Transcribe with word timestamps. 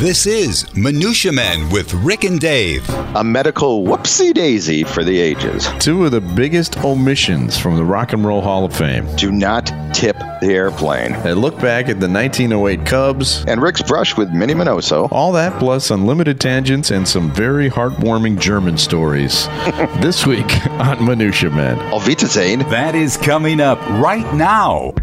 This 0.00 0.24
is 0.24 0.74
Minutia 0.74 1.30
Men 1.30 1.68
with 1.68 1.92
Rick 1.92 2.24
and 2.24 2.40
Dave. 2.40 2.88
A 3.14 3.22
medical 3.22 3.84
whoopsie 3.84 4.32
daisy 4.32 4.82
for 4.82 5.04
the 5.04 5.20
ages. 5.20 5.68
Two 5.78 6.06
of 6.06 6.12
the 6.12 6.22
biggest 6.22 6.78
omissions 6.82 7.58
from 7.58 7.76
the 7.76 7.84
Rock 7.84 8.14
and 8.14 8.24
Roll 8.24 8.40
Hall 8.40 8.64
of 8.64 8.74
Fame. 8.74 9.06
Do 9.16 9.30
not 9.30 9.66
tip 9.92 10.16
the 10.40 10.54
airplane. 10.54 11.12
A 11.26 11.34
look 11.34 11.54
back 11.60 11.90
at 11.90 12.00
the 12.00 12.08
1908 12.08 12.86
Cubs. 12.86 13.44
And 13.44 13.60
Rick's 13.60 13.82
brush 13.82 14.16
with 14.16 14.30
Minnie 14.30 14.54
Minoso. 14.54 15.06
All 15.12 15.32
that 15.32 15.58
plus 15.58 15.90
unlimited 15.90 16.40
tangents 16.40 16.90
and 16.90 17.06
some 17.06 17.30
very 17.30 17.68
heartwarming 17.68 18.40
German 18.40 18.78
stories. 18.78 19.48
this 20.00 20.26
week 20.26 20.66
on 20.80 21.04
Minutia 21.04 21.50
Men. 21.50 21.78
Auf 21.92 22.06
Wiedersehen. 22.06 22.60
That 22.70 22.94
is 22.94 23.18
coming 23.18 23.60
up 23.60 23.78
right 24.00 24.32
now. 24.32 24.94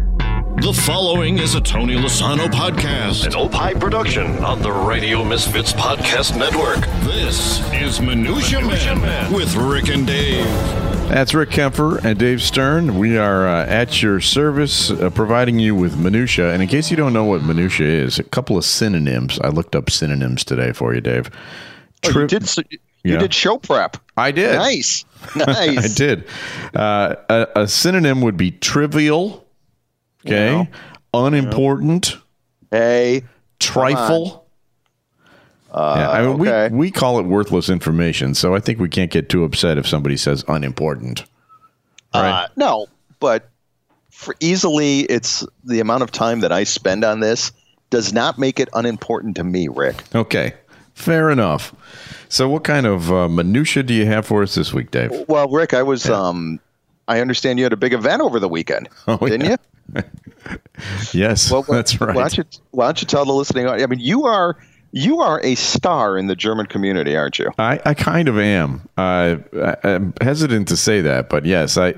The 0.60 0.72
following 0.72 1.38
is 1.38 1.54
a 1.54 1.60
Tony 1.60 1.94
Lasano 1.94 2.48
podcast, 2.48 3.26
an 3.26 3.36
Opie 3.36 3.78
production 3.78 4.44
on 4.44 4.60
the 4.60 4.72
Radio 4.72 5.22
Misfits 5.22 5.72
Podcast 5.72 6.36
Network. 6.36 6.80
This 7.04 7.60
is 7.72 8.00
Minutia, 8.00 8.60
Minutia 8.60 8.96
Man, 8.96 9.00
Man 9.00 9.32
with 9.32 9.54
Rick 9.54 9.88
and 9.88 10.04
Dave. 10.04 10.44
That's 11.08 11.32
Rick 11.32 11.50
Kemper 11.50 12.04
and 12.04 12.18
Dave 12.18 12.42
Stern. 12.42 12.98
We 12.98 13.16
are 13.16 13.46
uh, 13.46 13.66
at 13.66 14.02
your 14.02 14.20
service, 14.20 14.90
uh, 14.90 15.10
providing 15.10 15.60
you 15.60 15.76
with 15.76 15.96
minutia. 15.96 16.52
And 16.52 16.60
in 16.60 16.68
case 16.68 16.90
you 16.90 16.96
don't 16.96 17.12
know 17.12 17.24
what 17.24 17.44
minutia 17.44 17.86
is, 17.86 18.18
a 18.18 18.24
couple 18.24 18.58
of 18.58 18.64
synonyms. 18.64 19.38
I 19.38 19.50
looked 19.50 19.76
up 19.76 19.90
synonyms 19.90 20.42
today 20.42 20.72
for 20.72 20.92
you, 20.92 21.00
Dave. 21.00 21.30
Oh, 22.04 22.18
you 22.18 22.26
did. 22.26 22.48
You 22.58 22.78
yeah. 23.04 23.18
did 23.18 23.32
show 23.32 23.58
prep. 23.58 23.96
I 24.16 24.32
did. 24.32 24.56
Nice, 24.56 25.04
nice. 25.36 25.78
I 25.92 25.94
did. 25.94 26.24
Uh, 26.74 27.14
a, 27.28 27.46
a 27.54 27.68
synonym 27.68 28.22
would 28.22 28.36
be 28.36 28.50
trivial 28.50 29.44
Okay. 30.28 30.50
You 30.50 30.58
know? 30.58 30.68
Unimportant. 31.14 32.16
Hey. 32.70 33.24
Trifle. 33.58 34.46
Uh, 35.70 35.94
yeah, 35.98 36.10
I 36.10 36.22
mean, 36.22 36.40
okay. 36.40 36.68
we, 36.70 36.78
we 36.78 36.90
call 36.90 37.18
it 37.18 37.24
worthless 37.26 37.68
information, 37.68 38.34
so 38.34 38.54
I 38.54 38.60
think 38.60 38.78
we 38.78 38.88
can't 38.88 39.10
get 39.10 39.28
too 39.28 39.44
upset 39.44 39.76
if 39.76 39.86
somebody 39.86 40.16
says 40.16 40.42
unimportant. 40.48 41.24
Right? 42.14 42.44
Uh, 42.44 42.48
no, 42.56 42.86
but 43.20 43.50
for 44.10 44.34
easily, 44.40 45.00
it's 45.00 45.46
the 45.64 45.80
amount 45.80 46.04
of 46.04 46.10
time 46.10 46.40
that 46.40 46.52
I 46.52 46.64
spend 46.64 47.04
on 47.04 47.20
this 47.20 47.52
does 47.90 48.12
not 48.12 48.38
make 48.38 48.58
it 48.58 48.68
unimportant 48.72 49.36
to 49.36 49.44
me, 49.44 49.68
Rick. 49.68 50.02
Okay, 50.14 50.54
fair 50.94 51.30
enough. 51.30 51.74
So, 52.30 52.48
what 52.48 52.64
kind 52.64 52.86
of 52.86 53.12
uh, 53.12 53.28
minutia 53.28 53.82
do 53.82 53.92
you 53.92 54.06
have 54.06 54.26
for 54.26 54.42
us 54.42 54.54
this 54.54 54.72
week, 54.72 54.90
Dave? 54.90 55.10
Well, 55.28 55.48
Rick, 55.48 55.74
I 55.74 55.82
was. 55.82 56.06
Yeah. 56.06 56.14
Um, 56.14 56.60
I 57.08 57.20
understand 57.20 57.58
you 57.58 57.64
had 57.64 57.72
a 57.72 57.78
big 57.78 57.94
event 57.94 58.20
over 58.20 58.38
the 58.38 58.48
weekend, 58.48 58.88
oh, 59.06 59.16
didn't 59.18 59.44
yeah. 59.44 59.50
you? 59.52 59.56
yes, 61.12 61.50
well, 61.50 61.62
that's 61.62 62.00
right. 62.00 62.14
Why 62.14 62.28
don't, 62.28 62.38
you, 62.38 62.44
why 62.70 62.86
don't 62.86 63.00
you 63.00 63.06
tell 63.06 63.24
the 63.24 63.32
listening? 63.32 63.66
I 63.68 63.86
mean, 63.86 64.00
you 64.00 64.26
are 64.26 64.56
you 64.92 65.20
are 65.20 65.40
a 65.44 65.54
star 65.54 66.16
in 66.16 66.26
the 66.26 66.36
German 66.36 66.66
community, 66.66 67.16
aren't 67.16 67.38
you? 67.38 67.50
I, 67.58 67.80
I 67.84 67.94
kind 67.94 68.28
of 68.28 68.38
am. 68.38 68.88
Uh, 68.96 69.36
I, 69.54 69.76
am 69.84 70.14
hesitant 70.20 70.68
to 70.68 70.76
say 70.76 71.00
that, 71.02 71.28
but 71.28 71.44
yes, 71.44 71.76
I 71.76 71.94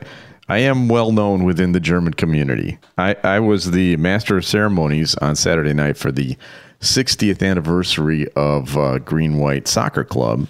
I 0.48 0.58
am 0.58 0.88
well 0.88 1.12
known 1.12 1.44
within 1.44 1.72
the 1.72 1.80
German 1.80 2.14
community. 2.14 2.78
I, 2.98 3.14
I 3.22 3.38
was 3.38 3.70
the 3.70 3.96
master 3.96 4.36
of 4.36 4.44
ceremonies 4.44 5.14
on 5.16 5.36
Saturday 5.36 5.72
night 5.72 5.96
for 5.96 6.11
the 6.11 6.36
60th 6.80 7.48
anniversary 7.48 8.27
of 8.34 8.77
uh, 8.77 8.98
Green 8.98 9.38
White 9.38 9.68
Soccer 9.68 10.02
Club, 10.02 10.48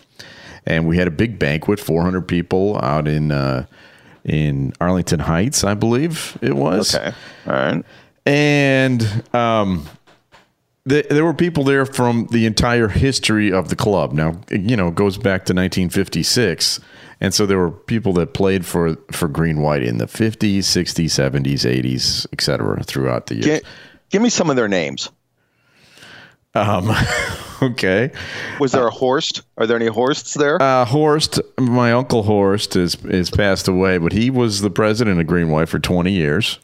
and 0.64 0.88
we 0.88 0.96
had 0.96 1.06
a 1.06 1.11
big 1.11 1.38
banquet, 1.38 1.78
400 1.78 2.22
people 2.22 2.78
out 2.83 3.08
in. 3.08 3.33
Uh, 3.33 3.66
in 4.25 4.73
Arlington 4.81 5.21
Heights, 5.21 5.65
I 5.65 5.75
believe 5.75 6.39
it 6.41 6.55
was. 6.55 6.95
Okay. 6.95 7.13
All 7.47 7.53
right. 7.53 7.85
And 8.27 9.25
um, 9.35 9.87
the, 10.85 11.07
there 11.09 11.25
were 11.25 11.35
people 11.35 11.65
there 11.65 11.87
from 11.87 12.27
the 12.31 12.47
entire 12.47 12.89
history 12.89 13.53
of 13.53 13.69
the 13.69 13.77
club. 13.77 14.13
Now, 14.13 14.41
you 14.51 14.77
know, 14.77 14.89
it 14.89 14.95
goes 14.95 15.17
back 15.17 15.45
to 15.47 15.55
1956. 15.55 16.81
And 17.21 17.35
so 17.35 17.45
there 17.45 17.59
were 17.59 17.71
people 17.71 18.13
that 18.15 18.33
played 18.33 18.65
for, 18.65 18.97
for 19.13 19.29
Green 19.29 19.61
White 19.61 19.83
in 19.83 19.98
the 19.98 20.07
50s, 20.07 20.59
60s, 20.59 21.07
70s, 21.07 21.83
80s, 21.83 22.27
et 22.33 22.41
cetera, 22.41 22.83
throughout 22.83 23.27
the 23.27 23.35
years. 23.35 23.47
Give, 23.47 23.63
give 24.11 24.23
me 24.23 24.30
some 24.30 24.48
of 24.48 24.57
their 24.57 24.69
names. 24.69 25.11
Um, 26.55 26.90
okay. 27.62 28.11
Was 28.58 28.72
there 28.72 28.86
a 28.86 28.90
Horst? 28.90 29.42
Are 29.56 29.66
there 29.66 29.77
any 29.77 29.86
Horsts 29.86 30.34
there? 30.34 30.61
Uh, 30.61 30.84
Horst, 30.84 31.40
my 31.58 31.92
uncle 31.92 32.22
Horst 32.22 32.77
is 32.77 32.96
is 33.05 33.30
passed 33.30 33.68
away, 33.68 33.98
but 33.98 34.12
he 34.12 34.30
was 34.30 34.61
the 34.61 34.70
president 34.70 35.20
of 35.20 35.27
Green 35.27 35.50
White 35.50 35.68
for 35.68 35.78
twenty 35.78 36.12
years. 36.12 36.58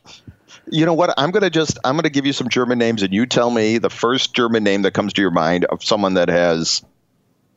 You 0.69 0.85
know 0.85 0.95
what? 0.95 1.15
I'm 1.17 1.31
gonna 1.31 1.51
just 1.51 1.79
I'm 1.85 1.97
gonna 1.97 2.11
give 2.11 2.27
you 2.27 2.33
some 2.33 2.49
German 2.49 2.79
names, 2.79 3.03
and 3.03 3.13
you 3.13 3.27
tell 3.27 3.51
me 3.51 3.79
the 3.79 3.91
first 3.91 4.35
German 4.35 4.65
name 4.65 4.83
that 4.83 4.93
comes 4.93 5.13
to 5.13 5.23
your 5.23 5.31
mind 5.31 5.65
of 5.67 5.85
someone 5.85 6.15
that 6.15 6.29
has 6.29 6.83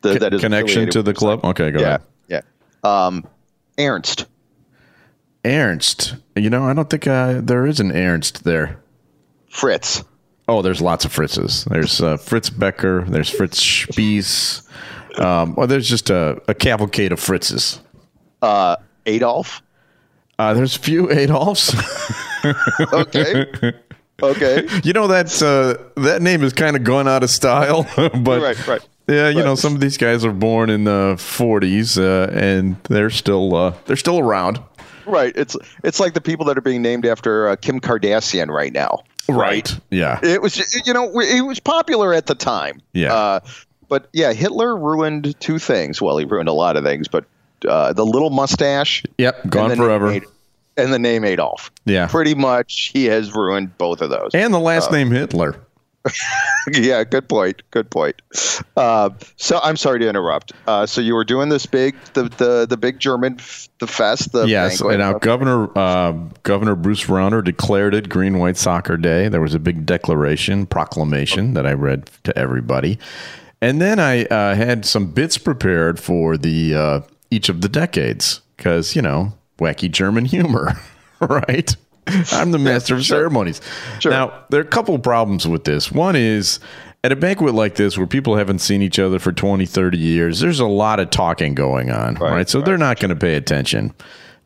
the, 0.01 0.19
that 0.19 0.33
is 0.33 0.41
connection 0.41 0.89
to 0.91 1.01
the 1.01 1.13
club. 1.13 1.43
Okay, 1.43 1.71
go 1.71 1.79
yeah, 1.79 1.87
ahead. 1.87 2.01
Yeah, 2.27 2.41
um, 2.83 3.27
Ernst. 3.79 4.27
Ernst. 5.43 6.15
You 6.35 6.49
know, 6.49 6.65
I 6.65 6.73
don't 6.73 6.89
think 6.89 7.07
uh, 7.07 7.41
there 7.41 7.65
is 7.65 7.79
an 7.79 7.91
Ernst 7.91 8.43
there. 8.43 8.79
Fritz. 9.49 10.03
Oh, 10.49 10.63
there's 10.63 10.81
lots 10.81 11.05
of 11.05 11.13
Fritzes. 11.13 11.65
There's 11.65 12.01
uh, 12.01 12.17
Fritz 12.17 12.49
Becker. 12.49 13.05
There's 13.07 13.29
Fritz 13.29 13.61
Spies. 13.61 14.63
Um, 15.19 15.53
well, 15.53 15.67
there's 15.67 15.87
just 15.87 16.09
a, 16.09 16.41
a 16.47 16.55
cavalcade 16.55 17.11
of 17.11 17.19
Fritzes. 17.19 17.79
Uh, 18.41 18.75
Adolf. 19.05 19.61
Uh, 20.39 20.55
there's 20.55 20.75
a 20.75 20.79
few 20.79 21.11
Adolfs. 21.11 21.75
okay. 22.93 23.45
Okay. 24.23 24.67
You 24.83 24.93
know 24.93 25.07
that 25.07 25.39
uh, 25.39 26.01
that 26.01 26.23
name 26.23 26.41
has 26.41 26.53
kind 26.53 26.75
of 26.75 26.83
gone 26.83 27.07
out 27.07 27.21
of 27.21 27.29
style, 27.29 27.83
but 27.95 28.41
right, 28.41 28.67
right. 28.67 28.87
Yeah, 29.07 29.29
you 29.29 29.37
right. 29.37 29.45
know, 29.45 29.55
some 29.55 29.75
of 29.75 29.81
these 29.81 29.97
guys 29.97 30.25
are 30.25 30.31
born 30.31 30.71
in 30.71 30.83
the 30.83 31.15
40s, 31.17 31.97
uh, 31.97 32.31
and 32.31 32.75
they're 32.89 33.11
still 33.11 33.55
uh, 33.55 33.73
they're 33.85 33.95
still 33.95 34.17
around. 34.17 34.59
Right. 35.09 35.33
It's 35.35 35.57
it's 35.83 35.99
like 35.99 36.13
the 36.13 36.21
people 36.21 36.45
that 36.45 36.57
are 36.57 36.61
being 36.61 36.81
named 36.81 37.05
after 37.05 37.49
uh, 37.49 37.55
Kim 37.55 37.79
Kardashian 37.79 38.47
right 38.47 38.71
now. 38.71 39.03
Right. 39.27 39.77
Yeah. 39.91 40.19
It 40.23 40.41
was, 40.41 40.85
you 40.85 40.93
know, 40.93 41.19
it 41.19 41.45
was 41.45 41.59
popular 41.59 42.13
at 42.13 42.25
the 42.25 42.35
time. 42.35 42.81
Yeah. 42.93 43.13
Uh, 43.13 43.39
but 43.87 44.07
yeah, 44.13 44.33
Hitler 44.33 44.75
ruined 44.75 45.39
two 45.39 45.59
things. 45.59 46.01
Well, 46.01 46.17
he 46.17 46.25
ruined 46.25 46.49
a 46.49 46.53
lot 46.53 46.77
of 46.77 46.83
things, 46.83 47.07
but 47.07 47.25
uh, 47.67 47.93
the 47.93 48.05
little 48.05 48.29
mustache. 48.29 49.03
Yep, 49.17 49.49
gone 49.49 49.75
forever. 49.75 50.19
And 50.77 50.93
the 50.93 50.99
name 50.99 51.25
Adolf. 51.25 51.71
Yeah. 51.85 52.07
Pretty 52.07 52.35
much, 52.35 52.91
he 52.93 53.05
has 53.05 53.35
ruined 53.35 53.77
both 53.77 54.01
of 54.01 54.09
those. 54.09 54.31
And 54.33 54.53
the 54.53 54.59
last 54.59 54.89
uh, 54.89 54.93
name 54.93 55.11
Hitler. 55.11 55.59
yeah, 56.73 57.03
good 57.03 57.27
point. 57.27 57.61
Good 57.71 57.89
point. 57.89 58.21
Uh, 58.77 59.09
so 59.35 59.59
I'm 59.61 59.77
sorry 59.77 59.99
to 59.99 60.09
interrupt. 60.09 60.53
Uh, 60.67 60.85
so 60.85 61.01
you 61.01 61.13
were 61.13 61.25
doing 61.25 61.49
this 61.49 61.65
big, 61.65 61.95
the 62.13 62.23
the, 62.23 62.65
the 62.67 62.77
big 62.77 62.99
German, 62.99 63.39
the 63.79 63.87
fest. 63.87 64.31
The 64.31 64.45
yes, 64.45 64.81
and 64.81 64.99
now 64.99 65.13
Governor 65.13 65.77
uh, 65.77 66.13
Governor 66.43 66.75
Bruce 66.75 67.05
Rauner 67.05 67.43
declared 67.43 67.93
it 67.93 68.09
Green 68.09 68.39
White 68.39 68.57
Soccer 68.57 68.97
Day. 68.97 69.27
There 69.27 69.41
was 69.41 69.53
a 69.53 69.59
big 69.59 69.85
declaration, 69.85 70.65
proclamation 70.65 71.53
that 71.53 71.65
I 71.65 71.73
read 71.73 72.09
to 72.23 72.37
everybody, 72.37 72.97
and 73.61 73.81
then 73.81 73.99
I 73.99 74.25
uh, 74.25 74.55
had 74.55 74.85
some 74.85 75.11
bits 75.11 75.37
prepared 75.37 75.99
for 75.99 76.37
the 76.37 76.75
uh, 76.75 77.01
each 77.29 77.49
of 77.49 77.61
the 77.61 77.69
decades 77.69 78.41
because 78.55 78.95
you 78.95 79.01
know 79.01 79.33
wacky 79.57 79.91
German 79.91 80.25
humor, 80.25 80.79
right? 81.19 81.75
I'm 82.31 82.51
the 82.51 82.59
master 82.59 82.95
of 82.95 83.05
ceremonies. 83.05 83.61
Sure. 83.99 84.11
Now, 84.11 84.45
there 84.49 84.59
are 84.59 84.63
a 84.63 84.67
couple 84.67 84.95
of 84.95 85.03
problems 85.03 85.47
with 85.47 85.63
this. 85.63 85.91
One 85.91 86.15
is 86.15 86.59
at 87.03 87.11
a 87.11 87.15
banquet 87.15 87.55
like 87.55 87.75
this 87.75 87.97
where 87.97 88.07
people 88.07 88.35
haven't 88.35 88.59
seen 88.59 88.81
each 88.81 88.99
other 88.99 89.19
for 89.19 89.31
20, 89.31 89.65
30 89.65 89.97
years, 89.97 90.39
there's 90.39 90.59
a 90.59 90.65
lot 90.65 90.99
of 90.99 91.09
talking 91.09 91.55
going 91.55 91.91
on, 91.91 92.15
right? 92.15 92.31
right? 92.31 92.49
So 92.49 92.59
right. 92.59 92.65
they're 92.65 92.77
not 92.77 92.99
going 92.99 93.09
to 93.09 93.15
pay 93.15 93.35
attention 93.35 93.93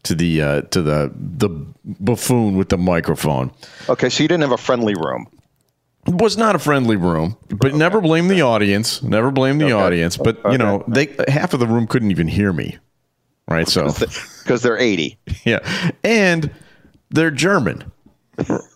to 0.04 0.16
the 0.16 0.42
uh, 0.42 0.62
to 0.62 0.82
the 0.82 1.12
the 1.16 1.50
buffoon 1.86 2.58
with 2.58 2.70
the 2.70 2.78
microphone. 2.78 3.52
Okay, 3.90 4.10
so 4.10 4.24
you 4.24 4.28
didn't 4.28 4.42
have 4.42 4.52
a 4.52 4.58
friendly 4.58 4.96
room. 4.96 5.28
It 6.06 6.16
was 6.16 6.38
not 6.38 6.56
a 6.56 6.60
friendly 6.60 6.98
room, 6.98 7.38
but 7.48 7.70
okay. 7.70 7.78
never 7.78 8.02
blame 8.02 8.28
the 8.28 8.42
audience. 8.42 9.02
Never 9.02 9.32
blame 9.32 9.58
the 9.58 9.66
okay. 9.66 9.74
audience. 9.74 10.18
But 10.18 10.40
okay. 10.40 10.52
you 10.52 10.58
know, 10.58 10.84
they 10.88 11.16
half 11.30 11.54
of 11.54 11.62
the 11.62 11.68
room 11.68 11.88
couldn't 11.88 12.12
even 12.12 12.28
hear 12.28 12.52
me. 12.52 12.78
Right, 13.48 13.68
so 13.68 13.92
because 14.44 14.62
they're 14.62 14.78
eighty. 14.78 15.18
Yeah, 15.46 15.60
and 16.06 16.50
they're 17.14 17.32
German. 17.32 17.92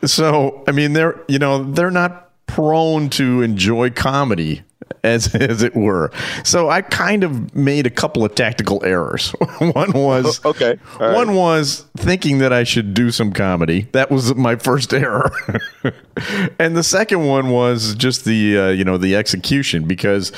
so, 0.05 0.63
I 0.67 0.71
mean, 0.71 0.93
they're, 0.93 1.19
you 1.27 1.39
know, 1.39 1.63
they're 1.71 1.91
not 1.91 2.29
prone 2.45 3.09
to 3.09 3.41
enjoy 3.41 3.89
comedy 3.89 4.63
as 5.03 5.33
as 5.35 5.63
it 5.63 5.75
were. 5.75 6.11
So 6.43 6.69
I 6.69 6.81
kind 6.81 7.23
of 7.23 7.55
made 7.55 7.85
a 7.85 7.89
couple 7.89 8.23
of 8.23 8.35
tactical 8.35 8.83
errors. 8.83 9.31
one 9.59 9.91
was 9.91 10.39
okay. 10.45 10.77
Right. 10.99 11.13
One 11.13 11.35
was 11.35 11.85
thinking 11.97 12.39
that 12.39 12.53
I 12.53 12.63
should 12.63 12.93
do 12.93 13.11
some 13.11 13.33
comedy. 13.33 13.87
That 13.91 14.09
was 14.11 14.33
my 14.35 14.55
first 14.55 14.93
error. 14.93 15.31
and 16.59 16.75
the 16.75 16.83
second 16.83 17.25
one 17.25 17.49
was 17.49 17.95
just 17.95 18.25
the 18.25 18.57
uh, 18.57 18.67
you 18.69 18.83
know 18.83 18.97
the 18.97 19.15
execution 19.15 19.87
because 19.87 20.31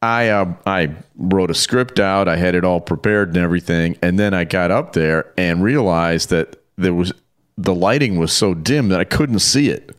I 0.00 0.28
uh, 0.28 0.52
I 0.66 0.94
wrote 1.16 1.50
a 1.50 1.54
script 1.54 2.00
out. 2.00 2.28
I 2.28 2.36
had 2.36 2.54
it 2.54 2.64
all 2.64 2.80
prepared 2.80 3.28
and 3.28 3.38
everything, 3.38 3.96
and 4.02 4.18
then 4.18 4.34
I 4.34 4.44
got 4.44 4.70
up 4.70 4.92
there 4.92 5.32
and 5.36 5.62
realized 5.62 6.30
that 6.30 6.56
there 6.76 6.94
was 6.94 7.12
the 7.58 7.74
lighting 7.74 8.18
was 8.18 8.32
so 8.32 8.54
dim 8.54 8.88
that 8.88 9.00
I 9.00 9.04
couldn't 9.04 9.40
see 9.40 9.68
it. 9.68 9.94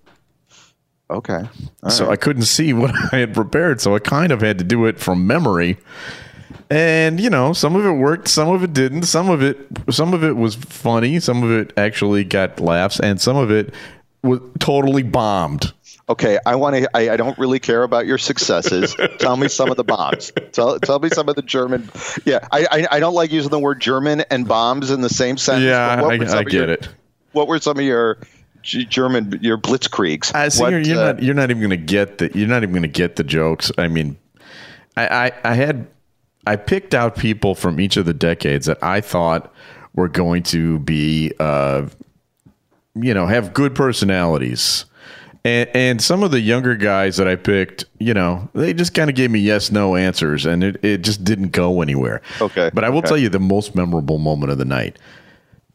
Okay. 1.10 1.44
All 1.84 1.90
so 1.90 2.06
right. 2.06 2.14
I 2.14 2.16
couldn't 2.16 2.44
see 2.44 2.74
what 2.74 2.92
I 3.14 3.18
had 3.18 3.34
prepared. 3.34 3.82
So 3.82 3.96
I 3.96 4.00
kind 4.00 4.32
of 4.32 4.42
had 4.42 4.58
to 4.58 4.64
do 4.64 4.86
it 4.86 5.00
from 5.00 5.28
memory. 5.28 5.78
And 6.70 7.20
you 7.20 7.30
know, 7.30 7.54
some 7.54 7.76
of 7.76 7.86
it 7.86 7.92
worked, 7.92 8.28
some 8.28 8.50
of 8.50 8.64
it 8.64 8.74
didn't. 8.74 9.04
Some 9.04 9.30
of 9.30 9.44
it, 9.44 9.58
some 9.92 10.14
of 10.14 10.24
it 10.24 10.36
was 10.36 10.56
funny. 10.56 11.20
Some 11.20 11.44
of 11.44 11.52
it 11.52 11.72
actually 11.78 12.24
got 12.24 12.60
laughs, 12.60 13.00
and 13.00 13.22
some 13.22 13.38
of 13.38 13.52
it 13.52 13.74
was 14.24 14.40
totally 14.60 15.04
bombed. 15.04 15.72
Okay, 16.10 16.40
I 16.46 16.56
want 16.56 16.76
to. 16.78 16.90
I, 16.98 17.12
I 17.12 17.18
don't 17.18 17.38
really 17.38 17.60
care 17.60 17.84
about 17.84 18.08
your 18.08 18.18
successes. 18.18 18.96
tell 19.20 19.38
me 19.38 19.50
some 19.50 19.70
of 19.70 19.78
the 19.78 19.84
bombs. 19.84 20.32
Tell 20.52 20.80
tell 20.80 20.98
me 21.00 21.10
some 21.10 21.30
of 21.30 21.36
the 21.36 21.42
German. 21.44 21.90
Yeah, 22.26 22.48
I 22.52 22.66
I, 22.72 22.88
I 22.92 23.00
don't 23.00 23.14
like 23.14 23.32
using 23.32 23.52
the 23.52 23.60
word 23.60 23.80
German 23.80 24.22
and 24.32 24.48
bombs 24.48 24.90
in 24.90 25.02
the 25.02 25.10
same 25.10 25.38
sentence. 25.38 25.66
Yeah, 25.66 26.02
I, 26.04 26.14
I 26.14 26.44
get 26.44 26.54
your- 26.54 26.70
it. 26.70 26.90
What 27.34 27.48
were 27.48 27.60
some 27.60 27.78
of 27.78 27.84
your 27.84 28.18
G- 28.62 28.86
German 28.86 29.38
your 29.42 29.58
blitzkriegs? 29.58 30.34
I 30.34 30.48
see. 30.50 30.62
What, 30.62 30.72
you're, 30.72 30.80
you're 30.80 31.00
uh, 31.00 31.14
not. 31.14 31.24
You're 31.24 31.36
not 31.36 31.52
even 31.52 31.62
going 31.62 31.70
to 31.72 31.86
get 31.86 32.18
the. 32.18 32.32
You're 32.34 32.48
not 32.48 32.64
even 32.64 32.72
going 32.72 32.84
to 32.84 32.88
get 32.88 33.18
the 33.18 33.24
jokes. 33.24 33.72
I 33.78 33.88
mean, 33.88 34.18
I, 34.96 35.08
I 35.28 35.32
I 35.44 35.54
had 35.56 35.88
I 36.48 36.56
picked 36.56 36.94
out 36.94 37.16
people 37.16 37.56
from 37.56 37.80
each 37.80 37.98
of 37.98 38.06
the 38.06 38.14
decades 38.14 38.66
that 38.66 38.82
I 38.84 39.02
thought 39.02 39.54
were 39.96 40.10
going 40.10 40.44
to 40.44 40.80
be, 40.80 41.32
uh, 41.40 41.88
you 42.96 43.14
know, 43.14 43.28
have 43.28 43.54
good 43.54 43.76
personalities. 43.76 44.86
And, 45.46 45.70
and 45.74 46.02
some 46.02 46.24
of 46.24 46.32
the 46.32 46.40
younger 46.40 46.76
guys 46.76 47.18
that 47.18 47.28
I 47.28 47.36
picked, 47.36 47.84
you 48.00 48.14
know, 48.14 48.50
they 48.54 48.74
just 48.74 48.94
kind 48.94 49.10
of 49.10 49.16
gave 49.16 49.30
me 49.30 49.40
yes, 49.40 49.72
no 49.72 49.98
answers, 49.98 50.46
and 50.46 50.64
it, 50.64 50.84
it 50.84 51.02
just 51.02 51.24
didn't 51.26 51.50
go 51.50 51.82
anywhere. 51.82 52.22
Okay, 52.40 52.72
But 52.74 52.86
I 52.86 52.90
will 52.90 53.00
okay. 53.00 53.10
tell 53.10 53.18
you 53.18 53.28
the 53.28 53.40
most 53.42 53.76
memorable 53.76 54.20
moment 54.20 54.54
of 54.54 54.58
the 54.58 54.66
night 54.66 54.98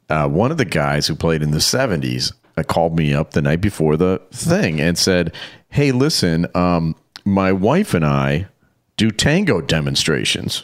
uh, 0.08 0.28
one 0.28 0.50
of 0.50 0.56
the 0.56 0.64
guys 0.64 1.06
who 1.06 1.14
played 1.14 1.43
in 1.43 1.50
the 1.50 1.58
70s 1.58 2.32
uh, 2.56 2.62
called 2.62 2.96
me 2.96 3.14
up 3.14 3.32
the 3.32 3.43
night 3.43 3.60
before 3.60 3.96
the 3.96 4.20
thing 4.32 4.81
and 4.81 4.99
said, 4.99 5.34
Hey, 5.70 5.93
listen, 5.93 6.46
um, 6.55 6.96
my 7.25 7.52
wife 7.52 7.94
and 7.94 8.05
I 8.05 8.49
do 8.96 9.10
tango 9.10 9.60
demonstrations. 9.60 10.62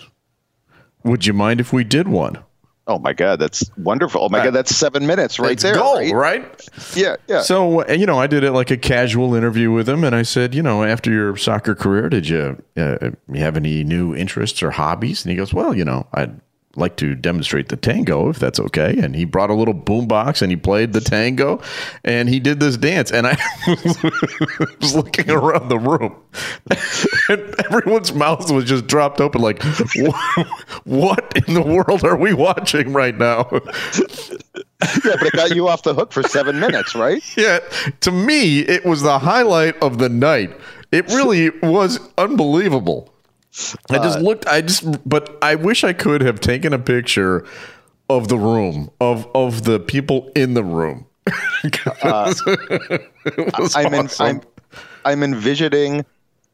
Would 1.04 1.26
you 1.26 1.34
mind 1.34 1.60
if 1.60 1.72
we 1.72 1.84
did 1.84 2.08
one? 2.08 2.38
Oh 2.86 2.98
my 2.98 3.14
god, 3.14 3.38
that's 3.38 3.70
wonderful. 3.78 4.24
Oh 4.24 4.28
my 4.28 4.44
god, 4.44 4.52
that's 4.52 4.74
seven 4.74 5.06
minutes 5.06 5.38
right 5.38 5.58
there. 5.58 5.74
go, 5.74 5.94
right? 5.96 6.12
right? 6.12 6.68
Yeah, 6.94 7.16
yeah. 7.26 7.40
So, 7.40 7.88
uh, 7.88 7.92
you 7.92 8.04
know, 8.04 8.18
I 8.18 8.26
did 8.26 8.44
it 8.44 8.52
like 8.52 8.70
a 8.70 8.76
casual 8.76 9.34
interview 9.34 9.72
with 9.72 9.88
him, 9.88 10.04
and 10.04 10.14
I 10.14 10.22
said, 10.22 10.54
you 10.54 10.62
know, 10.62 10.84
after 10.84 11.10
your 11.10 11.34
soccer 11.38 11.74
career, 11.74 12.10
did 12.10 12.28
you, 12.28 12.62
uh, 12.76 13.10
you 13.32 13.40
have 13.40 13.56
any 13.56 13.84
new 13.84 14.14
interests 14.14 14.62
or 14.62 14.70
hobbies? 14.72 15.24
And 15.24 15.30
he 15.30 15.36
goes, 15.36 15.54
well, 15.54 15.74
you 15.74 15.84
know, 15.84 16.06
I'd 16.12 16.38
like 16.76 16.96
to 16.96 17.14
demonstrate 17.14 17.68
the 17.68 17.76
tango 17.76 18.28
if 18.28 18.38
that's 18.38 18.58
okay. 18.58 18.98
And 18.98 19.14
he 19.14 19.24
brought 19.24 19.50
a 19.50 19.54
little 19.54 19.74
boombox 19.74 20.42
and 20.42 20.50
he 20.50 20.56
played 20.56 20.92
the 20.92 21.00
tango, 21.00 21.60
and 22.04 22.28
he 22.28 22.40
did 22.40 22.60
this 22.60 22.76
dance, 22.76 23.10
and 23.10 23.26
I 23.26 23.36
was 24.80 24.94
looking 24.94 25.30
around 25.30 25.68
the 25.68 25.78
room, 25.78 26.16
and 27.28 27.54
everyone's 27.64 28.12
mouth 28.12 28.50
was 28.50 28.64
just 28.64 28.86
dropped 28.86 29.20
open, 29.20 29.40
like, 29.40 29.62
what 30.84 31.32
in 31.46 31.54
the 31.54 31.62
world 31.62 32.04
are 32.04 32.16
we 32.16 32.34
watching 32.34 32.92
right 32.92 33.16
now? 33.16 33.48
yeah, 33.52 35.16
but 35.18 35.26
it 35.26 35.32
got 35.32 35.54
you 35.54 35.68
off 35.68 35.82
the 35.82 35.94
hook 35.94 36.12
for 36.12 36.22
seven 36.22 36.60
minutes, 36.60 36.94
right? 36.94 37.22
Yeah, 37.36 37.60
to 38.00 38.10
me, 38.10 38.60
it 38.60 38.84
was 38.84 39.02
the 39.02 39.18
highlight 39.18 39.80
of 39.82 39.98
the 39.98 40.08
night. 40.08 40.58
It 40.92 41.06
really 41.08 41.50
was 41.62 41.98
unbelievable. 42.18 43.13
I 43.90 43.98
just 43.98 44.18
uh, 44.18 44.20
looked. 44.20 44.46
I 44.46 44.60
just, 44.62 45.08
but 45.08 45.38
I 45.40 45.54
wish 45.54 45.84
I 45.84 45.92
could 45.92 46.22
have 46.22 46.40
taken 46.40 46.72
a 46.72 46.78
picture 46.78 47.46
of 48.10 48.28
the 48.28 48.36
room 48.36 48.90
of 49.00 49.28
of 49.34 49.64
the 49.64 49.78
people 49.80 50.30
in 50.34 50.54
the 50.54 50.64
room. 50.64 51.06
Uh, 52.02 52.34
was 53.58 53.74
I'm, 53.74 53.94
in, 53.94 54.04
awesome. 54.04 54.26
I'm 54.26 54.42
I'm 55.06 55.22
envisioning 55.22 56.04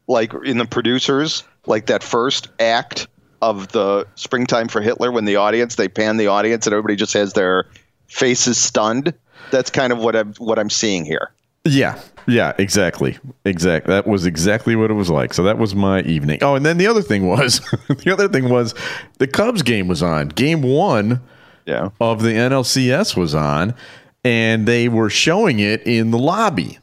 like 0.07 0.33
in 0.45 0.57
the 0.57 0.65
producers 0.65 1.43
like 1.65 1.87
that 1.87 2.01
first 2.01 2.47
act 2.61 3.07
of 3.41 3.67
the 3.69 4.07
springtime 4.15 4.69
for 4.69 4.79
Hitler 4.79 5.11
when 5.11 5.25
the 5.25 5.35
audience 5.35 5.75
they 5.75 5.89
pan 5.89 6.15
the 6.15 6.27
audience 6.27 6.65
and 6.65 6.73
everybody 6.73 6.95
just 6.95 7.11
has 7.13 7.33
their 7.33 7.65
faces 8.07 8.57
stunned. 8.57 9.13
That's 9.51 9.69
kind 9.69 9.91
of 9.91 9.99
what 9.99 10.15
I'm 10.15 10.33
what 10.35 10.57
I'm 10.57 10.69
seeing 10.69 11.03
here. 11.03 11.31
Yeah, 11.65 11.99
yeah, 12.27 12.53
exactly, 12.57 13.17
exact. 13.45 13.87
That 13.87 14.07
was 14.07 14.25
exactly 14.25 14.75
what 14.75 14.91
it 14.91 14.95
was 14.95 15.09
like. 15.09 15.33
So 15.33 15.43
that 15.43 15.57
was 15.57 15.73
my 15.75 16.01
evening. 16.01 16.39
Oh, 16.41 16.55
and 16.55 16.65
then 16.65 16.77
the 16.77 16.87
other 16.87 17.01
thing 17.01 17.27
was, 17.27 17.59
the 17.87 18.11
other 18.11 18.27
thing 18.27 18.49
was, 18.49 18.73
the 19.19 19.27
Cubs 19.27 19.61
game 19.61 19.87
was 19.87 20.01
on. 20.03 20.29
Game 20.29 20.61
one 20.61 21.21
Yeah. 21.65 21.89
of 21.99 22.21
the 22.21 22.29
NLCS 22.33 23.15
was 23.17 23.33
on, 23.35 23.73
and 24.23 24.67
they 24.67 24.87
were 24.87 25.09
showing 25.09 25.59
it 25.59 25.81
in 25.83 26.11
the 26.11 26.19
lobby. 26.19 26.77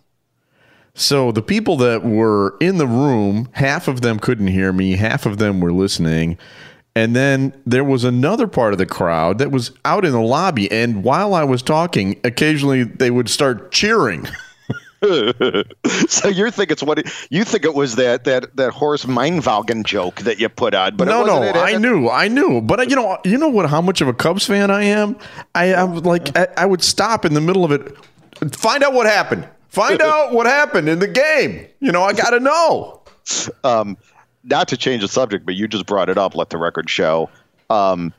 So 0.94 1.30
the 1.30 1.42
people 1.42 1.76
that 1.78 2.04
were 2.04 2.56
in 2.60 2.78
the 2.78 2.86
room, 2.86 3.48
half 3.52 3.86
of 3.86 4.00
them 4.00 4.18
couldn't 4.18 4.48
hear 4.48 4.72
me, 4.72 4.96
half 4.96 5.26
of 5.26 5.38
them 5.38 5.60
were 5.60 5.72
listening. 5.72 6.36
And 6.96 7.14
then 7.14 7.52
there 7.64 7.84
was 7.84 8.02
another 8.02 8.48
part 8.48 8.72
of 8.72 8.78
the 8.78 8.86
crowd 8.86 9.38
that 9.38 9.52
was 9.52 9.70
out 9.84 10.04
in 10.04 10.10
the 10.10 10.20
lobby. 10.20 10.68
And 10.72 11.04
while 11.04 11.32
I 11.34 11.44
was 11.44 11.62
talking, 11.62 12.18
occasionally 12.24 12.82
they 12.82 13.12
would 13.12 13.28
start 13.28 13.70
cheering. 13.70 14.26
So 16.08 16.28
you 16.28 16.50
think 16.50 16.70
it's 16.70 16.82
what 16.82 16.98
it, 16.98 17.10
you 17.30 17.44
think 17.44 17.64
it 17.64 17.74
was 17.74 17.96
that 17.96 18.24
that 18.24 18.56
that 18.56 18.72
Horst 18.72 19.06
Meinwagen 19.06 19.84
joke 19.84 20.16
that 20.22 20.40
you 20.40 20.48
put 20.48 20.74
on, 20.74 20.96
but 20.96 21.06
it 21.06 21.10
no, 21.10 21.24
no, 21.24 21.42
it, 21.42 21.56
I 21.56 21.76
knew, 21.76 22.08
I 22.08 22.28
knew, 22.28 22.60
but 22.60 22.80
I, 22.80 22.82
you 22.84 22.96
know, 22.96 23.18
you 23.24 23.38
know 23.38 23.48
what? 23.48 23.68
How 23.68 23.80
much 23.80 24.00
of 24.00 24.08
a 24.08 24.14
Cubs 24.14 24.46
fan 24.46 24.70
I 24.70 24.84
am? 24.84 25.16
I, 25.54 25.84
was 25.84 26.04
like, 26.04 26.36
I, 26.36 26.48
I 26.56 26.66
would 26.66 26.82
stop 26.82 27.24
in 27.24 27.34
the 27.34 27.40
middle 27.40 27.64
of 27.64 27.72
it, 27.72 27.96
find 28.54 28.82
out 28.82 28.92
what 28.92 29.06
happened, 29.06 29.48
find 29.68 30.00
out 30.02 30.32
what 30.32 30.46
happened 30.46 30.88
in 30.88 30.98
the 30.98 31.08
game. 31.08 31.66
You 31.80 31.92
know, 31.92 32.02
I 32.02 32.12
got 32.12 32.30
to 32.30 32.40
know. 32.40 33.02
um, 33.64 33.96
not 34.44 34.68
to 34.68 34.76
change 34.76 35.02
the 35.02 35.08
subject, 35.08 35.44
but 35.44 35.54
you 35.54 35.68
just 35.68 35.86
brought 35.86 36.08
it 36.08 36.18
up. 36.18 36.34
Let 36.34 36.50
the 36.50 36.58
record 36.58 36.88
show. 36.90 37.30
Um, 37.70 38.12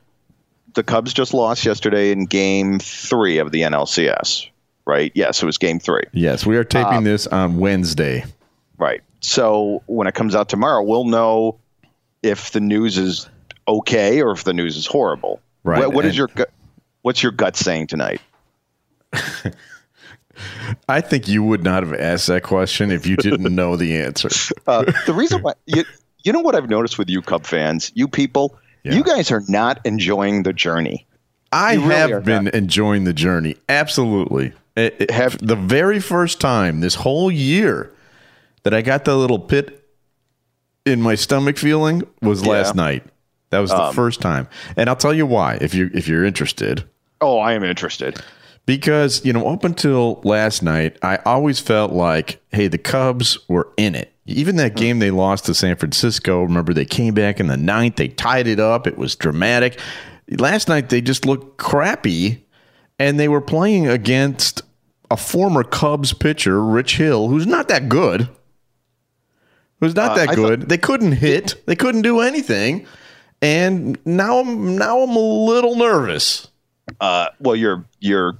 the 0.76 0.84
Cubs 0.84 1.14
just 1.14 1.34
lost 1.34 1.66
yesterday 1.66 2.12
in 2.12 2.26
Game 2.26 2.80
Three 2.80 3.40
of 3.40 3.52
the 3.52 3.62
NLCS. 3.62 4.50
Right? 4.90 5.12
Yes, 5.14 5.44
it 5.44 5.46
was 5.46 5.58
Game 5.60 5.80
Three. 5.80 6.02
Yes, 6.14 6.46
we 6.48 6.58
are 6.58 6.64
taping 6.64 7.04
this 7.04 7.28
on 7.28 7.60
Wednesday. 7.60 8.26
Right. 8.80 9.02
So 9.20 9.84
when 9.86 10.08
it 10.08 10.16
comes 10.16 10.34
out 10.34 10.50
tomorrow, 10.50 10.82
we'll 10.82 11.06
know 11.06 11.60
if 12.24 12.52
the 12.52 12.60
news 12.60 12.98
is 12.98 13.30
okay 13.68 14.20
or 14.22 14.32
if 14.32 14.46
the 14.46 14.54
news 14.54 14.76
is 14.78 14.88
horrible. 14.88 15.42
Right, 15.64 15.80
What, 15.80 15.94
what 15.94 16.06
is 16.06 16.18
your 16.18 16.28
gut? 16.28 16.50
What's 17.04 17.22
your 17.22 17.32
gut 17.32 17.56
saying 17.56 17.88
tonight? 17.88 18.20
I 20.88 21.02
think 21.02 21.28
you 21.28 21.44
would 21.44 21.64
not 21.64 21.84
have 21.84 21.94
asked 21.94 22.28
that 22.28 22.44
question 22.44 22.92
if 22.92 23.06
you 23.06 23.18
didn't 23.18 23.54
know 23.56 23.76
the 23.76 23.98
answer. 23.98 24.30
Uh, 24.68 24.86
the 25.06 25.14
reason 25.14 25.42
why 25.42 25.54
you 25.66 25.84
you 26.24 26.32
know 26.34 26.40
what 26.40 26.56
I've 26.56 26.70
noticed 26.70 26.98
with 26.98 27.10
you 27.10 27.22
Cub 27.22 27.46
fans, 27.46 27.92
you 27.96 28.08
people, 28.08 28.58
Yeah. 28.84 28.96
you 28.96 29.04
guys 29.04 29.32
are 29.32 29.44
not 29.48 29.80
enjoying 29.86 30.44
the 30.44 30.54
journey. 30.54 31.06
I 31.52 31.74
You 31.74 31.88
really 31.90 32.12
have 32.14 32.26
been 32.26 32.48
enjoying 32.50 33.04
the 33.06 33.14
journey. 33.14 33.56
Absolutely. 33.70 34.54
It- 34.80 34.96
it- 35.00 35.12
Have- 35.12 35.38
the 35.46 35.56
very 35.56 36.00
first 36.00 36.40
time 36.40 36.80
this 36.80 36.96
whole 36.96 37.32
year 37.32 37.92
that 38.64 38.74
I 38.74 38.82
got 38.82 39.06
the 39.06 39.16
little 39.16 39.40
pit 39.40 39.84
in 40.86 41.02
my 41.02 41.16
stomach 41.16 41.58
feeling 41.58 42.04
was 42.22 42.46
last 42.46 42.76
Yeah. 42.76 42.84
night. 42.84 43.04
That 43.52 43.60
was 43.60 43.72
the 43.72 43.82
um, 43.82 43.96
first 43.96 44.22
time. 44.22 44.48
And 44.78 44.90
I'll 44.90 44.96
tell 44.96 45.14
you 45.14 45.26
why 45.26 45.58
if 45.62 45.74
you 45.74 45.90
if 45.94 46.08
you're 46.08 46.24
interested. 46.24 46.84
Oh, 47.22 47.40
I 47.40 47.54
am 47.54 47.64
interested. 47.64 48.22
Because, 48.66 49.26
you 49.26 49.34
know, 49.34 49.48
up 49.48 49.64
until 49.64 50.22
last 50.24 50.62
night, 50.62 50.98
I 51.02 51.18
always 51.26 51.60
felt 51.60 51.92
like, 51.92 52.40
hey, 52.52 52.68
the 52.68 52.78
Cubs 52.78 53.40
were 53.48 53.70
in 53.78 53.96
it. 53.96 54.14
Even 54.28 54.58
that 54.58 54.74
hmm. 54.74 54.78
game 54.78 55.00
they 55.00 55.10
lost 55.10 55.46
to 55.46 55.56
San 55.56 55.76
Francisco, 55.76 56.44
remember 56.44 56.74
they 56.74 56.86
came 56.86 57.16
back 57.16 57.40
in 57.40 57.48
the 57.48 57.58
ninth, 57.58 57.96
they 57.96 58.10
tied 58.10 58.46
it 58.46 58.60
up, 58.60 58.86
it 58.86 58.98
was 58.98 59.16
dramatic. 59.16 59.80
Last 60.30 60.70
night 60.70 60.90
they 60.90 61.02
just 61.02 61.26
looked 61.26 61.58
crappy, 61.58 62.46
and 63.00 63.20
they 63.20 63.28
were 63.28 63.42
playing 63.42 63.88
against 63.88 64.62
a 65.12 65.18
former 65.18 65.64
Cubs 65.64 66.14
pitcher, 66.14 66.64
Rich 66.64 66.98
Hill, 66.98 67.28
who's 67.28 67.48
not 67.48 67.68
that 67.70 67.90
good. 67.90 68.30
Who's 69.80 69.96
not 69.96 70.16
that 70.18 70.30
I 70.30 70.36
good. 70.36 70.68
they 70.68 70.78
couldn't 70.78 71.14
hit, 71.14 71.56
they 71.66 71.76
couldn't 71.76 72.02
do 72.02 72.20
anything. 72.20 72.86
And 73.42 73.98
now 74.06 74.40
I'm 74.40 74.78
now 74.78 75.00
I'm 75.00 75.16
a 75.16 75.20
little 75.20 75.76
nervous. 75.78 76.48
Uh, 77.00 77.28
well, 77.40 77.56
your 77.56 77.86
your 78.00 78.38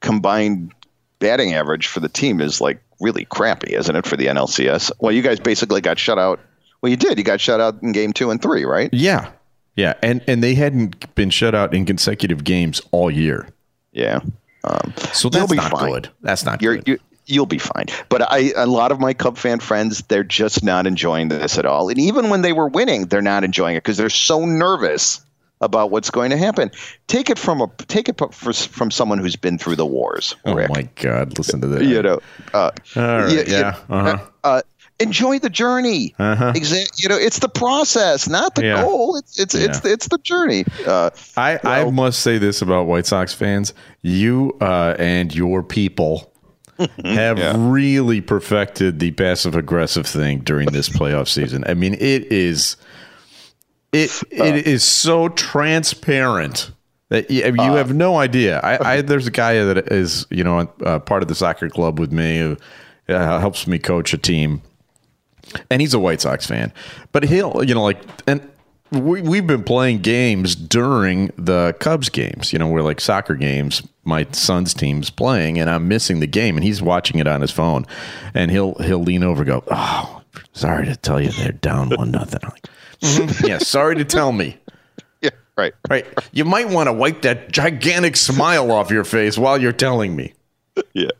combined 0.00 0.72
batting 1.20 1.54
average 1.54 1.86
for 1.86 2.00
the 2.00 2.08
team 2.08 2.40
is 2.40 2.60
like 2.60 2.82
really 3.00 3.24
crappy, 3.26 3.74
isn't 3.74 3.94
it, 3.94 4.06
for 4.06 4.16
the 4.16 4.26
NLCS? 4.26 4.90
Well, 4.98 5.12
you 5.12 5.22
guys 5.22 5.38
basically 5.38 5.80
got 5.80 5.98
shut 5.98 6.18
out. 6.18 6.40
Well, 6.80 6.90
you 6.90 6.96
did. 6.96 7.16
You 7.16 7.24
got 7.24 7.40
shut 7.40 7.60
out 7.60 7.80
in 7.82 7.92
game 7.92 8.12
two 8.12 8.32
and 8.32 8.42
three, 8.42 8.64
right? 8.64 8.90
Yeah. 8.92 9.30
Yeah. 9.76 9.94
And 10.02 10.24
and 10.26 10.42
they 10.42 10.54
hadn't 10.54 11.14
been 11.14 11.30
shut 11.30 11.54
out 11.54 11.72
in 11.72 11.86
consecutive 11.86 12.42
games 12.42 12.82
all 12.90 13.10
year. 13.10 13.48
Yeah. 13.92 14.20
Um, 14.64 14.92
So 15.12 15.28
that's 15.28 15.50
be 15.50 15.56
not 15.56 15.70
fine. 15.72 15.90
good. 15.90 16.08
That's 16.22 16.44
not 16.44 16.62
you're, 16.62 16.76
good. 16.76 16.88
you 16.88 16.98
you'll 17.26 17.46
be 17.46 17.58
fine. 17.58 17.86
But 18.08 18.22
I 18.30 18.52
a 18.56 18.66
lot 18.66 18.92
of 18.92 19.00
my 19.00 19.14
Cub 19.14 19.36
fan 19.36 19.60
friends, 19.60 20.02
they're 20.08 20.24
just 20.24 20.62
not 20.64 20.86
enjoying 20.86 21.28
this 21.28 21.58
at 21.58 21.66
all. 21.66 21.88
And 21.88 21.98
even 21.98 22.30
when 22.30 22.42
they 22.42 22.52
were 22.52 22.68
winning, 22.68 23.06
they're 23.06 23.22
not 23.22 23.44
enjoying 23.44 23.76
it 23.76 23.82
because 23.82 23.96
they're 23.96 24.10
so 24.10 24.44
nervous 24.44 25.20
about 25.60 25.92
what's 25.92 26.10
going 26.10 26.30
to 26.30 26.36
happen. 26.36 26.72
Take 27.06 27.30
it 27.30 27.38
from 27.38 27.60
a 27.60 27.68
take 27.86 28.08
it 28.08 28.18
for, 28.34 28.52
from 28.52 28.90
someone 28.90 29.18
who's 29.18 29.36
been 29.36 29.58
through 29.58 29.76
the 29.76 29.86
wars. 29.86 30.34
Oh 30.44 30.54
my 30.68 30.88
God! 30.96 31.38
Listen 31.38 31.60
to 31.60 31.68
that. 31.68 31.84
You 31.84 32.02
know, 32.02 32.20
uh, 32.52 32.70
All 32.96 33.02
right, 33.02 33.30
you- 33.30 33.38
you- 33.38 33.44
yeah, 33.46 33.76
uh-huh. 33.88 34.18
uh, 34.42 34.62
enjoy 35.00 35.38
the 35.38 35.50
journey. 35.50 36.14
Uh-huh. 36.18 36.52
Exa- 36.52 36.88
you 37.02 37.08
know, 37.08 37.16
it's 37.16 37.38
the 37.40 37.48
process, 37.48 38.28
not 38.28 38.54
the 38.54 38.64
Yeah. 38.64 38.82
goal. 38.82 39.16
It's 39.16 39.38
it's 39.38 39.54
it's 39.54 39.84
Yeah. 39.84 39.92
it's 39.92 40.08
the 40.08 40.18
journey. 40.18 40.64
Uh, 40.86 41.10
I, 41.36 41.58
I 41.64 41.90
must 41.90 42.20
say 42.20 42.38
this 42.38 42.62
about 42.62 42.86
White 42.86 43.06
Sox 43.06 43.32
fans: 43.34 43.74
you 44.02 44.56
uh, 44.60 44.94
and 44.98 45.34
your 45.34 45.62
people 45.62 46.32
have 47.04 47.38
really 47.56 48.20
perfected 48.20 48.98
the 48.98 49.10
passive 49.12 49.54
aggressive 49.56 50.06
thing 50.06 50.40
during 50.40 50.68
this 50.70 50.88
playoff 50.88 51.28
season. 51.28 51.64
I 51.66 51.74
mean, 51.74 51.94
it 51.94 52.30
is 52.32 52.76
it 53.92 54.10
it 54.30 54.66
is 54.66 54.84
so 54.84 55.28
transparent 55.28 56.70
that 57.10 57.30
you, 57.30 57.44
you 57.44 57.72
have 57.74 57.94
no 57.94 58.16
idea. 58.18 58.58
I, 58.60 58.94
I 58.96 59.00
there's 59.02 59.26
a 59.26 59.30
guy 59.30 59.62
that 59.64 59.92
is 59.92 60.26
you 60.30 60.44
know 60.44 60.72
uh, 60.84 60.98
part 61.00 61.22
of 61.22 61.28
the 61.28 61.34
soccer 61.34 61.68
club 61.68 61.98
with 62.00 62.12
me 62.12 62.38
who 62.38 62.56
uh, 63.08 63.38
helps 63.38 63.66
me 63.66 63.78
coach 63.78 64.14
a 64.14 64.18
team 64.18 64.62
and 65.70 65.80
he's 65.80 65.94
a 65.94 65.98
White 65.98 66.20
Sox 66.20 66.46
fan. 66.46 66.72
But 67.12 67.24
he'll, 67.24 67.62
you 67.64 67.74
know, 67.74 67.82
like, 67.82 67.98
and 68.26 68.46
we 68.90 69.22
we've 69.22 69.46
been 69.46 69.64
playing 69.64 70.00
games 70.00 70.54
during 70.54 71.30
the 71.38 71.74
Cubs 71.80 72.08
games. 72.08 72.52
You 72.52 72.58
know, 72.58 72.66
we're 72.68 72.82
like 72.82 73.00
soccer 73.00 73.34
games. 73.34 73.82
My 74.04 74.26
son's 74.32 74.74
team's 74.74 75.10
playing, 75.10 75.58
and 75.58 75.70
I'm 75.70 75.88
missing 75.88 76.20
the 76.20 76.26
game, 76.26 76.56
and 76.56 76.64
he's 76.64 76.82
watching 76.82 77.18
it 77.18 77.26
on 77.26 77.40
his 77.40 77.50
phone. 77.50 77.86
And 78.34 78.50
he'll 78.50 78.74
he'll 78.74 79.02
lean 79.02 79.22
over, 79.22 79.42
and 79.42 79.46
go, 79.48 79.64
"Oh, 79.70 80.22
sorry 80.52 80.86
to 80.86 80.96
tell 80.96 81.20
you, 81.20 81.30
they're 81.30 81.52
down 81.52 81.90
one 81.90 82.10
nothing." 82.10 82.40
I'm 82.42 82.50
like, 82.50 82.66
"Mhm, 83.00 83.48
yeah, 83.48 83.58
sorry 83.58 83.96
to 83.96 84.04
tell 84.04 84.32
me. 84.32 84.58
yeah, 85.22 85.30
right. 85.56 85.72
Right, 85.88 86.06
you 86.32 86.44
might 86.44 86.68
want 86.68 86.88
to 86.88 86.92
wipe 86.92 87.22
that 87.22 87.50
gigantic 87.52 88.16
smile 88.16 88.70
off 88.70 88.90
your 88.90 89.04
face 89.04 89.38
while 89.38 89.56
you're 89.56 89.72
telling 89.72 90.14
me. 90.16 90.34
Yeah. 90.94 91.10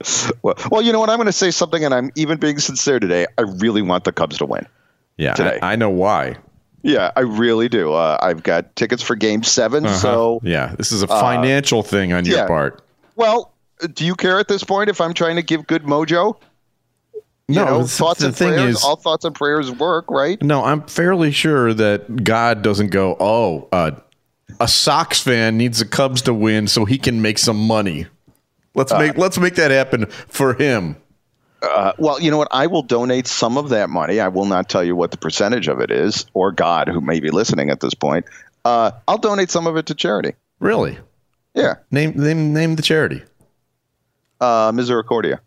Well, 0.43 0.55
well, 0.71 0.83
you 0.83 0.93
know 0.93 1.01
what? 1.01 1.11
I'm 1.11 1.17
going 1.17 1.27
to 1.27 1.33
say 1.33 1.51
something, 1.51 1.85
and 1.85 1.93
I'm 1.95 2.11
even 2.17 2.39
being 2.39 2.59
sincere 2.59 2.99
today. 3.01 3.27
I 3.39 3.43
really 3.43 3.83
want 3.83 4.05
the 4.05 4.13
Cubs 4.13 4.39
to 4.39 4.47
win. 4.47 4.67
Yeah, 5.19 5.35
Today. 5.35 5.59
I, 5.63 5.73
I 5.73 5.77
know 5.77 5.91
why. 5.91 6.37
Yeah, 6.83 7.11
I 7.17 7.21
really 7.21 7.69
do. 7.69 7.93
Uh, 7.93 8.17
I've 8.21 8.43
got 8.43 8.75
tickets 8.77 9.03
for 9.03 9.15
Game 9.15 9.43
7 9.43 9.87
So, 9.89 10.41
Yeah, 10.43 10.75
this 10.79 10.91
is 10.91 11.03
a 11.03 11.07
financial 11.07 11.83
thing 11.83 12.13
on 12.13 12.25
your 12.25 12.39
yeah. 12.39 12.47
part. 12.47 12.83
well, 13.17 13.53
do 13.95 14.05
you 14.07 14.15
care 14.15 14.39
at 14.39 14.49
this 14.49 14.65
point 14.65 14.89
if 14.89 15.01
I'm 15.01 15.13
trying 15.15 15.37
to 15.37 15.43
give 15.43 15.67
good 15.67 15.83
mojo? 15.85 16.37
You 17.49 17.57
No, 17.57 17.65
know, 17.65 17.87
thoughts 17.87 18.21
the 18.21 18.27
and 18.27 18.37
thing 18.37 18.49
prayers. 18.55 18.77
is- 18.77 18.85
all 18.85 18.97
thoughts 18.97 19.25
and 19.25 19.35
prayers 19.35 19.71
work, 19.71 20.07
right? 20.11 20.41
No, 20.43 20.65
I'm 20.65 20.83
fairly 20.87 21.31
sure 21.31 21.75
that 21.75 22.25
God 22.25 22.63
doesn't 22.63 22.89
go, 22.91 23.17
oh, 23.21 23.69
uh, 23.73 23.93
a 24.61 24.69
Sox 24.69 25.21
fan 25.21 25.57
needs 25.59 25.79
the 25.79 25.85
Cubs 25.87 26.23
to 26.23 26.35
win 26.35 26.69
so 26.69 26.85
he 26.85 26.97
can 26.99 27.21
make 27.23 27.39
some 27.39 27.57
money. 27.67 28.07
Let's 28.75 28.93
make 28.93 29.17
let's 29.19 29.39
make 29.39 29.55
that 29.57 29.71
happen 29.71 30.07
for 30.07 30.55
him. 30.55 30.97
Uh, 31.63 31.93
well, 31.99 32.21
you 32.21 32.31
know 32.31 32.39
what? 32.39 32.49
I 32.51 32.67
will 32.67 32.83
donate 32.83 33.27
some 33.29 33.57
of 33.57 33.69
that 33.69 33.89
money. 33.89 34.19
I 34.19 34.29
will 34.29 34.47
not 34.47 34.69
tell 34.69 34.83
you 34.83 34.97
what 34.97 35.11
the 35.13 35.17
percentage 35.17 35.69
of 35.69 35.81
it 35.81 35.91
is, 35.93 36.27
or 36.35 36.51
God, 36.51 36.89
who 36.89 37.01
may 37.01 37.21
be 37.21 37.31
listening 37.31 37.71
at 37.71 37.79
this 37.81 37.95
point. 37.95 38.27
Uh, 38.65 38.91
I'll 39.07 39.19
donate 39.19 39.51
some 39.51 39.67
of 39.69 39.77
it 39.77 39.87
to 39.87 39.95
charity. 39.95 40.33
Really? 40.59 40.99
Yeah, 41.55 41.75
Name 41.91 42.13
name 42.17 42.53
name 42.55 42.77
the 42.77 42.83
charity. 42.83 43.23
uh, 44.41 44.73
Misericordia. 44.75 45.41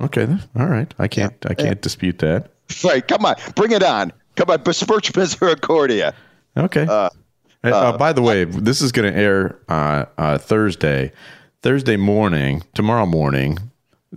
Okay, 0.00 0.26
all 0.58 0.66
right. 0.66 0.92
I 0.98 1.08
can't 1.08 1.34
I 1.46 1.54
can't 1.54 1.80
dispute 1.80 2.18
that. 2.20 2.50
Right, 2.84 3.06
come 3.06 3.26
on, 3.26 3.34
bring 3.56 3.72
it 3.72 3.82
on. 3.82 4.12
Come 4.36 4.48
on, 4.48 4.62
besmirch 4.62 5.14
Misericordia. 5.16 6.14
Okay. 6.56 6.86
Uh, 6.86 7.10
uh, 7.64 7.98
by 7.98 8.12
the 8.12 8.22
way, 8.22 8.44
this 8.44 8.80
is 8.80 8.92
going 8.92 9.12
to 9.12 9.18
air 9.18 9.58
uh, 9.68 10.04
uh, 10.16 10.38
Thursday, 10.38 11.10
Thursday 11.62 11.96
morning, 11.96 12.62
tomorrow 12.74 13.06
morning, 13.06 13.58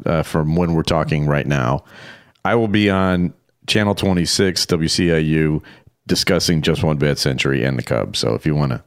uh, 0.06 0.24
from 0.24 0.56
when 0.56 0.74
we're 0.74 0.84
talking 0.84 1.26
right 1.26 1.46
now. 1.46 1.84
I 2.46 2.56
will 2.56 2.68
be 2.68 2.90
on 2.90 3.34
Channel 3.68 3.96
26 3.96 4.66
WCIU 4.66 5.62
discussing 6.08 6.62
just 6.62 6.84
one 6.84 6.98
bad 6.98 7.18
century 7.18 7.64
and 7.64 7.78
the 7.78 7.84
Cubs. 7.84 8.20
So 8.20 8.34
if 8.34 8.46
you 8.46 8.56
want 8.56 8.72
to 8.72 8.84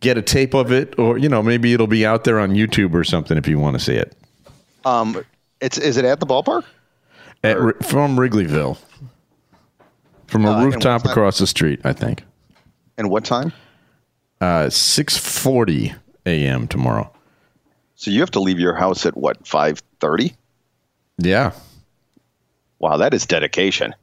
get 0.00 0.18
a 0.18 0.22
tape 0.22 0.54
of 0.54 0.70
it, 0.72 0.98
or 0.98 1.18
you 1.18 1.28
know, 1.28 1.42
maybe 1.42 1.72
it'll 1.72 1.86
be 1.86 2.06
out 2.06 2.24
there 2.24 2.38
on 2.38 2.50
YouTube 2.50 2.94
or 2.94 3.04
something 3.04 3.36
if 3.36 3.46
you 3.48 3.58
want 3.58 3.76
to 3.78 3.84
see 3.84 3.94
it. 3.94 4.16
Um, 4.84 5.24
it's 5.60 5.78
is 5.78 5.96
it 5.96 6.04
at 6.04 6.20
the 6.20 6.26
ballpark? 6.26 6.64
At, 7.44 7.56
from 7.84 8.16
Wrigleyville, 8.16 8.78
from 10.26 10.44
a 10.44 10.52
Uh, 10.52 10.64
rooftop 10.64 11.04
across 11.04 11.38
the 11.38 11.46
street, 11.46 11.80
I 11.84 11.92
think. 11.92 12.22
And 12.98 13.10
what 13.10 13.24
time? 13.24 13.52
Uh, 14.40 14.66
6:40 14.68 15.94
a.m. 16.24 16.66
tomorrow. 16.68 17.10
So 17.96 18.10
you 18.10 18.20
have 18.20 18.30
to 18.32 18.40
leave 18.40 18.58
your 18.60 18.74
house 18.74 19.06
at 19.06 19.16
what 19.16 19.46
five 19.46 19.82
thirty? 20.00 20.34
Yeah, 21.18 21.52
Wow, 22.78 22.98
that 22.98 23.14
is 23.14 23.24
dedication. 23.26 23.94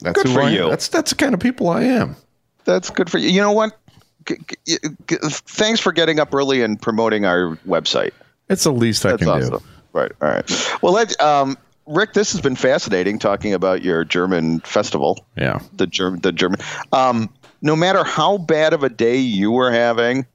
that's 0.00 0.20
Good 0.22 0.32
for 0.32 0.42
I 0.42 0.48
am. 0.50 0.54
you. 0.54 0.68
That's 0.70 0.88
that's 0.88 1.10
the 1.10 1.16
kind 1.16 1.32
of 1.34 1.40
people 1.40 1.68
I 1.68 1.82
am. 1.84 2.16
That's 2.64 2.90
good 2.90 3.08
for 3.08 3.18
you. 3.18 3.28
You 3.28 3.40
know 3.40 3.52
what? 3.52 3.78
G- 4.26 4.36
g- 4.66 4.76
g- 5.06 5.16
thanks 5.30 5.78
for 5.78 5.92
getting 5.92 6.18
up 6.18 6.34
early 6.34 6.62
and 6.62 6.80
promoting 6.82 7.24
our 7.24 7.56
website. 7.68 8.10
It's 8.48 8.64
the 8.64 8.72
least 8.72 9.06
I 9.06 9.16
can 9.16 9.28
awesome. 9.28 9.50
do. 9.58 9.62
Right. 9.92 10.10
All 10.20 10.28
right. 10.28 10.78
Well, 10.82 10.92
let, 10.92 11.18
um, 11.20 11.56
Rick, 11.86 12.12
this 12.14 12.32
has 12.32 12.40
been 12.40 12.56
fascinating 12.56 13.20
talking 13.20 13.54
about 13.54 13.82
your 13.82 14.04
German 14.04 14.58
festival. 14.60 15.24
Yeah. 15.36 15.60
The 15.76 15.86
German, 15.86 16.20
the 16.20 16.32
German. 16.32 16.58
Um, 16.92 17.32
no 17.62 17.76
matter 17.76 18.02
how 18.02 18.38
bad 18.38 18.72
of 18.72 18.82
a 18.82 18.88
day 18.88 19.18
you 19.18 19.52
were 19.52 19.70
having, 19.70 20.26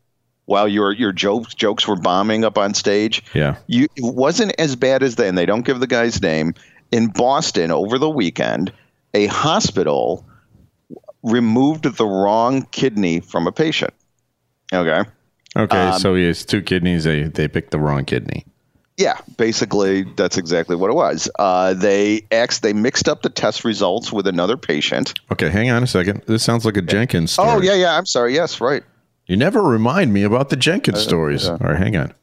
while 0.46 0.68
your 0.68 0.92
your 0.92 1.12
jokes 1.12 1.54
jokes 1.54 1.88
were 1.88 1.96
bombing 1.96 2.44
up 2.44 2.58
on 2.58 2.74
stage, 2.74 3.24
Yeah. 3.34 3.58
you 3.68 3.88
it 3.96 4.04
wasn't 4.16 4.54
as 4.60 4.76
bad 4.76 5.04
as 5.04 5.16
they. 5.16 5.28
And 5.28 5.38
they 5.38 5.46
don't 5.46 5.66
give 5.66 5.80
the 5.80 5.88
guy's 5.88 6.22
name 6.22 6.54
in 6.92 7.08
Boston 7.08 7.72
over 7.72 7.98
the 7.98 8.10
weekend. 8.10 8.72
A 9.14 9.28
hospital 9.28 10.26
removed 11.24 11.84
the 11.84 12.06
wrong 12.06 12.64
kidney 12.72 13.20
from 13.20 13.48
a 13.48 13.52
patient. 13.52 13.94
Okay. 14.74 15.04
Okay, 15.58 15.78
Um, 15.78 16.00
so 16.00 16.16
he 16.16 16.26
has 16.26 16.46
two 16.46 16.62
kidneys. 16.62 17.04
They 17.04 17.24
they 17.24 17.48
picked 17.48 17.72
the 17.72 17.80
wrong 17.80 18.06
kidney. 18.06 18.46
Yeah, 18.98 19.18
basically 19.38 20.04
that's 20.16 20.38
exactly 20.38 20.76
what 20.76 20.90
it 20.92 20.94
was. 20.94 21.30
Uh, 21.40 21.74
they 21.74 22.22
ex 22.32 22.60
they 22.60 22.72
mixed 22.72 23.10
up 23.10 23.22
the 23.22 23.30
test 23.30 23.66
results 23.66 24.14
with 24.14 24.28
another 24.28 24.56
patient. 24.58 25.14
Okay, 25.32 25.50
hang 25.50 25.70
on 25.72 25.84
a 25.84 25.88
second. 25.88 26.22
This 26.28 26.44
sounds 26.44 26.66
like 26.66 26.78
a 26.78 26.82
Jenkins 26.82 27.32
story. 27.32 27.50
Oh 27.50 27.62
yeah, 27.62 27.74
yeah. 27.74 27.98
I'm 27.98 28.06
sorry. 28.06 28.34
Yes, 28.34 28.62
right. 28.62 28.84
You 29.32 29.38
never 29.38 29.62
remind 29.64 30.12
me 30.12 30.24
about 30.24 30.50
the 30.50 30.58
Jenkins 30.58 30.98
Uh, 30.98 31.02
stories. 31.04 31.48
All 31.48 31.56
right, 31.56 31.78
hang 31.78 31.96
on. 31.96 32.14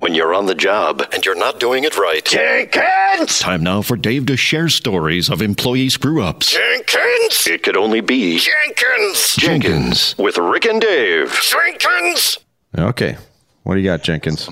When 0.00 0.14
you're 0.14 0.34
on 0.34 0.44
the 0.44 0.54
job 0.54 1.02
and 1.14 1.24
you're 1.24 1.34
not 1.34 1.58
doing 1.58 1.84
it 1.84 1.96
right. 1.96 2.22
Jenkins! 2.22 3.38
Time 3.38 3.62
now 3.62 3.80
for 3.80 3.96
Dave 3.96 4.26
to 4.26 4.36
share 4.36 4.68
stories 4.68 5.30
of 5.30 5.40
employee 5.40 5.88
screw 5.88 6.22
ups. 6.22 6.52
Jenkins! 6.52 7.46
It 7.46 7.62
could 7.62 7.78
only 7.78 8.02
be 8.02 8.38
Jenkins! 8.38 9.34
Jenkins 9.36 10.14
with 10.18 10.36
Rick 10.36 10.66
and 10.66 10.78
Dave. 10.78 11.32
Jenkins! 11.42 12.36
Okay, 12.76 13.16
what 13.62 13.76
do 13.76 13.80
you 13.80 13.86
got, 13.86 14.02
Jenkins? 14.02 14.50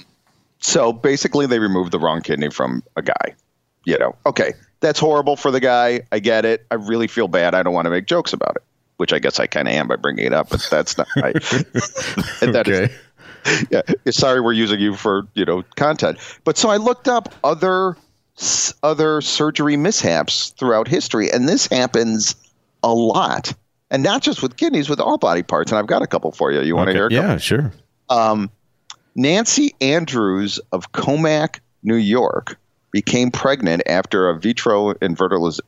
So 0.61 0.95
basically, 0.95 1.45
they 1.45 1.59
removed 1.59 1.93
the 1.93 1.99
wrong 1.99 2.23
kidney 2.23 2.49
from 2.49 2.83
a 2.97 3.03
guy. 3.03 3.35
You 3.85 3.99
know, 3.99 4.17
okay, 4.25 4.55
that's 4.81 4.99
horrible 4.99 5.37
for 5.37 5.51
the 5.51 5.61
guy. 5.61 6.01
I 6.13 6.21
get 6.21 6.47
it. 6.47 6.65
I 6.71 6.77
really 6.77 7.09
feel 7.09 7.29
bad. 7.29 7.55
I 7.55 7.63
don't 7.63 7.75
want 7.75 7.85
to 7.85 7.91
make 7.91 8.07
jokes 8.07 8.33
about 8.33 8.57
it, 8.57 8.63
which 8.99 9.13
I 9.13 9.19
guess 9.19 9.39
I 9.41 9.47
kind 9.47 9.69
of 9.69 9.75
am 9.75 9.89
by 9.89 9.97
bringing 9.97 10.25
it 10.27 10.33
up, 10.33 10.49
but 10.51 10.67
that's 10.71 10.97
not 10.99 11.07
right. 11.17 11.35
That 12.41 12.67
is- 12.69 12.79
Okay. 12.81 12.95
yeah, 13.71 13.83
sorry 14.11 14.41
we're 14.41 14.53
using 14.53 14.81
you 14.81 14.97
for 14.97 15.25
you 15.35 15.45
know 15.45 15.63
content. 15.77 16.19
But 16.43 16.59
so 16.59 16.69
I 16.69 16.79
looked 16.79 17.07
up 17.07 17.33
other 17.45 17.97
other 18.83 19.21
surgery 19.21 19.77
mishaps 19.77 20.51
throughout 20.59 20.89
history, 20.89 21.31
and 21.31 21.49
this 21.49 21.69
happens 21.69 22.35
a 22.83 22.93
lot, 22.93 23.55
and 23.93 24.03
not 24.03 24.21
just 24.23 24.43
with 24.43 24.57
kidneys, 24.57 24.89
with 24.91 24.99
all 24.99 25.17
body 25.17 25.45
parts. 25.45 25.71
And 25.71 25.79
I've 25.79 25.87
got 25.87 26.03
a 26.03 26.09
couple 26.09 26.33
for 26.33 26.51
you. 26.51 26.61
You 26.63 26.75
want 26.75 26.89
to 26.91 27.01
Okay, 27.05 27.15
hear? 27.15 27.23
Yeah, 27.23 27.37
sure. 27.39 27.73
Um, 28.11 28.51
Nancy 29.15 29.75
Andrews 29.81 30.59
of 30.73 30.91
Commack, 30.91 31.61
New 31.85 31.95
York, 31.97 32.59
became 32.97 33.31
pregnant 33.31 33.83
after 33.85 34.31
a 34.31 34.39
vitro 34.41 34.95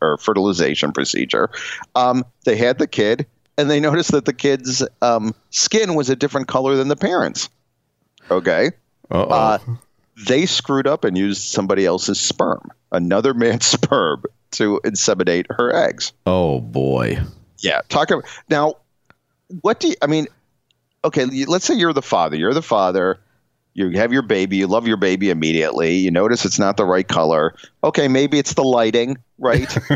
or 0.01 0.17
fertilization 0.17 0.93
procedure. 0.93 1.51
Um, 1.95 2.25
they 2.47 2.57
had 2.57 2.79
the 2.79 2.87
kid, 2.87 3.27
and 3.59 3.69
they 3.69 3.81
noticed 3.81 4.13
that 4.13 4.25
the 4.25 4.33
kid's 4.33 4.83
um, 5.03 5.35
skin 5.51 5.95
was 5.95 6.09
a 6.09 6.17
different 6.17 6.49
color 6.49 6.75
than 6.75 6.89
the 6.89 6.97
parents. 6.97 7.51
Okay. 8.31 8.71
Uh-oh. 9.11 9.29
Uh, 9.29 9.59
they 10.27 10.47
screwed 10.47 10.87
up 10.87 11.05
and 11.05 11.19
used 11.19 11.43
somebody 11.43 11.85
else's 11.85 12.19
sperm, 12.19 12.71
another 12.93 13.35
man's 13.35 13.67
sperm, 13.77 14.25
to 14.53 14.81
inseminate 14.87 15.45
her 15.51 15.71
eggs. 15.71 16.15
oh 16.25 16.63
boy. 16.63 17.19
Yeah. 17.59 17.83
Talk 17.91 18.11
about 18.11 18.25
now. 18.49 18.77
What 19.61 19.81
do 19.81 19.89
you, 19.89 19.97
I 20.01 20.07
mean? 20.07 20.29
Okay, 21.05 21.27
let's 21.45 21.67
say 21.67 21.75
you're 21.75 21.93
the 21.93 22.01
father. 22.01 22.37
You're 22.37 22.55
the 22.55 22.63
father. 22.63 23.21
You 23.79 23.91
have 23.91 24.13
your 24.13 24.23
baby. 24.23 24.57
You 24.57 24.67
love 24.67 24.89
your 24.89 24.97
baby 24.97 25.31
immediately. 25.31 25.95
You 25.95 26.11
notice 26.11 26.45
it's 26.45 26.59
not 26.59 26.77
the 26.77 26.85
right 26.85 27.07
color. 27.07 27.55
Okay, 27.85 28.09
maybe 28.09 28.37
it's 28.37 28.55
the 28.55 28.65
lighting, 28.65 29.17
right? 29.39 29.73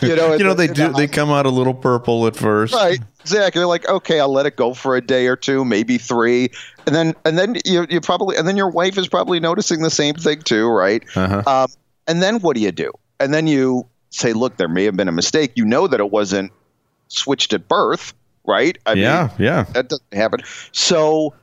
you 0.00 0.16
know, 0.16 0.34
you 0.34 0.44
know 0.44 0.54
they 0.54 0.66
do. 0.66 0.88
The 0.88 0.92
they 0.96 1.06
come 1.06 1.30
out 1.30 1.44
a 1.44 1.50
little 1.50 1.74
purple 1.74 2.26
at 2.26 2.34
first, 2.34 2.72
right? 2.72 2.98
Exactly. 3.20 3.60
You're 3.60 3.68
like, 3.68 3.86
okay, 3.86 4.18
I'll 4.18 4.32
let 4.32 4.46
it 4.46 4.56
go 4.56 4.72
for 4.72 4.96
a 4.96 5.02
day 5.02 5.26
or 5.26 5.36
two, 5.36 5.62
maybe 5.62 5.98
three, 5.98 6.48
and 6.86 6.94
then 6.94 7.14
and 7.26 7.36
then 7.36 7.56
you 7.66 7.86
you 7.90 8.00
probably 8.00 8.34
and 8.34 8.48
then 8.48 8.56
your 8.56 8.70
wife 8.70 8.96
is 8.96 9.08
probably 9.08 9.40
noticing 9.40 9.82
the 9.82 9.90
same 9.90 10.14
thing 10.14 10.40
too, 10.40 10.66
right? 10.66 11.04
Uh-huh. 11.14 11.42
Um, 11.46 11.68
and 12.06 12.22
then 12.22 12.40
what 12.40 12.56
do 12.56 12.62
you 12.62 12.72
do? 12.72 12.92
And 13.20 13.34
then 13.34 13.46
you 13.46 13.86
say, 14.08 14.32
look, 14.32 14.56
there 14.56 14.68
may 14.68 14.84
have 14.84 14.96
been 14.96 15.08
a 15.08 15.12
mistake. 15.12 15.52
You 15.54 15.66
know 15.66 15.86
that 15.86 16.00
it 16.00 16.10
wasn't 16.10 16.50
switched 17.08 17.52
at 17.52 17.68
birth, 17.68 18.14
right? 18.46 18.78
I 18.86 18.94
yeah, 18.94 19.28
mean, 19.38 19.46
yeah. 19.46 19.62
That 19.74 19.90
doesn't 19.90 20.14
happen. 20.14 20.40
So 20.72 21.34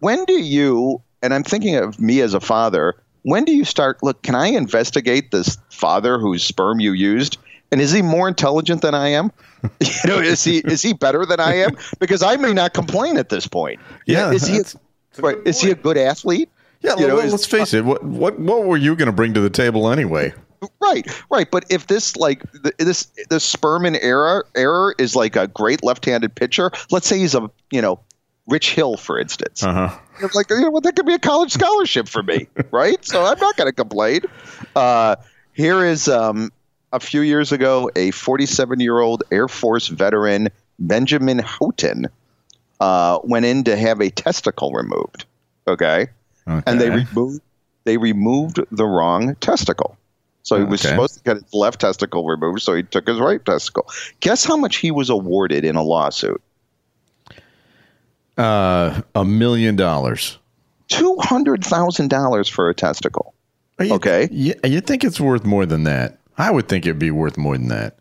when 0.00 0.24
do 0.24 0.34
you, 0.34 1.02
and 1.22 1.34
I'm 1.34 1.44
thinking 1.44 1.76
of 1.76 2.00
me 2.00 2.20
as 2.20 2.34
a 2.34 2.40
father, 2.40 2.94
when 3.22 3.44
do 3.44 3.54
you 3.54 3.64
start, 3.64 4.02
look, 4.02 4.22
can 4.22 4.34
I 4.34 4.48
investigate 4.48 5.30
this 5.30 5.58
father 5.70 6.18
whose 6.18 6.42
sperm 6.42 6.80
you 6.80 6.92
used? 6.92 7.38
And 7.70 7.80
is 7.80 7.92
he 7.92 8.00
more 8.00 8.28
intelligent 8.28 8.82
than 8.82 8.94
I 8.94 9.08
am? 9.08 9.30
you 9.80 9.88
know, 10.06 10.18
is 10.18 10.42
he 10.42 10.58
is 10.58 10.80
he 10.80 10.94
better 10.94 11.26
than 11.26 11.40
I 11.40 11.54
am? 11.56 11.76
Because 11.98 12.22
I 12.22 12.36
may 12.36 12.54
not 12.54 12.72
complain 12.72 13.18
at 13.18 13.28
this 13.28 13.46
point. 13.46 13.80
Yeah, 14.06 14.32
is 14.32 14.46
he? 14.46 14.58
A, 14.58 15.20
right, 15.20 15.36
is 15.44 15.60
he 15.60 15.70
a 15.70 15.74
good 15.74 15.98
athlete? 15.98 16.48
Yeah, 16.80 16.94
you 16.96 17.08
know, 17.08 17.16
let's 17.16 17.44
face 17.44 17.74
it. 17.74 17.84
What 17.84 18.02
what 18.04 18.38
what 18.38 18.64
were 18.64 18.76
you 18.76 18.96
going 18.96 19.06
to 19.06 19.12
bring 19.12 19.34
to 19.34 19.40
the 19.40 19.50
table 19.50 19.90
anyway? 19.90 20.32
Right, 20.80 21.06
right. 21.30 21.50
But 21.50 21.64
if 21.70 21.88
this 21.88 22.16
like 22.16 22.42
this 22.78 23.08
this 23.28 23.54
Sperman 23.54 23.98
error 24.00 24.46
error 24.54 24.94
is 24.98 25.14
like 25.14 25.36
a 25.36 25.48
great 25.48 25.84
left-handed 25.84 26.34
pitcher, 26.34 26.70
let's 26.90 27.06
say 27.06 27.18
he's 27.18 27.34
a 27.34 27.50
you 27.70 27.82
know 27.82 28.00
Rich 28.48 28.74
Hill, 28.74 28.96
for 28.96 29.18
instance. 29.18 29.62
Uh-huh. 29.62 29.96
Like 30.34 30.50
you 30.50 30.60
know, 30.60 30.70
well, 30.70 30.80
that 30.80 30.96
could 30.96 31.06
be 31.06 31.14
a 31.14 31.18
college 31.18 31.52
scholarship 31.52 32.08
for 32.08 32.22
me, 32.22 32.48
right? 32.70 33.02
So 33.04 33.24
I'm 33.24 33.38
not 33.38 33.56
going 33.56 33.68
to 33.68 33.72
complain. 33.72 34.22
Uh, 34.74 35.16
here 35.52 35.84
is 35.84 36.08
um, 36.08 36.50
a 36.92 36.98
few 36.98 37.20
years 37.20 37.52
ago, 37.52 37.90
a 37.94 38.10
47 38.10 38.80
year 38.80 38.98
old 38.98 39.22
Air 39.30 39.48
Force 39.48 39.88
veteran, 39.88 40.48
Benjamin 40.78 41.38
Houghton, 41.38 42.06
uh, 42.80 43.18
went 43.22 43.44
in 43.44 43.64
to 43.64 43.76
have 43.76 44.00
a 44.00 44.10
testicle 44.10 44.72
removed. 44.72 45.26
Okay, 45.68 46.08
okay. 46.48 46.62
and 46.66 46.80
they 46.80 46.90
removed 46.90 47.42
they 47.84 47.96
removed 47.96 48.60
the 48.72 48.86
wrong 48.86 49.34
testicle. 49.36 49.96
So 50.42 50.56
he 50.56 50.64
was 50.64 50.80
okay. 50.80 50.94
supposed 50.94 51.14
to 51.14 51.22
get 51.22 51.36
his 51.36 51.52
left 51.52 51.80
testicle 51.80 52.24
removed, 52.26 52.62
so 52.62 52.74
he 52.74 52.82
took 52.82 53.06
his 53.06 53.18
right 53.18 53.44
testicle. 53.44 53.86
Guess 54.20 54.44
how 54.44 54.56
much 54.56 54.76
he 54.76 54.90
was 54.90 55.10
awarded 55.10 55.62
in 55.66 55.76
a 55.76 55.82
lawsuit? 55.82 56.40
Uh, 58.38 59.02
a 59.14 59.24
million 59.24 59.76
dollars. 59.76 60.38
Two 60.88 61.16
hundred 61.20 61.64
thousand 61.64 62.08
dollars 62.08 62.48
for 62.48 62.70
a 62.70 62.74
testicle. 62.74 63.34
You, 63.80 63.94
okay, 63.94 64.28
you, 64.30 64.54
you 64.64 64.80
think 64.80 65.04
it's 65.04 65.20
worth 65.20 65.44
more 65.44 65.66
than 65.66 65.84
that? 65.84 66.18
I 66.38 66.50
would 66.50 66.68
think 66.68 66.86
it'd 66.86 66.98
be 66.98 67.10
worth 67.10 67.36
more 67.36 67.58
than 67.58 67.68
that. 67.68 67.98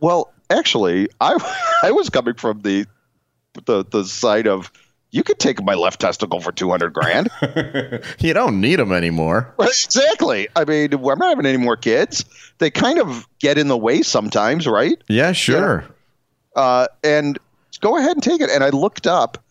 Well, 0.00 0.32
actually, 0.50 1.08
I 1.20 1.36
I 1.82 1.90
was 1.90 2.10
coming 2.10 2.34
from 2.34 2.60
the 2.60 2.86
the 3.64 3.84
the 3.84 4.04
side 4.04 4.46
of 4.46 4.70
you 5.10 5.22
could 5.22 5.38
take 5.38 5.62
my 5.62 5.74
left 5.74 6.00
testicle 6.00 6.40
for 6.40 6.52
200 6.52 6.92
grand. 6.92 7.30
you 8.18 8.34
don't 8.34 8.60
need 8.60 8.78
them 8.78 8.92
anymore. 8.92 9.54
Exactly. 9.88 10.48
I 10.54 10.64
mean, 10.64 11.00
we're 11.00 11.14
not 11.14 11.30
having 11.30 11.46
any 11.46 11.56
more 11.56 11.76
kids. 11.76 12.24
They 12.58 12.70
kind 12.70 12.98
of 12.98 13.26
get 13.38 13.56
in 13.56 13.68
the 13.68 13.76
way 13.76 14.02
sometimes, 14.02 14.66
right? 14.66 15.02
Yeah, 15.08 15.32
sure. 15.32 15.84
Yeah. 16.54 16.62
Uh, 16.62 16.86
and 17.02 17.38
go 17.80 17.96
ahead 17.96 18.12
and 18.12 18.22
take 18.22 18.42
it. 18.42 18.50
And 18.50 18.62
I 18.62 18.68
looked 18.68 19.06
up 19.06 19.42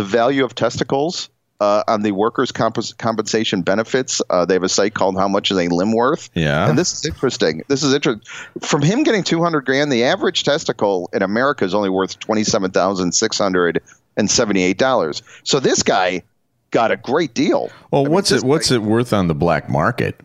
the 0.00 0.06
value 0.06 0.46
of 0.46 0.54
testicles 0.54 1.28
uh, 1.60 1.82
on 1.86 2.00
the 2.00 2.12
workers' 2.12 2.50
comp- 2.50 2.96
compensation 2.96 3.60
benefits. 3.60 4.22
Uh, 4.30 4.46
they 4.46 4.54
have 4.54 4.62
a 4.62 4.68
site 4.68 4.94
called 4.94 5.18
"How 5.18 5.28
Much 5.28 5.50
Is 5.50 5.58
a 5.58 5.68
Limb 5.68 5.92
Worth?" 5.92 6.30
Yeah, 6.32 6.66
and 6.66 6.78
this 6.78 6.94
is 6.94 7.04
interesting. 7.04 7.62
This 7.68 7.82
is 7.82 7.92
interesting. 7.92 8.26
From 8.62 8.80
him 8.80 9.02
getting 9.02 9.22
two 9.22 9.42
hundred 9.42 9.66
grand, 9.66 9.92
the 9.92 10.04
average 10.04 10.42
testicle 10.42 11.10
in 11.12 11.20
America 11.20 11.66
is 11.66 11.74
only 11.74 11.90
worth 11.90 12.18
twenty 12.18 12.44
seven 12.44 12.70
thousand 12.70 13.12
six 13.12 13.36
hundred 13.36 13.82
and 14.16 14.30
seventy 14.30 14.62
eight 14.62 14.78
dollars. 14.78 15.22
So 15.42 15.60
this 15.60 15.82
guy 15.82 16.22
got 16.70 16.90
a 16.90 16.96
great 16.96 17.34
deal. 17.34 17.70
Well, 17.90 18.06
I 18.06 18.08
what's 18.08 18.32
it? 18.32 18.42
What's 18.42 18.70
guy, 18.70 18.76
it 18.76 18.82
worth 18.82 19.12
on 19.12 19.28
the 19.28 19.34
black 19.34 19.68
market? 19.68 20.18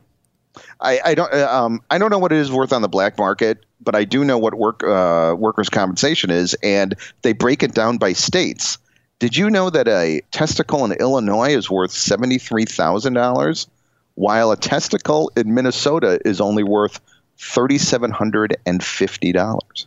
I, 0.79 1.01
I 1.03 1.15
don't. 1.15 1.33
Uh, 1.33 1.49
um, 1.51 1.81
I 1.91 1.97
don't 1.97 2.11
know 2.11 2.19
what 2.19 2.31
it 2.31 2.37
is 2.37 2.49
worth 2.49 2.71
on 2.71 2.81
the 2.81 2.87
black 2.87 3.17
market, 3.17 3.65
but 3.81 3.93
I 3.93 4.05
do 4.05 4.23
know 4.23 4.37
what 4.37 4.53
work 4.53 4.83
uh, 4.83 5.35
workers' 5.37 5.67
compensation 5.67 6.29
is, 6.29 6.53
and 6.63 6.95
they 7.23 7.33
break 7.33 7.61
it 7.61 7.73
down 7.73 7.97
by 7.97 8.13
states. 8.13 8.77
Did 9.19 9.37
you 9.37 9.49
know 9.49 9.69
that 9.69 9.87
a 9.87 10.19
testicle 10.31 10.83
in 10.83 10.91
Illinois 10.93 11.55
is 11.55 11.69
worth 11.69 11.91
$73,000 11.91 13.67
while 14.15 14.51
a 14.51 14.57
testicle 14.57 15.31
in 15.37 15.53
Minnesota 15.53 16.19
is 16.25 16.41
only 16.41 16.63
worth 16.63 16.99
$3,750? 17.37 19.85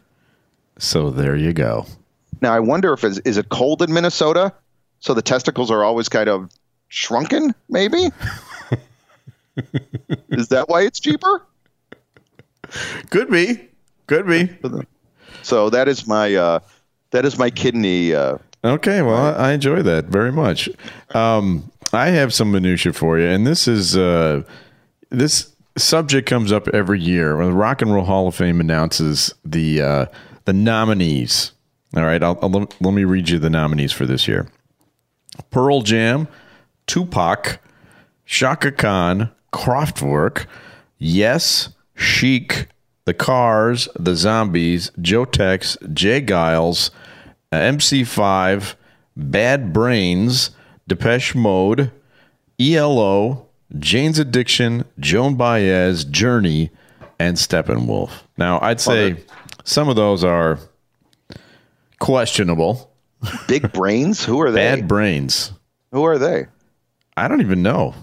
So 0.79 1.11
there 1.11 1.37
you 1.37 1.53
go. 1.53 1.85
Now, 2.41 2.55
I 2.55 2.61
wonder 2.61 2.93
if 2.93 3.03
is, 3.05 3.19
is 3.21 3.37
it 3.37 3.51
cold 3.51 3.83
in 3.83 3.93
Minnesota? 3.93 4.53
So 5.01 5.13
the 5.13 5.23
testicles 5.23 5.71
are 5.71 5.85
always 5.85 6.09
kind 6.09 6.29
of 6.29 6.51
shrunken, 6.89 7.55
maybe? 7.69 8.11
is 10.31 10.49
that 10.49 10.69
why 10.69 10.83
it's 10.83 11.01
cheaper? 11.01 11.43
Could 13.11 13.31
be. 13.31 13.69
Could 14.07 14.27
be. 14.27 14.51
So 15.43 15.71
that 15.71 15.89
is 15.89 16.07
my 16.07 16.35
uh, 16.35 16.61
that 17.11 17.25
is 17.25 17.39
my 17.39 17.51
kidney 17.51 18.15
uh, 18.15 18.39
Okay, 18.65 19.03
well, 19.03 19.37
I 19.37 19.53
enjoy 19.53 19.83
that 19.83 20.07
very 20.07 20.33
much. 20.33 20.69
Um, 21.15 21.71
I 21.93 22.09
have 22.09 22.35
some 22.35 22.51
minutia 22.51 22.93
for 22.93 23.19
you, 23.19 23.27
and 23.27 23.47
this 23.47 23.69
is 23.69 23.97
uh, 23.97 24.43
this 25.11 25.55
subject 25.77 26.29
comes 26.29 26.51
up 26.51 26.69
every 26.69 27.01
year 27.01 27.37
when 27.37 27.47
the 27.47 27.53
Rock 27.55 27.83
and 27.83 27.95
Roll 27.95 28.05
Hall 28.05 28.29
of 28.29 28.35
Fame 28.35 28.61
announces 28.61 29.33
the 29.45 29.81
uh, 29.81 30.07
the 30.45 30.53
nominees. 30.53 31.53
All 31.97 32.05
right, 32.05 32.23
I'll, 32.23 32.39
I'll, 32.43 32.51
let 32.51 32.93
me 32.93 33.05
read 33.05 33.29
you 33.29 33.39
the 33.39 33.49
nominees 33.49 33.93
for 33.93 34.07
this 34.07 34.27
year: 34.27 34.49
Pearl 35.51 35.83
Jam, 35.83 36.27
Tupac, 36.87 37.61
Chaka 38.27 38.73
Khan, 38.73 39.31
Kraftwerk, 39.53 40.47
Yes, 40.99 41.71
Chic, 41.95 42.67
The 43.05 43.15
Cars, 43.15 43.89
The 43.99 44.17
Zombies, 44.17 44.91
Joe 45.01 45.25
Tex, 45.25 45.77
J. 45.93 46.21
Geils. 46.21 46.91
Uh, 47.51 47.57
MC5, 47.57 48.75
Bad 49.17 49.73
Brains, 49.73 50.51
Depeche 50.87 51.35
Mode, 51.35 51.91
ELO, 52.61 53.47
Jane's 53.79 54.19
Addiction, 54.19 54.85
Joan 55.01 55.35
Baez, 55.37 56.05
Journey, 56.05 56.71
and 57.19 57.37
Steppenwolf. 57.37 58.11
Now, 58.37 58.61
I'd 58.61 58.81
say 58.81 59.17
some 59.65 59.89
of 59.89 59.97
those 59.97 60.25
are 60.25 60.59
questionable. 62.01 62.91
Big 63.47 63.73
brains? 63.73 64.25
Who 64.25 64.41
are 64.41 64.51
they? 64.51 64.77
Bad 64.77 64.89
brains. 64.89 65.53
Who 65.93 66.05
are 66.05 66.19
they? 66.19 66.47
I 67.17 67.29
don't 67.29 67.41
even 67.41 67.63
know. 67.63 67.95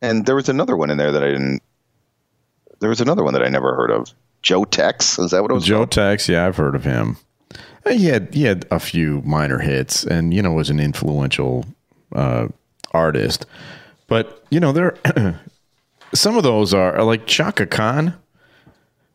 And 0.00 0.24
there 0.24 0.34
was 0.34 0.48
another 0.48 0.76
one 0.76 0.90
in 0.90 0.98
there 0.98 1.12
that 1.12 1.22
I 1.22 1.26
didn't. 1.28 1.62
There 2.80 2.88
was 2.88 3.00
another 3.00 3.22
one 3.22 3.34
that 3.34 3.42
I 3.42 3.48
never 3.48 3.74
heard 3.74 3.90
of. 3.90 4.12
Joe 4.40 4.64
Tex. 4.64 5.18
Is 5.18 5.30
that 5.30 5.42
what 5.42 5.50
it 5.50 5.54
was? 5.54 5.64
Joe 5.64 5.78
called? 5.78 5.92
Tex. 5.92 6.28
Yeah, 6.28 6.46
I've 6.46 6.56
heard 6.56 6.74
of 6.74 6.84
him. 6.84 7.16
Uh, 7.84 7.90
he 7.90 8.06
had 8.06 8.32
he 8.32 8.44
had 8.44 8.66
a 8.70 8.78
few 8.78 9.22
minor 9.22 9.58
hits, 9.58 10.04
and 10.04 10.32
you 10.32 10.42
know 10.42 10.52
was 10.52 10.70
an 10.70 10.80
influential 10.80 11.66
uh, 12.14 12.48
artist. 12.92 13.46
But 14.06 14.44
you 14.50 14.60
know 14.60 14.72
there, 14.72 14.96
some 16.14 16.36
of 16.36 16.42
those 16.42 16.74
are, 16.74 16.96
are, 16.96 17.04
like 17.04 17.26
Chaka 17.26 17.66
Khan. 17.66 18.14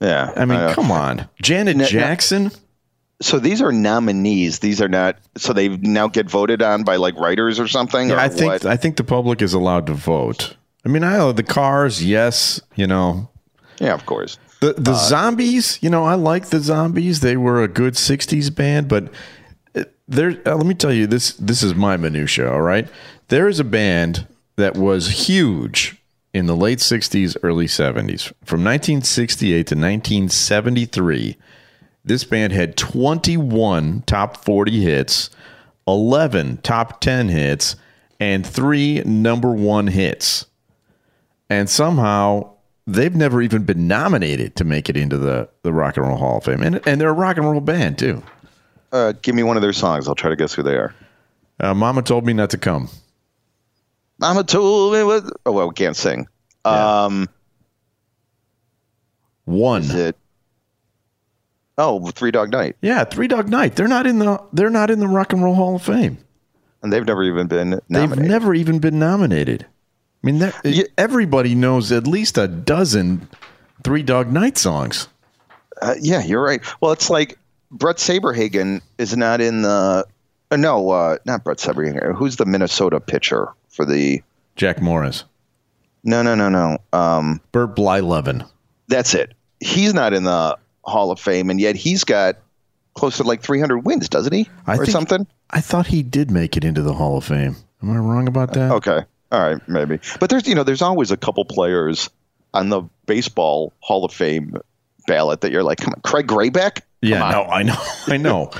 Yeah, 0.01 0.31
I 0.35 0.45
mean, 0.45 0.59
I 0.59 0.73
come 0.73 0.91
on, 0.91 1.27
Janet 1.41 1.87
Jackson. 1.87 2.51
so 3.21 3.39
these 3.39 3.61
are 3.61 3.71
nominees. 3.71 4.59
These 4.59 4.81
are 4.81 4.89
not. 4.89 5.17
So 5.37 5.53
they 5.53 5.69
now 5.69 6.07
get 6.07 6.29
voted 6.29 6.61
on 6.61 6.83
by 6.83 6.97
like 6.97 7.15
writers 7.15 7.59
or 7.59 7.67
something. 7.67 8.09
Yeah, 8.09 8.15
or 8.15 8.19
I 8.19 8.29
think 8.29 8.51
what? 8.51 8.65
I 8.65 8.77
think 8.77 8.97
the 8.97 9.03
public 9.03 9.41
is 9.41 9.53
allowed 9.53 9.87
to 9.87 9.93
vote. 9.93 10.55
I 10.85 10.89
mean, 10.89 11.03
I 11.03 11.31
the 11.31 11.43
cars, 11.43 12.03
yes, 12.03 12.61
you 12.75 12.87
know. 12.87 13.29
Yeah, 13.79 13.93
of 13.93 14.05
course. 14.05 14.37
The 14.59 14.73
the 14.73 14.91
uh, 14.91 15.07
zombies, 15.07 15.77
you 15.81 15.89
know, 15.89 16.03
I 16.03 16.15
like 16.15 16.47
the 16.47 16.59
zombies. 16.59 17.19
They 17.19 17.37
were 17.37 17.61
a 17.61 17.67
good 17.67 17.93
'60s 17.93 18.53
band, 18.53 18.87
but 18.87 19.11
uh, 19.75 19.83
there. 20.07 20.41
Uh, 20.45 20.55
let 20.55 20.65
me 20.65 20.73
tell 20.73 20.93
you 20.93 21.07
this. 21.07 21.33
This 21.33 21.61
is 21.61 21.75
my 21.75 21.97
minutia. 21.97 22.51
All 22.51 22.61
right, 22.61 22.87
there 23.27 23.47
is 23.47 23.59
a 23.59 23.63
band 23.63 24.27
that 24.55 24.75
was 24.75 25.27
huge 25.27 26.01
in 26.33 26.47
the 26.47 26.55
late 26.55 26.79
'60s, 26.79 27.37
early 27.43 27.67
'70s, 27.67 28.33
from 28.43 28.63
1968 28.63 29.67
to 29.67 29.75
1973. 29.75 31.37
This 32.03 32.23
band 32.23 32.53
had 32.53 32.77
21 32.77 34.03
top 34.07 34.37
40 34.37 34.81
hits, 34.81 35.29
11 35.87 36.59
top 36.63 37.01
10 37.01 37.27
hits, 37.27 37.75
and 38.17 38.47
three 38.47 39.01
number 39.01 39.51
one 39.51 39.87
hits. 39.87 40.45
And 41.49 41.69
somehow 41.69 42.56
they've 42.87 43.15
never 43.15 43.41
even 43.41 43.63
been 43.63 43.87
nominated 43.87 44.55
to 44.55 44.63
make 44.63 44.89
it 44.89 44.97
into 44.97 45.17
the, 45.17 45.49
the 45.61 45.71
Rock 45.73 45.97
and 45.97 46.07
Roll 46.07 46.17
Hall 46.17 46.37
of 46.37 46.45
Fame. 46.45 46.63
And, 46.63 46.79
and 46.87 46.99
they're 46.99 47.09
a 47.09 47.13
rock 47.13 47.37
and 47.37 47.45
roll 47.45 47.59
band, 47.61 47.99
too. 47.99 48.23
Uh, 48.91 49.13
give 49.21 49.35
me 49.35 49.43
one 49.43 49.57
of 49.57 49.61
their 49.61 49.73
songs. 49.73 50.07
I'll 50.07 50.15
try 50.15 50.29
to 50.29 50.35
guess 50.35 50.53
who 50.53 50.63
they 50.63 50.75
are. 50.75 50.95
Uh, 51.59 51.73
Mama 51.73 52.01
told 52.01 52.25
me 52.25 52.33
not 52.33 52.49
to 52.51 52.57
come. 52.57 52.89
Mama 54.19 54.43
told 54.43 54.93
me 54.93 55.03
was, 55.03 55.29
oh 55.45 55.51
well, 55.51 55.67
we 55.67 55.73
can't 55.73 55.95
sing. 55.95 56.27
Um, 56.65 57.27
One. 59.45 59.81
is 59.83 59.93
it? 59.93 60.15
Oh, 61.77 62.09
Three 62.09 62.31
Dog 62.31 62.51
Night, 62.51 62.75
Yeah, 62.81 63.03
Three 63.03 63.27
Dog 63.27 63.49
Night. 63.49 63.75
They're 63.75 63.87
not 63.87 64.07
in 64.07 64.17
the 64.17 64.41
they're 64.53 64.71
not 64.71 64.89
in 64.89 64.99
the 64.99 65.07
Rock 65.07 65.33
and 65.33 65.43
Roll 65.43 65.53
Hall 65.53 65.75
of 65.75 65.83
Fame. 65.83 66.17
and 66.81 66.91
they've 66.91 67.05
never 67.05 67.23
even 67.23 67.45
been 67.47 67.79
They've 67.89 68.17
never 68.17 68.55
even 68.55 68.79
been 68.79 68.97
nominated. 68.97 69.67
I 70.27 70.31
mean, 70.31 70.39
that, 70.39 70.55
Yeah. 70.65 70.83
everybody 70.97 71.55
knows 71.55 71.89
at 71.93 72.05
least 72.05 72.37
a 72.37 72.49
dozen 72.49 73.29
Three 73.85 74.03
Dog 74.03 74.29
Night 74.33 74.57
songs. 74.57 75.07
Uh, 75.81 75.95
yeah, 76.01 76.21
you're 76.21 76.43
right. 76.43 76.59
Well, 76.81 76.91
it's 76.91 77.09
like 77.09 77.37
Bret 77.71 77.95
Saberhagen 77.95 78.81
is 78.97 79.15
not 79.15 79.39
in 79.39 79.61
the. 79.61 80.05
Uh, 80.51 80.55
no, 80.57 80.89
uh, 80.89 81.17
not 81.23 81.45
Bret 81.45 81.59
Saberhagen. 81.59 82.13
Who's 82.13 82.35
the 82.35 82.45
Minnesota 82.45 82.99
pitcher 82.99 83.53
for 83.69 83.85
the? 83.85 84.21
Jack 84.57 84.81
Morris, 84.81 85.23
No, 86.03 86.21
no, 86.23 86.35
no, 86.35 86.49
no. 86.49 86.77
Um, 86.91 87.39
Bert 87.53 87.75
Blyleven. 87.77 88.45
that's 88.89 89.13
it. 89.13 89.33
He's 89.61 89.93
not 89.93 90.13
in 90.13 90.23
the 90.25 90.57
Hall 90.83 91.09
of 91.11 91.21
Fame, 91.21 91.49
and 91.49 91.61
yet 91.61 91.77
he's 91.77 92.03
got 92.03 92.35
close 92.95 93.15
to 93.17 93.23
like 93.23 93.41
300 93.43 93.85
wins, 93.85 94.09
doesn't 94.09 94.33
he, 94.33 94.49
I 94.65 94.73
or 94.73 94.77
think- 94.79 94.89
something? 94.89 95.27
I 95.51 95.61
thought 95.61 95.87
he 95.87 96.03
did 96.03 96.31
make 96.31 96.57
it 96.57 96.65
into 96.65 96.81
the 96.81 96.95
Hall 96.95 97.17
of 97.17 97.23
Fame. 97.23 97.55
Am 97.81 97.91
I 97.91 97.97
wrong 97.97 98.27
about 98.27 98.51
that? 98.53 98.71
Okay, 98.71 99.01
all 99.31 99.41
right, 99.41 99.67
maybe. 99.67 99.99
But 100.19 100.29
there's 100.29 100.47
you 100.47 100.55
know 100.55 100.63
there's 100.63 100.81
always 100.81 101.11
a 101.11 101.17
couple 101.17 101.43
players 101.45 102.09
on 102.53 102.69
the 102.69 102.83
baseball 103.05 103.73
Hall 103.79 104.05
of 104.05 104.13
Fame 104.13 104.55
ballot 105.05 105.41
that 105.41 105.51
you're 105.51 105.63
like, 105.63 105.79
come 105.79 105.93
on, 105.93 106.01
Craig 106.01 106.27
Grayback. 106.27 106.81
Yeah, 107.01 107.19
no, 107.31 107.43
I 107.43 107.63
know, 107.63 107.75
I 108.07 108.17
know, 108.17 108.51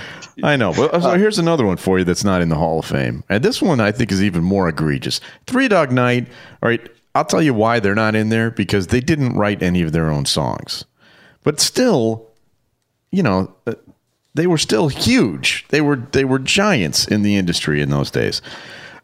I 0.43 0.56
know. 0.56 0.73
But 0.73 0.93
uh, 0.93 1.01
so 1.01 1.17
here's 1.17 1.39
another 1.39 1.65
one 1.65 1.77
for 1.77 1.99
you 1.99 2.06
that's 2.06 2.23
not 2.23 2.41
in 2.41 2.49
the 2.49 2.56
Hall 2.56 2.80
of 2.80 2.86
Fame, 2.86 3.23
and 3.30 3.43
this 3.43 3.62
one 3.62 3.80
I 3.80 3.91
think 3.91 4.12
is 4.12 4.23
even 4.23 4.43
more 4.43 4.67
egregious. 4.67 5.21
Three 5.45 5.67
Dog 5.67 5.91
Night. 5.91 6.27
All 6.62 6.69
right, 6.69 6.88
I'll 7.15 7.25
tell 7.25 7.41
you 7.41 7.53
why 7.53 7.80
they're 7.80 7.95
not 7.95 8.15
in 8.15 8.30
there 8.30 8.51
because 8.51 8.88
they 8.88 8.99
didn't 8.99 9.36
write 9.36 9.63
any 9.63 9.82
of 9.82 9.91
their 9.91 10.10
own 10.10 10.25
songs, 10.25 10.86
but 11.43 11.60
still, 11.60 12.30
you 13.12 13.23
know, 13.23 13.53
uh, 13.65 13.73
they 14.36 14.47
were 14.47 14.60
still 14.60 14.88
huge. 14.89 15.65
They 15.69 15.82
were 15.82 15.95
they 15.95 16.25
were 16.25 16.39
giants 16.39 17.08
in 17.08 17.23
the 17.23 17.38
industry 17.38 17.82
in 17.82 17.89
those 17.89 18.12
days. 18.12 18.41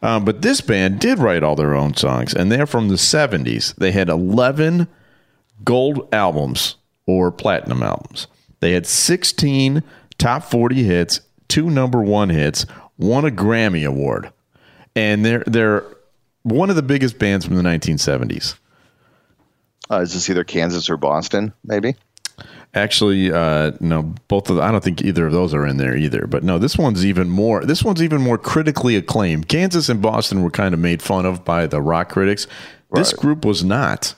Um, 0.03 0.25
but 0.25 0.41
this 0.41 0.59
band 0.59 0.99
did 0.99 1.17
write 1.17 1.43
all 1.43 1.55
their 1.55 1.73
own 1.73 1.95
songs, 1.95 2.33
and 2.33 2.51
they're 2.51 2.67
from 2.67 2.89
the 2.89 2.95
'70s. 2.95 3.73
They 3.75 3.91
had 3.91 4.09
11 4.09 4.87
gold 5.63 6.09
albums 6.13 6.75
or 7.07 7.31
platinum 7.31 7.81
albums. 7.81 8.27
They 8.59 8.73
had 8.73 8.85
16 8.85 9.81
top 10.17 10.43
40 10.43 10.83
hits, 10.83 11.21
two 11.47 11.69
number 11.69 12.01
one 12.01 12.29
hits, 12.29 12.65
won 12.97 13.25
a 13.25 13.31
Grammy 13.31 13.87
award, 13.87 14.31
and 14.95 15.25
they're 15.25 15.43
they're 15.47 15.85
one 16.43 16.69
of 16.69 16.75
the 16.75 16.83
biggest 16.83 17.17
bands 17.17 17.45
from 17.45 17.55
the 17.55 17.63
1970s. 17.63 18.55
Uh, 19.89 19.99
is 20.01 20.13
this 20.13 20.29
either 20.29 20.43
Kansas 20.43 20.89
or 20.89 20.97
Boston? 20.97 21.53
Maybe. 21.63 21.95
Actually, 22.75 23.31
uh, 23.31 23.71
no, 23.79 24.01
both 24.27 24.49
of 24.49 24.55
the, 24.55 24.61
I 24.63 24.71
don't 24.71 24.83
think 24.83 25.03
either 25.03 25.27
of 25.27 25.31
those 25.31 25.53
are 25.53 25.65
in 25.67 25.77
there 25.77 25.95
either. 25.95 26.25
But 26.25 26.43
no, 26.43 26.57
this 26.57 26.75
one's 26.75 27.05
even 27.05 27.29
more. 27.29 27.63
This 27.65 27.83
one's 27.83 28.01
even 28.01 28.21
more 28.21 28.39
critically 28.39 28.95
acclaimed. 28.95 29.47
Kansas 29.47 29.89
and 29.89 30.01
Boston 30.01 30.41
were 30.41 30.49
kind 30.49 30.73
of 30.73 30.79
made 30.79 31.01
fun 31.01 31.25
of 31.25 31.45
by 31.45 31.67
the 31.67 31.81
rock 31.81 32.09
critics. 32.09 32.47
This 32.91 33.13
group 33.13 33.45
was 33.45 33.63
not. 33.63 34.15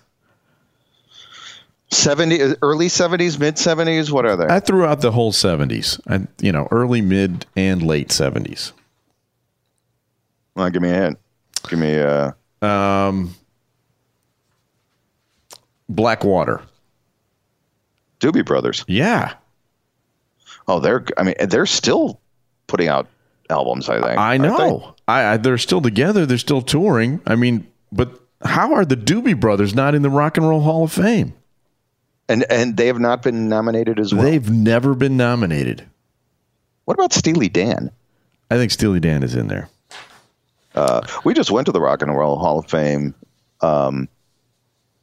70 1.91 2.55
early 2.61 2.87
70s 2.87 3.39
mid 3.39 3.55
70s 3.55 4.11
what 4.11 4.25
are 4.25 4.35
they 4.35 4.47
I 4.47 4.59
threw 4.59 4.85
out 4.85 5.01
the 5.01 5.11
whole 5.11 5.31
70s. 5.31 6.01
I, 6.09 6.27
you 6.43 6.51
know, 6.51 6.67
early, 6.71 6.99
mid, 6.99 7.45
and 7.55 7.83
late 7.83 8.09
70s. 8.09 8.71
well, 10.55 10.69
give 10.71 10.81
me 10.81 10.89
a 10.89 10.93
hint 10.93 11.19
give 11.69 11.79
me 11.79 11.99
uh 11.99 12.31
Blackwater. 15.87 16.61
Doobie 18.19 18.45
brothers 18.45 18.83
Yeah. 18.87 19.33
oh 20.67 20.79
they're 20.79 21.05
i 21.17 21.23
mean 21.23 21.35
they're 21.47 21.65
still 21.65 22.19
putting 22.67 22.87
out 22.87 23.07
albums 23.49 23.89
i 23.89 24.01
think 24.01 24.17
I 24.17 24.37
know. 24.37 24.95
I, 25.07 25.33
I 25.33 25.37
they're 25.37 25.57
still 25.59 25.81
together. 25.81 26.25
They're 26.25 26.39
still 26.39 26.63
touring. 26.63 27.21
I 27.27 27.35
mean, 27.35 27.67
but 27.91 28.19
how 28.43 28.73
are 28.73 28.83
the 28.85 28.97
Doobie 28.97 29.39
Brothers 29.39 29.75
not 29.75 29.93
in 29.93 30.01
the 30.01 30.09
Rock 30.09 30.37
and 30.37 30.49
Roll 30.49 30.61
Hall 30.61 30.83
of 30.83 30.91
Fame? 30.91 31.33
and 32.27 32.43
and 32.49 32.75
they 32.75 32.87
have 32.87 32.99
not 32.99 33.21
been 33.21 33.47
nominated 33.47 33.99
as 33.99 34.11
well 34.15 34.23
They've 34.23 34.49
never 34.49 34.95
been 34.95 35.15
nominated. 35.15 35.85
what 36.85 36.95
about 36.95 37.13
steely 37.13 37.49
dan 37.49 37.91
I 38.49 38.55
think 38.57 38.71
Steely 38.71 38.99
Dan 38.99 39.21
is 39.21 39.35
in 39.35 39.47
there. 39.47 39.69
we 41.23 41.33
just 41.35 41.51
went 41.51 41.65
to 41.67 41.71
the 41.71 41.81
rock 41.81 42.01
and 42.01 42.15
roll 42.15 42.37
hall 42.37 42.59
of 42.59 42.65
fame 42.69 43.13
um 43.61 44.09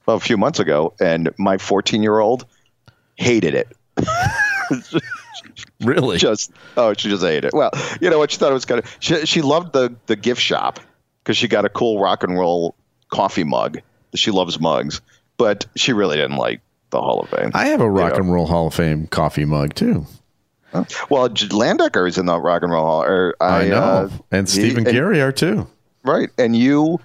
a 0.08 0.18
few 0.18 0.36
months 0.36 0.58
ago 0.58 0.94
and 1.00 1.30
my 1.38 1.58
14 1.58 2.02
year 2.02 2.18
old 2.18 2.44
hated 3.16 3.54
it 3.54 3.68
Really? 5.80 6.16
just 6.18 6.52
oh 6.76 6.94
she 6.94 7.08
just 7.08 7.24
ate 7.24 7.44
it 7.44 7.52
well 7.52 7.70
you 8.00 8.08
know 8.08 8.18
what 8.18 8.30
she 8.30 8.36
thought 8.38 8.50
it 8.50 8.54
was 8.54 8.64
kind 8.64 8.78
of 8.78 8.96
she, 9.00 9.26
she 9.26 9.42
loved 9.42 9.72
the 9.72 9.94
the 10.06 10.14
gift 10.16 10.40
shop 10.40 10.78
because 11.22 11.36
she 11.36 11.48
got 11.48 11.64
a 11.64 11.68
cool 11.68 12.00
rock 12.00 12.22
and 12.22 12.38
roll 12.38 12.76
coffee 13.10 13.42
mug 13.44 13.80
she 14.14 14.30
loves 14.30 14.60
mugs 14.60 15.00
but 15.36 15.66
she 15.74 15.92
really 15.92 16.16
didn't 16.16 16.36
like 16.36 16.60
the 16.90 17.00
hall 17.00 17.20
of 17.20 17.28
fame 17.30 17.50
I 17.54 17.66
have 17.66 17.80
a 17.80 17.90
Rock 17.90 18.12
Yeah. 18.12 18.20
and 18.20 18.32
Roll 18.32 18.46
Hall 18.46 18.68
of 18.68 18.74
Fame 18.74 19.06
coffee 19.08 19.44
mug 19.44 19.74
too. 19.74 20.06
well 21.10 21.28
landecker 21.28 22.06
is 22.08 22.16
in 22.16 22.26
the 22.26 22.38
rock 22.38 22.62
and 22.62 22.70
roll 22.70 22.84
hall 22.84 23.02
or 23.02 23.34
I, 23.40 23.62
I, 23.64 23.68
know. 23.68 23.76
uh, 23.76 24.08
and 24.30 24.46
he- 24.48 24.52
Stephen 24.60 24.86
and- 24.86 24.94
Garry 24.94 25.20
are 25.20 25.32
too. 25.32 25.66
right 26.04 26.30
and 26.38 26.54
you 26.54 27.00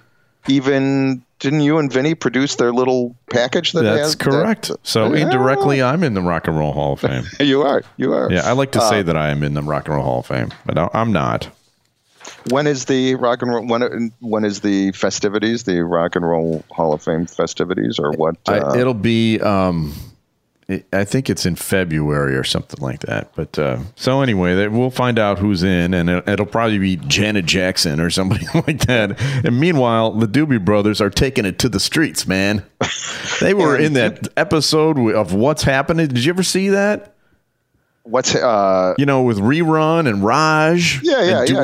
even 0.47 1.23
didn't 1.39 1.61
you 1.61 1.77
and 1.77 1.91
vinny 1.91 2.15
produce 2.15 2.55
their 2.55 2.71
little 2.73 3.15
package 3.31 3.71
that 3.73 3.83
That's 3.83 3.99
has 3.99 4.15
that- 4.15 4.23
correct. 4.23 4.71
So 4.83 5.13
Yeah. 5.13 5.23
indirectly, 5.23 5.81
I'm 5.83 6.03
in 6.03 6.13
the 6.13 6.21
Rock 6.21 6.47
and 6.47 6.57
Roll 6.57 6.73
Hall 6.73 6.93
of 6.93 6.99
Fame. 6.99 7.23
you 7.39 7.61
are 7.61 7.83
you 7.97 8.13
are 8.13 8.31
Yeah, 8.31 8.47
I 8.47 8.53
like 8.53 8.71
to 8.71 8.81
Uh, 8.81 8.89
say 8.89 9.01
that 9.03 9.15
I 9.17 9.29
am 9.29 9.43
in 9.43 9.53
the 9.53 9.61
Rock 9.61 9.87
and 9.87 9.95
Roll 9.95 10.03
Hall 10.05 10.19
of 10.19 10.25
Fame, 10.25 10.49
but 10.65 10.77
I'm 10.95 11.11
not. 11.11 11.49
when 12.49 12.67
is 12.67 12.85
the 12.85 13.15
rock 13.15 13.41
and 13.41 13.51
roll 13.53 13.65
when 13.65 14.11
when 14.19 14.43
is 14.43 14.59
the 14.61 14.91
festivities 14.91 15.63
the 15.63 15.81
rock 15.83 16.15
and 16.15 16.27
roll 16.27 16.63
hall 16.71 16.91
of 16.93 17.01
fame 17.01 17.25
festivities 17.25 17.99
or 17.99 18.11
what 18.13 18.35
uh, 18.47 18.71
I, 18.73 18.79
it'll 18.79 18.93
be. 18.93 19.39
Um, 19.39 19.93
I 20.91 21.05
think 21.05 21.29
it's 21.29 21.45
in 21.45 21.55
February 21.55 22.35
or 22.35 22.43
something 22.43 22.81
like 22.81 22.99
that. 23.01 23.31
But 23.35 23.57
uh, 23.57 23.79
so 23.95 24.21
anyway, 24.21 24.67
we'll 24.67 24.89
find 24.89 25.17
out 25.17 25.39
who's 25.39 25.63
in, 25.63 25.93
and 25.93 26.09
it, 26.09 26.27
it'll 26.27 26.45
probably 26.45 26.77
be 26.77 26.97
Janet 26.97 27.45
Jackson 27.45 28.01
or 28.01 28.09
somebody 28.09 28.45
like 28.53 28.81
that. 28.87 29.19
And 29.45 29.59
meanwhile, 29.59 30.11
the 30.11 30.27
Doobie 30.27 30.63
Brothers 30.63 30.99
are 30.99 31.09
taking 31.09 31.45
it 31.45 31.57
to 31.59 31.69
the 31.69 31.79
streets, 31.79 32.27
man. 32.27 32.63
They 33.39 33.53
were 33.53 33.77
in 33.77 33.93
that 33.93 34.29
episode 34.35 34.97
of 35.13 35.31
What's 35.31 35.61
Happening. 35.61 36.07
Did 36.07 36.25
you 36.25 36.31
ever 36.31 36.41
see 36.41 36.69
that? 36.69 37.13
what's 38.09 38.33
uh 38.35 38.95
You 38.97 39.05
know, 39.05 39.23
with 39.23 39.37
Rerun 39.37 40.07
and 40.09 40.23
Raj, 40.23 41.01
Yeah, 41.03 41.23
yeah, 41.23 41.39
and 41.41 41.49
yeah. 41.49 41.63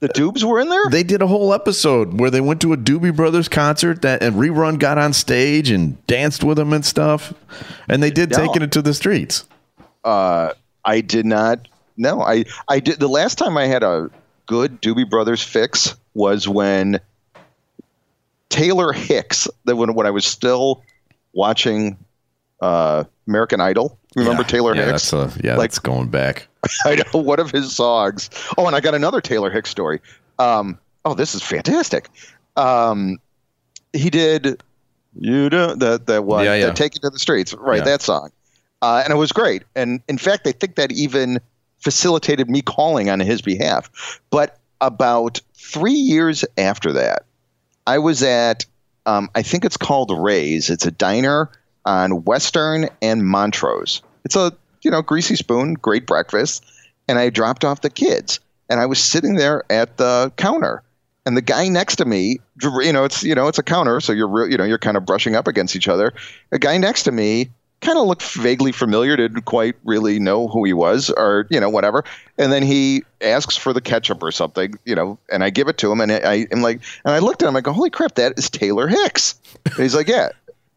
The 0.00 0.08
dubes 0.08 0.42
were 0.42 0.58
in 0.60 0.70
there 0.70 0.82
They 0.90 1.02
did 1.02 1.20
a 1.20 1.26
whole 1.26 1.52
episode 1.52 2.18
where 2.18 2.30
they 2.30 2.40
went 2.40 2.62
to 2.62 2.72
a 2.72 2.76
Doobie 2.76 3.14
Brothers 3.14 3.48
concert 3.48 4.02
that 4.02 4.22
and 4.22 4.36
Rerun 4.36 4.78
got 4.78 4.96
on 4.96 5.12
stage 5.12 5.70
and 5.70 6.04
danced 6.06 6.42
with 6.42 6.56
them 6.56 6.72
and 6.72 6.84
stuff. 6.84 7.34
And 7.88 8.02
they 8.02 8.10
did 8.10 8.30
Yeah. 8.30 8.38
taking 8.38 8.62
it 8.62 8.72
to 8.72 8.82
the 8.82 8.94
streets. 8.94 9.44
I 10.04 11.02
did 11.02 11.26
not. 11.26 11.68
No, 11.96 12.22
I 12.22 12.46
I 12.68 12.80
did. 12.80 12.98
The 12.98 13.08
last 13.08 13.36
time 13.36 13.58
I 13.58 13.66
had 13.66 13.82
a 13.82 14.10
good 14.46 14.80
Doobie 14.80 15.08
Brothers 15.08 15.42
fix 15.42 15.94
was 16.14 16.48
when 16.48 16.98
Taylor 18.48 18.92
Hicks. 18.92 19.48
That 19.66 19.76
when 19.76 19.94
when 19.94 20.06
I 20.06 20.10
was 20.10 20.24
still 20.24 20.82
watching 21.34 21.98
uh, 22.62 23.04
American 23.28 23.60
Idol. 23.60 23.98
Remember 24.16 24.42
Yeah, 24.42 24.48
Taylor 24.48 24.74
yeah, 24.74 24.86
Hicks? 24.86 25.10
That's 25.10 25.36
a, 25.36 25.40
yeah, 25.44 25.56
Like- 25.56 25.70
that's 25.70 25.78
going 25.78 26.08
back. 26.08 26.48
I 26.84 26.96
know 26.96 27.20
one 27.20 27.40
of 27.40 27.50
his 27.50 27.74
songs. 27.74 28.28
Oh, 28.58 28.66
and 28.66 28.76
I 28.76 28.80
got 28.80 28.94
another 28.94 29.20
Taylor 29.20 29.50
Hicks 29.50 29.70
story. 29.70 30.00
Um, 30.38 30.78
oh, 31.04 31.14
this 31.14 31.34
is 31.34 31.42
fantastic. 31.42 32.08
Um, 32.56 33.18
he 33.92 34.10
did 34.10 34.62
you 35.18 35.48
know 35.50 35.74
that 35.74 36.06
that 36.06 36.24
one 36.24 36.44
Yeah, 36.44 36.54
yeah. 36.54 36.66
that 36.66 36.76
take 36.76 36.94
it 36.96 37.02
to 37.02 37.10
the 37.10 37.18
streets 37.18 37.52
right 37.54 37.78
Yeah. 37.78 37.84
that 37.84 38.02
song, 38.02 38.30
uh, 38.82 39.00
and 39.04 39.12
it 39.12 39.16
was 39.16 39.32
great. 39.32 39.62
And 39.74 40.00
in 40.08 40.18
fact, 40.18 40.46
I 40.46 40.52
think 40.52 40.76
that 40.76 40.92
even 40.92 41.40
facilitated 41.78 42.48
me 42.50 42.62
calling 42.62 43.08
on 43.10 43.20
his 43.20 43.40
behalf. 43.42 44.20
But 44.30 44.58
about 44.80 45.40
three 45.54 45.92
years 45.94 46.44
after 46.58 46.92
that, 46.92 47.24
I 47.86 47.98
was 47.98 48.22
at 48.22 48.66
um, 49.06 49.30
I 49.34 49.42
think 49.42 49.64
it's 49.64 49.76
called 49.76 50.12
Ray's. 50.16 50.68
It's 50.70 50.84
a 50.86 50.90
diner 50.90 51.50
on 51.84 52.24
Western 52.24 52.88
and 53.02 53.26
Montrose. 53.26 54.02
It's 54.24 54.36
a 54.36 54.52
you 54.82 54.90
know 54.90 55.02
greasy 55.02 55.36
spoon, 55.36 55.74
great 55.74 56.06
breakfast. 56.06 56.64
And 57.08 57.18
I 57.18 57.28
dropped 57.30 57.64
off 57.64 57.80
the 57.80 57.90
kids, 57.90 58.38
and 58.68 58.78
I 58.78 58.86
was 58.86 59.02
sitting 59.02 59.34
there 59.34 59.64
at 59.68 59.96
the 59.96 60.32
counter, 60.36 60.82
and 61.26 61.36
the 61.36 61.42
guy 61.42 61.68
next 61.68 61.96
to 61.96 62.04
me, 62.04 62.38
you 62.62 62.92
know, 62.92 63.04
it's 63.04 63.22
you 63.22 63.34
know 63.34 63.48
it's 63.48 63.58
a 63.58 63.62
counter, 63.62 64.00
so 64.00 64.12
you're 64.12 64.28
re- 64.28 64.50
you 64.50 64.56
know 64.56 64.64
you're 64.64 64.78
kind 64.78 64.96
of 64.96 65.04
brushing 65.04 65.34
up 65.34 65.48
against 65.48 65.76
each 65.76 65.88
other. 65.88 66.14
A 66.52 66.58
guy 66.58 66.78
next 66.78 67.04
to 67.04 67.12
me 67.12 67.50
kind 67.80 67.98
of 67.98 68.06
looked 68.06 68.22
vaguely 68.22 68.72
familiar. 68.72 69.16
Didn't 69.16 69.42
quite 69.42 69.76
really 69.84 70.18
know 70.18 70.48
who 70.48 70.64
he 70.64 70.72
was, 70.72 71.10
or 71.10 71.46
you 71.50 71.60
know, 71.60 71.68
whatever. 71.68 72.04
And 72.38 72.52
then 72.52 72.62
he 72.62 73.02
asks 73.20 73.56
for 73.56 73.72
the 73.72 73.80
ketchup 73.80 74.22
or 74.22 74.32
something, 74.32 74.74
you 74.84 74.94
know, 74.94 75.18
and 75.30 75.44
I 75.44 75.50
give 75.50 75.68
it 75.68 75.78
to 75.78 75.92
him, 75.92 76.00
and 76.00 76.12
I 76.12 76.46
am 76.50 76.62
like, 76.62 76.80
and 77.04 77.14
I 77.14 77.18
looked 77.18 77.42
at 77.42 77.48
him, 77.48 77.56
I 77.56 77.60
go, 77.60 77.72
holy 77.72 77.90
crap, 77.90 78.14
that 78.14 78.38
is 78.38 78.48
Taylor 78.48 78.88
Hicks. 78.88 79.34
And 79.64 79.74
he's 79.74 79.94
like, 79.94 80.08
yeah. 80.08 80.30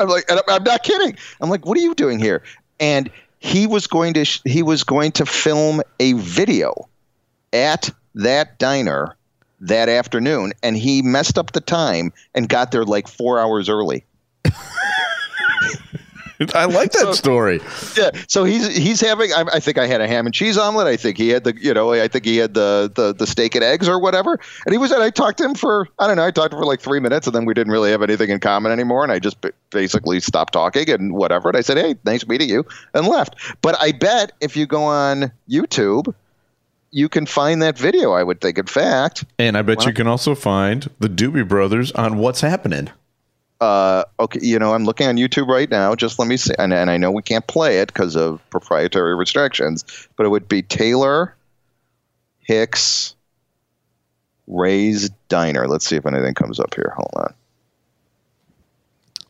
I'm 0.03 0.09
like, 0.09 0.29
I'm, 0.29 0.63
not 0.63 0.83
kidding. 0.83 1.17
I'm 1.41 1.49
like, 1.49 1.65
what 1.65 1.77
are 1.77 1.81
you 1.81 1.95
doing 1.95 2.19
here? 2.19 2.43
And 2.79 3.09
he 3.39 3.67
was 3.67 3.87
going 3.87 4.13
to 4.13 4.25
he 4.45 4.63
was 4.63 4.83
going 4.83 5.11
to 5.13 5.25
film 5.25 5.81
a 5.99 6.13
video 6.13 6.89
at 7.51 7.89
that 8.15 8.57
diner 8.59 9.15
that 9.59 9.89
afternoon, 9.89 10.53
and 10.61 10.77
he 10.77 11.01
messed 11.01 11.37
up 11.37 11.53
the 11.53 11.61
time 11.61 12.11
and 12.35 12.47
got 12.49 12.71
there 12.71 12.85
like 12.85 13.07
four 13.07 13.39
hours 13.39 13.69
early. 13.69 14.05
I 16.55 16.65
like 16.65 16.91
that 16.93 17.01
So- 17.01 17.11
story. 17.13 17.59
Yeah, 17.97 18.11
so 18.27 18.43
he's 18.43 18.75
he's 18.75 18.99
having. 19.01 19.31
I, 19.33 19.43
I 19.53 19.59
think 19.59 19.77
I 19.77 19.87
had 19.87 20.01
a 20.01 20.07
ham 20.07 20.25
and 20.25 20.33
cheese 20.33 20.57
omelet. 20.57 20.87
I 20.87 20.97
think 20.97 21.17
he 21.17 21.29
had 21.29 21.43
the 21.43 21.53
you 21.59 21.73
know 21.73 21.93
I 21.93 22.07
think 22.07 22.25
he 22.25 22.37
had 22.37 22.53
the 22.53 22.91
the 22.93 23.13
the 23.13 23.27
steak 23.27 23.55
and 23.55 23.63
eggs 23.63 23.87
or 23.87 23.99
whatever. 23.99 24.39
And 24.65 24.73
he 24.73 24.77
was. 24.77 24.91
And 24.91 25.03
I 25.03 25.09
talked 25.09 25.37
to 25.39 25.45
him 25.45 25.55
for 25.55 25.87
I 25.99 26.07
don't 26.07 26.17
know. 26.17 26.25
I 26.25 26.31
talked 26.31 26.51
to 26.51 26.57
him 26.57 26.61
for 26.61 26.65
like 26.67 26.81
three 26.81 26.99
minutes, 26.99 27.27
and 27.27 27.35
then 27.35 27.45
we 27.45 27.53
didn't 27.53 27.71
really 27.71 27.91
have 27.91 28.01
anything 28.01 28.29
in 28.29 28.39
common 28.39 28.71
anymore. 28.71 29.03
And 29.03 29.11
I 29.11 29.19
just 29.19 29.37
basically 29.71 30.19
stopped 30.19 30.53
talking 30.53 30.89
and 30.89 31.13
whatever. 31.13 31.49
And 31.49 31.57
I 31.57 31.61
said, 31.61 31.77
"Hey, 31.77 31.95
nice 32.05 32.25
meeting 32.27 32.49
you," 32.49 32.65
and 32.93 33.07
left. 33.07 33.35
But 33.61 33.75
I 33.81 33.91
bet 33.91 34.31
if 34.41 34.55
you 34.57 34.65
go 34.65 34.83
on 34.83 35.31
YouTube, 35.49 36.13
you 36.91 37.09
can 37.09 37.25
find 37.25 37.61
that 37.61 37.77
video. 37.77 38.11
I 38.13 38.23
would 38.23 38.41
think. 38.41 38.57
In 38.57 38.65
fact, 38.65 39.23
And 39.39 39.57
I 39.57 39.61
bet 39.61 39.85
you 39.85 39.93
can 39.93 40.07
also 40.07 40.35
find 40.35 40.89
the 40.99 41.07
Doobie 41.09 41.47
Brothers 41.47 41.91
on 41.93 42.17
What's 42.17 42.41
Happening. 42.41 42.89
Uh, 43.63 44.03
okay, 44.19 44.39
you 44.41 44.59
know, 44.59 44.73
I'm 44.73 44.83
looking 44.83 45.07
on 45.07 45.15
YouTube 45.15 45.47
right 45.47 45.69
now. 45.69 45.95
Just 45.95 46.19
let 46.19 46.27
me 46.27 46.35
see, 46.35 46.53
and, 46.59 46.73
and 46.73 46.91
I 46.91 46.97
know 46.97 47.11
we 47.11 47.21
can't 47.21 47.47
play 47.47 47.79
it 47.79 47.87
because 47.87 48.17
of 48.17 48.41
proprietary 48.49 49.15
restrictions, 49.15 49.85
but 50.17 50.25
it 50.25 50.29
would 50.29 50.49
be 50.49 50.61
Taylor 50.61 51.33
Hicks 52.41 53.15
Ray's 54.47 55.09
Diner. 55.29 55.67
Let's 55.67 55.87
see 55.87 55.95
if 55.95 56.05
anything 56.05 56.33
comes 56.33 56.59
up 56.59 56.75
here. 56.75 56.93
Hold 56.97 57.11
on. 57.15 57.33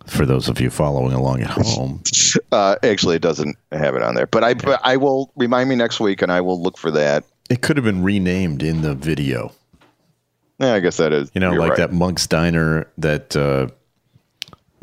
For 0.07 0.25
those 0.25 0.49
of 0.49 0.59
you 0.59 0.69
following 0.71 1.13
along 1.13 1.41
at 1.41 1.51
home, 1.51 2.01
Uh, 2.51 2.75
actually, 2.83 3.15
it 3.15 3.21
doesn't 3.21 3.55
have 3.71 3.95
it 3.95 4.01
on 4.01 4.15
there, 4.15 4.25
but 4.27 4.43
I 4.43 4.55
but 4.55 4.79
I 4.83 4.97
will 4.97 5.31
remind 5.35 5.69
me 5.69 5.75
next 5.75 5.99
week, 5.99 6.23
and 6.23 6.31
I 6.31 6.41
will 6.41 6.61
look 6.61 6.77
for 6.77 6.89
that. 6.91 7.23
it 7.49 7.61
could 7.61 7.77
have 7.77 7.83
been 7.83 8.03
renamed 8.03 8.63
in 8.63 8.81
the 8.81 8.95
video. 8.95 9.51
Yeah, 10.59 10.73
I 10.73 10.79
guess 10.79 10.97
that 10.97 11.13
is. 11.13 11.31
You 11.33 11.41
know, 11.41 11.51
like 11.51 11.69
right. 11.69 11.77
that 11.77 11.91
Monk's 11.93 12.25
Diner 12.27 12.87
that 12.97 13.35
uh, 13.35 13.67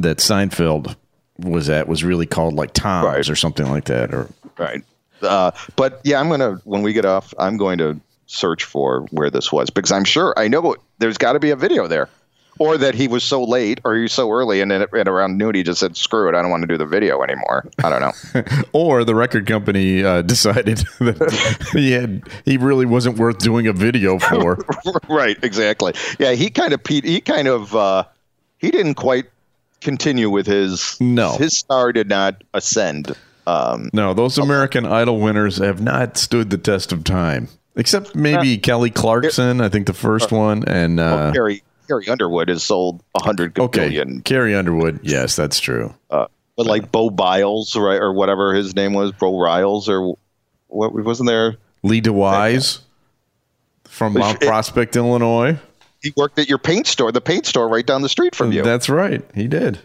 that 0.03 0.19
Seinfeld 0.19 0.97
was 1.39 1.69
at 1.71 1.89
was 1.89 2.05
really 2.05 2.27
called 2.27 2.55
like 2.55 2.73
Tom's 2.75 3.07
Right. 3.07 3.29
or 3.29 3.37
something 3.37 3.69
like 3.71 3.85
that. 3.85 4.13
Or 4.15 4.29
Right. 4.59 4.83
Uh, 5.23 5.51
but 5.77 6.01
yeah, 6.05 6.21
I'm 6.21 6.29
gonna 6.29 6.61
when 6.65 6.83
we 6.83 6.93
get 6.93 7.05
off, 7.05 7.33
I'm 7.39 7.57
going 7.57 7.79
to 7.79 8.01
search 8.27 8.65
for 8.65 9.03
where 9.11 9.29
this 9.31 9.51
was 9.53 9.71
because 9.71 9.91
I'm 9.93 10.05
sure 10.05 10.33
I 10.37 10.49
know 10.49 10.77
there's 10.99 11.19
got 11.19 11.33
to 11.33 11.41
be 11.41 11.51
a 11.51 11.57
video 11.57 11.87
there, 11.89 12.09
or 12.59 12.79
that 12.79 12.95
he 12.95 13.09
was 13.09 13.23
so 13.25 13.43
late 13.43 13.81
or 13.85 13.97
he 13.97 14.03
was 14.03 14.13
so 14.13 14.31
early, 14.31 14.61
and 14.61 14.71
then 14.71 14.83
at, 14.83 15.09
around 15.09 15.37
noon 15.37 15.55
he 15.55 15.63
just 15.63 15.81
said, 15.81 15.97
"Screw 15.97 16.29
it, 16.29 16.35
I 16.35 16.41
don't 16.43 16.51
want 16.51 16.63
to 16.63 16.67
do 16.67 16.79
the 16.79 16.87
video 16.87 17.23
anymore." 17.23 17.69
I 17.83 17.91
don't 17.91 18.01
know. 18.01 18.43
or 18.73 19.05
the 19.05 19.15
record 19.15 19.47
company 19.47 20.03
uh, 20.05 20.23
decided 20.23 20.79
that 21.01 21.69
he 21.73 21.93
had 21.93 22.23
he 22.45 22.57
really 22.57 22.87
wasn't 22.87 23.19
worth 23.19 23.39
doing 23.39 23.67
a 23.67 23.73
video 23.73 24.19
for. 24.19 24.59
right. 25.09 25.37
Exactly. 25.43 25.93
Yeah. 26.19 26.33
He 26.33 26.49
kind 26.51 26.73
of 26.73 26.81
he 26.87 27.21
kind 27.21 27.49
of 27.49 27.75
uh, 27.77 28.05
he 28.59 28.71
didn't 28.71 28.95
quite 28.95 29.27
continue 29.81 30.31
with 30.31 30.47
his 30.47 30.97
No. 31.01 31.37
his 31.37 31.57
star 31.57 31.93
did 31.93 32.09
not 32.09 32.43
ascend. 32.55 33.17
Um, 33.47 33.91
No, 33.93 34.15
those 34.15 34.39
American 34.39 34.87
Idol 34.87 35.19
winners 35.21 35.59
have 35.59 35.81
not 35.81 36.17
stood 36.17 36.51
the 36.51 36.59
test 36.59 36.93
of 36.93 37.05
time, 37.05 37.49
except 37.77 38.15
maybe 38.15 38.59
Kelly 38.59 38.91
Clarkson. 38.91 39.61
I 39.61 39.69
think 39.69 39.87
the 39.87 39.93
first 39.93 40.31
one, 40.31 40.65
and 40.67 41.01
uh, 41.01 41.33
Carrie 41.33 41.63
Carrie 41.89 42.09
Underwood 42.09 42.49
has 42.49 42.63
sold 42.63 43.03
a 43.19 43.25
hundred 43.25 43.59
okay, 43.59 43.89
billion 43.89 44.21
Carrie 44.23 44.55
Underwood. 44.55 45.01
Yes, 45.03 45.35
that's 45.35 45.59
true. 45.59 45.95
uh, 46.11 46.27
but 46.57 46.67
like 46.67 46.93
Bo 46.93 47.11
Biles, 47.11 47.75
right, 47.75 48.01
or 48.01 48.13
whatever 48.13 48.55
his 48.55 48.77
name 48.77 48.93
was, 48.93 49.13
Bo 49.13 49.41
Riles, 49.41 49.89
or 49.89 50.15
what 50.69 50.93
wasn't 50.93 51.29
there? 51.29 51.57
Lee 51.83 52.03
DeWyze 52.03 52.81
from 53.85 54.13
Mount 54.13 54.41
Prospect, 54.41 54.95
Illinois. 54.95 55.59
He 56.03 56.13
worked 56.17 56.39
at 56.39 56.49
your 56.49 56.59
paint 56.59 56.87
store, 56.87 57.13
the 57.13 57.21
paint 57.21 57.47
store 57.47 57.69
right 57.69 57.87
down 57.87 58.03
the 58.03 58.09
street 58.09 58.35
from 58.35 58.53
you. 58.53 58.63
That's 58.63 58.89
right, 58.89 59.23
he 59.35 59.47
did. 59.47 59.79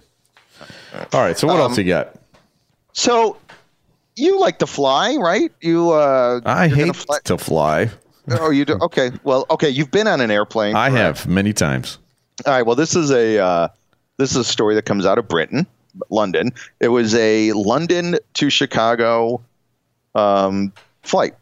All 1.14 1.22
right, 1.22 1.38
so 1.38 1.48
what 1.48 1.60
else 1.60 1.78
you 1.78 1.84
got? 1.84 2.16
so 2.94 3.38
you 4.16 4.40
like 4.40 4.60
to 4.60 4.68
fly, 4.68 5.16
right? 5.16 5.52
You 5.62 5.92
uh, 5.92 6.40
I 6.46 6.68
hate 6.70 6.96
fly- 6.96 7.20
to 7.26 7.38
fly. 7.38 7.90
Oh, 8.30 8.50
you 8.50 8.66
do? 8.66 8.78
Okay. 8.82 9.12
Well, 9.24 9.46
okay. 9.50 9.70
You've 9.70 9.92
been 9.92 10.08
on 10.08 10.22
an 10.22 10.32
airplane. 10.32 10.76
I 10.76 10.90
correct? 10.90 11.20
have 11.20 11.28
many 11.28 11.54
times. 11.54 12.00
All 12.46 12.54
right. 12.54 12.66
Well, 12.66 12.76
this 12.76 12.96
is 12.96 13.12
a 13.12 13.38
uh, 13.40 13.68
this 14.18 14.32
is 14.32 14.38
a 14.38 14.44
story 14.44 14.76
that 14.76 14.84
comes 14.84 15.06
out 15.06 15.18
of 15.18 15.28
Britain, 15.28 15.68
London. 16.10 16.54
It 16.80 16.88
was 16.88 17.14
a 17.16 17.52
London 17.52 18.18
to 18.36 18.50
Chicago 18.50 19.42
um, 20.16 20.72
flight. 21.04 21.36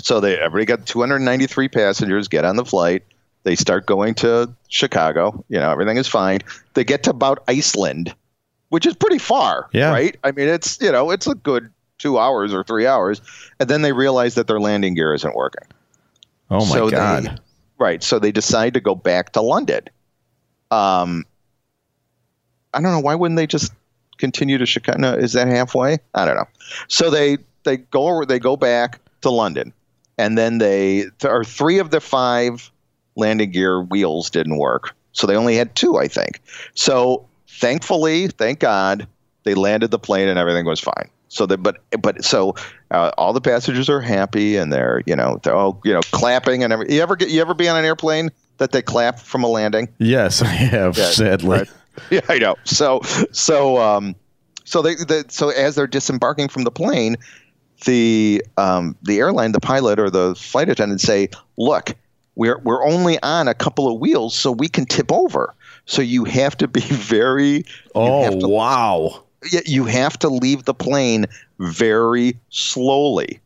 So 0.00 0.20
they 0.20 0.38
everybody 0.38 0.64
got 0.66 0.86
293 0.86 1.68
passengers 1.68 2.28
get 2.28 2.44
on 2.44 2.56
the 2.56 2.64
flight. 2.64 3.02
They 3.44 3.54
start 3.54 3.86
going 3.86 4.14
to 4.16 4.52
Chicago. 4.68 5.44
You 5.48 5.58
know, 5.60 5.70
everything 5.70 5.96
is 5.96 6.08
fine. 6.08 6.40
They 6.74 6.82
get 6.84 7.04
to 7.04 7.10
about 7.10 7.44
Iceland, 7.46 8.14
which 8.70 8.86
is 8.86 8.94
pretty 8.94 9.18
far. 9.18 9.68
Yeah. 9.72 9.90
Right. 9.90 10.16
I 10.24 10.32
mean, 10.32 10.48
it's 10.48 10.80
you 10.80 10.90
know, 10.90 11.10
it's 11.10 11.26
a 11.26 11.34
good 11.34 11.70
two 11.98 12.18
hours 12.18 12.52
or 12.52 12.64
three 12.64 12.86
hours, 12.86 13.20
and 13.60 13.68
then 13.70 13.82
they 13.82 13.92
realize 13.92 14.34
that 14.34 14.46
their 14.46 14.58
landing 14.60 14.94
gear 14.94 15.14
isn't 15.14 15.34
working. 15.36 15.66
Oh 16.50 16.64
my 16.66 16.74
So 16.74 16.86
they- 16.86 16.96
god! 16.96 17.40
Right. 17.78 18.02
So 18.02 18.18
they 18.18 18.32
decide 18.32 18.74
to 18.74 18.80
go 18.80 18.94
back 18.94 19.32
to 19.32 19.40
London. 19.42 19.84
Um, 20.70 21.24
I 22.72 22.80
don't 22.80 22.90
know 22.92 23.00
why 23.00 23.14
wouldn't 23.14 23.36
they 23.36 23.46
just 23.46 23.72
continue 24.18 24.58
to 24.58 24.66
Chicago? 24.66 24.98
No, 24.98 25.12
is 25.14 25.34
that 25.34 25.48
halfway? 25.48 25.98
I 26.14 26.24
don't 26.24 26.36
know. 26.36 26.48
So 26.88 27.10
they 27.10 27.38
they 27.64 27.76
go 27.78 28.24
they 28.24 28.38
go 28.38 28.56
back 28.56 29.00
to 29.20 29.30
London, 29.30 29.72
and 30.18 30.36
then 30.38 30.58
they 30.58 31.06
or 31.24 31.44
three 31.44 31.78
of 31.78 31.90
the 31.90 32.00
five 32.00 32.70
landing 33.16 33.50
gear 33.50 33.80
wheels 33.80 34.30
didn't 34.30 34.58
work. 34.58 34.94
So 35.12 35.26
they 35.26 35.36
only 35.36 35.56
had 35.56 35.74
two, 35.76 35.96
I 35.96 36.08
think. 36.08 36.40
So 36.74 37.26
thankfully, 37.48 38.28
thank 38.28 38.58
God, 38.58 39.06
they 39.44 39.54
landed 39.54 39.90
the 39.90 39.98
plane 39.98 40.28
and 40.28 40.38
everything 40.38 40.66
was 40.66 40.80
fine. 40.80 41.08
So 41.28 41.46
that, 41.46 41.58
but 41.58 41.78
but 42.00 42.24
so 42.24 42.54
uh, 42.90 43.10
all 43.18 43.32
the 43.32 43.40
passengers 43.40 43.88
are 43.90 44.00
happy 44.00 44.56
and 44.56 44.72
they're 44.72 45.02
you 45.04 45.16
know 45.16 45.40
they're 45.42 45.54
all 45.54 45.80
you 45.84 45.92
know 45.92 46.00
clapping 46.12 46.62
and 46.62 46.72
every, 46.72 46.92
you 46.92 47.02
ever 47.02 47.16
get 47.16 47.30
you 47.30 47.40
ever 47.40 47.54
be 47.54 47.68
on 47.68 47.76
an 47.76 47.84
airplane 47.84 48.30
that 48.58 48.70
they 48.70 48.82
clap 48.82 49.18
from 49.18 49.42
a 49.42 49.48
landing? 49.48 49.88
Yes, 49.98 50.42
I 50.42 50.46
have. 50.46 50.96
Yeah, 50.96 51.10
sadly, 51.10 51.58
right. 51.58 51.68
Yeah, 52.10 52.22
I 52.28 52.38
know. 52.38 52.56
So 52.64 53.00
so 53.30 53.78
um 53.78 54.16
so 54.64 54.82
they, 54.82 54.94
the 54.96 55.24
so 55.28 55.50
as 55.50 55.76
they're 55.76 55.86
disembarking 55.86 56.48
from 56.48 56.64
the 56.64 56.70
plane, 56.70 57.16
the 57.84 58.44
um 58.56 58.96
the 59.02 59.18
airline, 59.18 59.52
the 59.52 59.60
pilot 59.60 59.98
or 59.98 60.10
the 60.10 60.34
flight 60.34 60.68
attendant 60.68 61.00
say, 61.00 61.28
"Look, 61.56 61.94
we're 62.36 62.58
we're 62.58 62.84
only 62.84 63.20
on 63.22 63.48
a 63.48 63.54
couple 63.54 63.92
of 63.92 64.00
wheels, 64.00 64.34
so 64.36 64.50
we 64.50 64.68
can 64.68 64.86
tip 64.86 65.12
over. 65.12 65.54
So 65.86 66.02
you 66.02 66.24
have 66.24 66.56
to 66.58 66.68
be 66.68 66.80
very 66.80 67.64
Oh 67.94 68.40
to 68.40 68.48
wow! 68.48 69.22
yeah, 69.50 69.60
you 69.66 69.84
have 69.84 70.18
to 70.20 70.28
leave 70.28 70.64
the 70.64 70.74
plane 70.74 71.26
very 71.58 72.36
slowly 72.50 73.40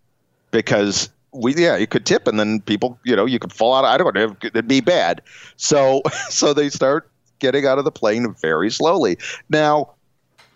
because 0.50 1.08
we 1.32 1.54
yeah 1.54 1.76
you 1.76 1.86
could 1.86 2.06
tip 2.06 2.26
and 2.26 2.40
then 2.40 2.60
people 2.62 2.98
you 3.04 3.14
know 3.14 3.26
you 3.26 3.38
could 3.38 3.52
fall 3.52 3.74
out 3.74 3.84
I 3.84 3.98
don't 3.98 4.14
know 4.14 4.36
it'd 4.42 4.68
be 4.68 4.80
bad 4.80 5.20
so 5.56 6.02
so 6.30 6.54
they 6.54 6.70
start 6.70 7.10
getting 7.38 7.66
out 7.66 7.78
of 7.78 7.84
the 7.84 7.92
plane 7.92 8.34
very 8.34 8.70
slowly 8.70 9.18
now 9.50 9.90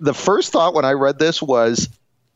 the 0.00 0.14
first 0.14 0.50
thought 0.50 0.74
when 0.74 0.84
I 0.84 0.92
read 0.92 1.18
this 1.18 1.42
was 1.42 1.88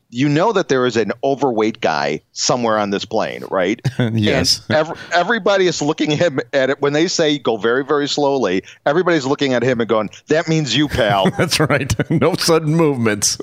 you 0.09 0.29
know 0.29 0.53
that 0.53 0.69
there 0.69 0.85
is 0.85 0.95
an 0.95 1.11
overweight 1.23 1.81
guy 1.81 2.21
somewhere 2.31 2.77
on 2.77 2.91
this 2.91 3.03
plane 3.05 3.43
right? 3.51 3.81
Yes, 4.13 4.65
and 4.69 4.77
ev- 4.77 5.09
everybody 5.13 5.67
is 5.67 5.81
looking 5.81 6.13
at 6.13 6.19
him 6.19 6.39
at 6.53 6.69
it. 6.69 6.81
When 6.81 6.93
they 6.93 7.07
say 7.07 7.37
go 7.39 7.57
very 7.57 7.83
very 7.83 8.07
slowly 8.07 8.63
everybody's 8.85 9.25
looking 9.25 9.53
at 9.53 9.63
him 9.63 9.79
and 9.81 9.89
going 9.89 10.09
that 10.27 10.47
means 10.47 10.75
you 10.75 10.87
pal. 10.87 11.29
That's 11.37 11.59
right. 11.59 11.93
no 12.09 12.35
sudden 12.35 12.75
movements. 12.75 13.37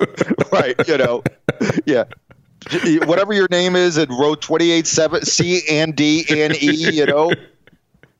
right 0.53 0.75
you 0.89 0.97
know. 0.99 1.23
Yeah. 1.85 2.05
Whatever 3.05 3.35
your 3.35 3.49
name 3.51 3.77
is 3.77 3.99
in 3.99 4.09
row 4.09 4.35
28 4.35 4.87
7 4.87 5.23
c 5.27 5.61
and 5.71 5.95
d 5.95 6.25
and 6.31 6.55
e 6.63 6.93
you 6.95 7.05
know. 7.07 7.33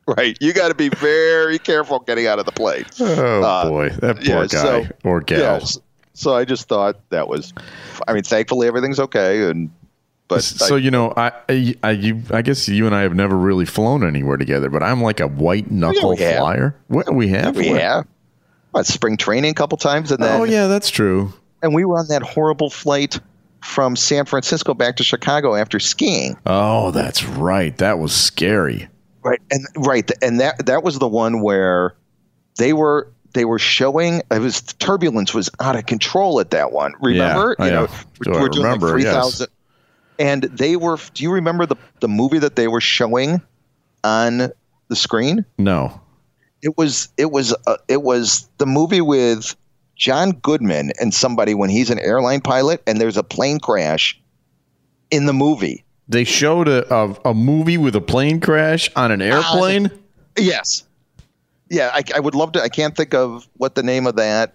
Right. 0.07 0.37
You 0.39 0.53
got 0.53 0.69
to 0.69 0.75
be 0.75 0.91
very 0.91 1.59
careful 1.59 2.01
getting 2.01 2.27
out 2.27 2.39
of 2.39 2.45
the 2.45 2.53
plane. 2.53 2.85
Oh 3.01 3.43
Uh, 3.43 3.69
boy, 3.71 3.89
that 4.01 4.17
poor 4.17 4.25
yeah, 4.25 4.47
guy 4.47 4.49
so- 4.49 4.87
or 5.03 5.21
gal. 5.23 5.39
yes 5.39 5.79
so 6.15 6.35
i 6.35 6.45
just 6.45 6.69
thought 6.69 6.99
that 7.11 7.29
was 7.29 7.53
i 8.09 8.13
mean 8.13 8.23
thankfully 8.23 8.67
everything's 8.67 8.99
okay 9.01 9.49
and 9.51 9.71
but 10.27 10.43
So 10.43 10.77
I- 10.77 10.79
you 10.79 10.91
know, 10.91 11.13
I, 11.15 11.33
I, 11.51 11.75
I, 11.83 11.91
you, 11.91 12.23
I 12.31 12.41
guess 12.41 12.67
you 12.67 12.87
and 12.87 12.95
I 12.95 13.03
have 13.03 13.15
never 13.15 13.37
really 13.37 13.67
flown 13.67 14.03
anywhere 14.03 14.39
together, 14.39 14.71
but 14.71 14.83
I'm 14.83 15.03
like 15.03 15.21
a 15.21 15.27
white 15.29 15.67
oh, 15.71 15.75
knuckle 15.75 16.11
we 16.11 16.17
have. 16.23 16.39
flyer. 16.39 16.75
What 16.89 17.15
we 17.15 17.29
have? 17.29 17.55
we 17.55 17.67
have 17.67 18.07
what, 18.71 18.87
spring 18.87 19.19
training 19.19 19.51
a 19.51 19.55
couple 19.55 19.77
times 19.77 20.11
and 20.11 20.23
oh, 20.23 20.27
then 20.27 20.41
Oh 20.41 20.45
yeah, 20.45 20.67
that's 20.67 20.89
true. 20.89 21.35
and 21.63 21.75
we 21.75 21.85
were 21.85 21.99
on 21.99 22.09
that 22.09 22.23
horrible 22.23 22.71
flight 22.71 23.21
from 23.63 23.97
San 23.97 24.25
Francisco 24.25 24.73
back 24.73 24.97
to 24.97 25.05
Chicago 25.05 25.55
after 25.57 25.79
skiing. 25.79 26.39
Oh, 26.47 26.91
that's 26.91 27.23
right. 27.25 27.77
That 27.77 27.99
was 27.99 28.15
scary. 28.15 28.89
Right, 29.23 29.43
and 29.51 29.67
right, 29.77 30.11
and 30.23 30.41
that 30.41 30.65
that 30.65 30.83
was 30.83 30.99
the 30.99 31.09
one 31.09 31.43
where 31.43 31.97
they 32.57 32.73
were 32.73 33.13
they 33.35 33.45
were 33.45 33.59
showing 33.59 34.23
it 34.31 34.39
was 34.41 34.63
turbulence 34.63 35.35
was 35.35 35.51
out 35.61 35.77
of 35.77 35.87
control 35.87 36.41
at 36.41 36.51
that 36.51 36.73
one. 36.73 36.95
Remember, 37.01 37.55
Yeah, 37.59 37.65
you 37.67 37.71
know, 37.73 37.87
Do 38.23 38.33
I 38.35 38.41
we're 38.41 38.49
doing 38.49 38.65
remember? 38.65 38.87
like 38.87 38.95
three 38.95 39.03
Yes. 39.05 39.15
thousand, 39.15 39.49
and 40.19 40.43
they 40.45 40.77
were. 40.77 40.99
Do 41.13 41.23
you 41.23 41.31
remember 41.33 41.67
the 41.67 41.77
the 42.01 42.09
movie 42.09 42.39
that 42.39 42.57
they 42.57 42.69
were 42.69 42.81
showing 42.81 43.43
on 44.03 44.51
the 44.89 44.97
screen? 44.97 45.45
No. 45.59 46.01
It 46.63 46.79
was 46.79 47.09
it 47.19 47.31
was 47.31 47.55
uh, 47.67 47.77
it 47.89 48.03
was 48.03 48.49
the 48.59 48.67
movie 48.67 49.03
with 49.03 49.55
John 49.97 50.33
Goodman 50.33 50.93
and 51.01 51.13
somebody 51.13 51.55
when 51.55 51.69
he's 51.71 51.91
an 51.91 51.99
airline 51.99 52.41
pilot 52.41 52.83
and 52.87 53.01
there's 53.01 53.17
a 53.19 53.23
plane 53.23 53.59
crash 53.61 54.19
in 55.11 55.27
the 55.27 55.33
movie. 55.35 55.85
They 56.09 56.25
showed 56.25 56.69
a, 56.69 56.93
a, 56.95 57.17
a 57.27 57.35
movie 57.35 57.79
with 57.79 57.95
a 57.97 58.01
plane 58.01 58.41
crash 58.41 58.91
on 58.97 59.11
an 59.11 59.21
airplane. 59.23 59.91
Yes. 60.39 60.85
Yeah, 61.71 61.91
I, 61.93 62.03
I 62.15 62.21
would 62.21 62.35
love 62.35 62.53
to. 62.53 62.63
I 62.63 62.69
can't 62.69 62.97
think 62.97 63.15
of 63.15 63.49
what 63.57 63.75
the 63.75 63.83
name 63.83 64.07
of 64.07 64.17
that 64.17 64.55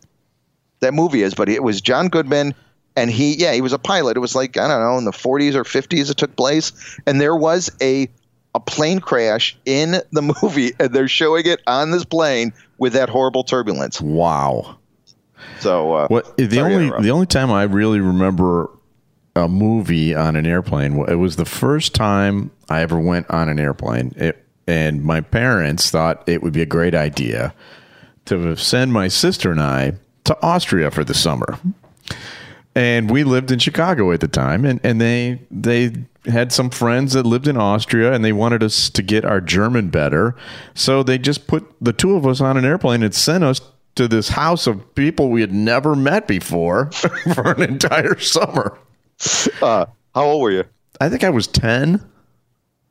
that 0.82 0.94
movie 0.94 1.24
is, 1.24 1.34
but 1.34 1.50
it 1.50 1.64
was 1.64 1.82
John 1.82 2.08
Goodman, 2.08 2.54
and 2.96 3.10
he, 3.10 3.36
yeah, 3.36 3.54
he 3.54 3.62
was 3.62 3.74
a 3.74 3.80
pilot. 3.80 4.16
It 4.18 4.20
was 4.20 4.36
like 4.36 4.58
I 4.58 4.68
don't 4.68 4.82
know 4.82 4.98
in 4.98 5.06
the 5.06 5.12
40s 5.12 5.56
or 5.56 5.64
50s 5.64 6.10
it 6.10 6.18
took 6.18 6.36
place, 6.36 6.72
and 7.06 7.20
there 7.20 7.36
was 7.36 7.72
a 7.82 8.08
a 8.56 8.60
plane 8.60 9.00
crash 9.00 9.58
in 9.66 10.02
the 10.12 10.22
movie, 10.42 10.74
and 10.80 10.94
they're 10.94 11.08
showing 11.08 11.46
it 11.46 11.62
on 11.68 11.92
this 11.92 12.06
plane 12.06 12.54
with 12.78 12.94
that 12.94 13.10
horrible 13.10 13.44
turbulence. 13.44 14.00
wow. 14.02 14.78
So, 15.60 15.94
uh, 15.94 16.08
What 16.08 16.38
the 16.38 16.60
only 16.60 16.90
the 17.02 17.12
only 17.12 17.26
time 17.26 17.52
I 17.52 17.64
really 17.64 18.00
remember 18.00 18.70
a 19.36 19.48
movie 19.48 20.16
on 20.16 20.36
an 20.36 20.46
airplane, 20.46 20.98
it 21.08 21.16
was 21.16 21.36
the 21.36 21.46
first 21.46 21.96
time 21.96 22.52
I 22.70 22.82
ever 22.82 23.00
went 23.00 23.30
on 23.30 23.50
an 23.50 23.60
airplane. 23.60 24.14
It, 24.16 24.46
and 24.70 25.04
my 25.04 25.20
parents 25.20 25.90
thought 25.90 26.24
it 26.28 26.44
would 26.44 26.54
be 26.54 26.62
a 26.62 26.66
great 26.68 26.94
idea 26.94 27.56
to 28.26 28.56
send 28.56 28.94
my 28.94 29.08
sister 29.08 29.52
and 29.52 29.60
I 29.60 29.94
to 30.26 30.38
Austria 30.44 30.92
for 30.92 31.04
the 31.04 31.16
summer. 31.16 31.60
And 32.76 33.10
we 33.10 33.24
lived 33.24 33.50
in 33.50 33.58
Chicago 33.58 34.12
at 34.12 34.20
the 34.20 34.28
time, 34.28 34.64
and, 34.66 34.80
and 34.84 35.02
they 35.02 35.42
they 35.50 35.94
had 36.26 36.52
some 36.52 36.70
friends 36.70 37.14
that 37.14 37.26
lived 37.26 37.48
in 37.48 37.58
Austria, 37.58 38.14
and 38.14 38.24
they 38.24 38.32
wanted 38.32 38.62
us 38.62 38.92
to 38.92 39.02
get 39.02 39.26
our 39.26 39.42
German 39.42 39.90
better. 39.90 40.36
So 40.76 41.02
they 41.02 41.18
just 41.18 41.48
put 41.48 41.66
the 41.82 41.92
two 41.92 42.16
of 42.16 42.28
us 42.28 42.40
on 42.40 42.56
an 42.56 42.64
airplane 42.64 43.02
and 43.02 43.14
sent 43.14 43.44
us 43.44 43.60
to 43.96 44.08
this 44.08 44.30
house 44.30 44.68
of 44.68 44.94
people 44.94 45.30
we 45.30 45.42
had 45.42 45.52
never 45.52 45.96
met 45.96 46.28
before 46.28 46.92
for 47.34 47.52
an 47.54 47.64
entire 47.64 48.20
summer. 48.20 48.78
uh, 49.64 49.88
how 50.14 50.24
old 50.24 50.44
were 50.44 50.52
you? 50.52 50.64
I 51.02 51.10
think 51.10 51.24
I 51.24 51.32
was 51.32 51.48
ten, 51.48 52.08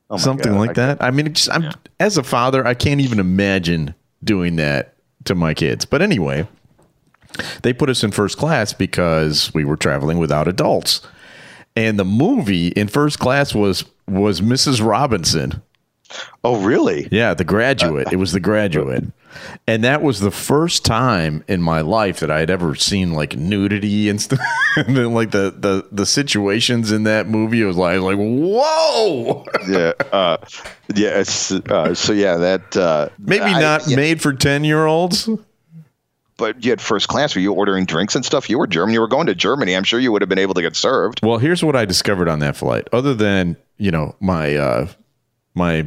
Oh 0.09 0.17
something 0.17 0.51
God, 0.53 0.59
like 0.59 0.69
I- 0.71 0.73
that. 0.73 1.03
I 1.03 1.11
mean, 1.11 1.33
just, 1.33 1.51
I'm 1.51 1.71
as 1.99 2.17
a 2.17 2.23
father, 2.23 2.65
I 2.65 2.73
can't 2.73 3.01
even 3.01 3.19
imagine 3.19 3.93
doing 4.23 4.55
that 4.57 4.95
to 5.25 5.35
my 5.35 5.53
kids. 5.53 5.85
But 5.85 6.01
anyway, 6.01 6.47
they 7.61 7.73
put 7.73 7.89
us 7.89 8.03
in 8.03 8.11
first 8.11 8.37
class 8.37 8.73
because 8.73 9.53
we 9.53 9.63
were 9.65 9.77
traveling 9.77 10.17
without 10.17 10.47
adults, 10.47 11.01
and 11.75 11.99
the 11.99 12.05
movie 12.05 12.69
in 12.69 12.87
first 12.87 13.19
class 13.19 13.53
was 13.53 13.85
was 14.07 14.41
Mrs. 14.41 14.85
Robinson. 14.85 15.61
Oh, 16.43 16.61
really? 16.61 17.07
Yeah, 17.11 17.33
The 17.33 17.43
Graduate. 17.43 18.11
It 18.11 18.15
was 18.17 18.31
The 18.31 18.39
Graduate. 18.39 19.03
And 19.67 19.83
that 19.83 20.01
was 20.01 20.19
the 20.21 20.31
first 20.31 20.83
time 20.83 21.43
in 21.47 21.61
my 21.61 21.81
life 21.81 22.19
that 22.21 22.31
I 22.31 22.39
had 22.39 22.49
ever 22.49 22.73
seen 22.73 23.13
like 23.13 23.35
nudity 23.37 24.09
and 24.09 24.19
stuff. 24.19 24.39
and 24.75 24.97
then 24.97 25.13
like 25.13 25.29
the, 25.31 25.53
the 25.55 25.87
the 25.91 26.05
situations 26.07 26.91
in 26.91 27.03
that 27.03 27.27
movie, 27.27 27.61
it 27.61 27.65
was 27.65 27.77
like, 27.77 27.99
like 28.01 28.17
whoa. 28.17 29.45
yeah. 29.69 29.91
Uh, 30.11 30.37
yeah. 30.95 31.23
Uh, 31.69 31.93
so 31.93 32.11
yeah, 32.13 32.37
that 32.37 32.75
uh, 32.75 33.09
Maybe 33.19 33.43
I- 33.43 33.61
not 33.61 33.87
yeah, 33.87 33.95
made 33.97 34.19
for 34.21 34.33
ten 34.33 34.63
year 34.63 34.87
olds. 34.87 35.29
but 36.37 36.63
you 36.65 36.71
had 36.71 36.81
first 36.81 37.07
class. 37.07 37.35
Were 37.35 37.41
you 37.41 37.53
ordering 37.53 37.85
drinks 37.85 38.15
and 38.15 38.25
stuff? 38.25 38.49
You 38.49 38.57
were 38.57 38.67
German. 38.67 38.93
You 38.93 39.01
were 39.01 39.07
going 39.07 39.27
to 39.27 39.35
Germany. 39.35 39.75
I'm 39.75 39.83
sure 39.83 39.99
you 39.99 40.11
would 40.11 40.23
have 40.23 40.29
been 40.29 40.39
able 40.39 40.55
to 40.55 40.61
get 40.63 40.75
served. 40.75 41.19
Well, 41.23 41.37
here's 41.37 41.63
what 41.63 41.75
I 41.75 41.85
discovered 41.85 42.27
on 42.27 42.39
that 42.39 42.55
flight. 42.55 42.87
Other 42.91 43.13
than 43.13 43.57
you 43.77 43.91
know 43.91 44.15
my 44.19 44.55
uh, 44.55 44.87
my 45.59 45.85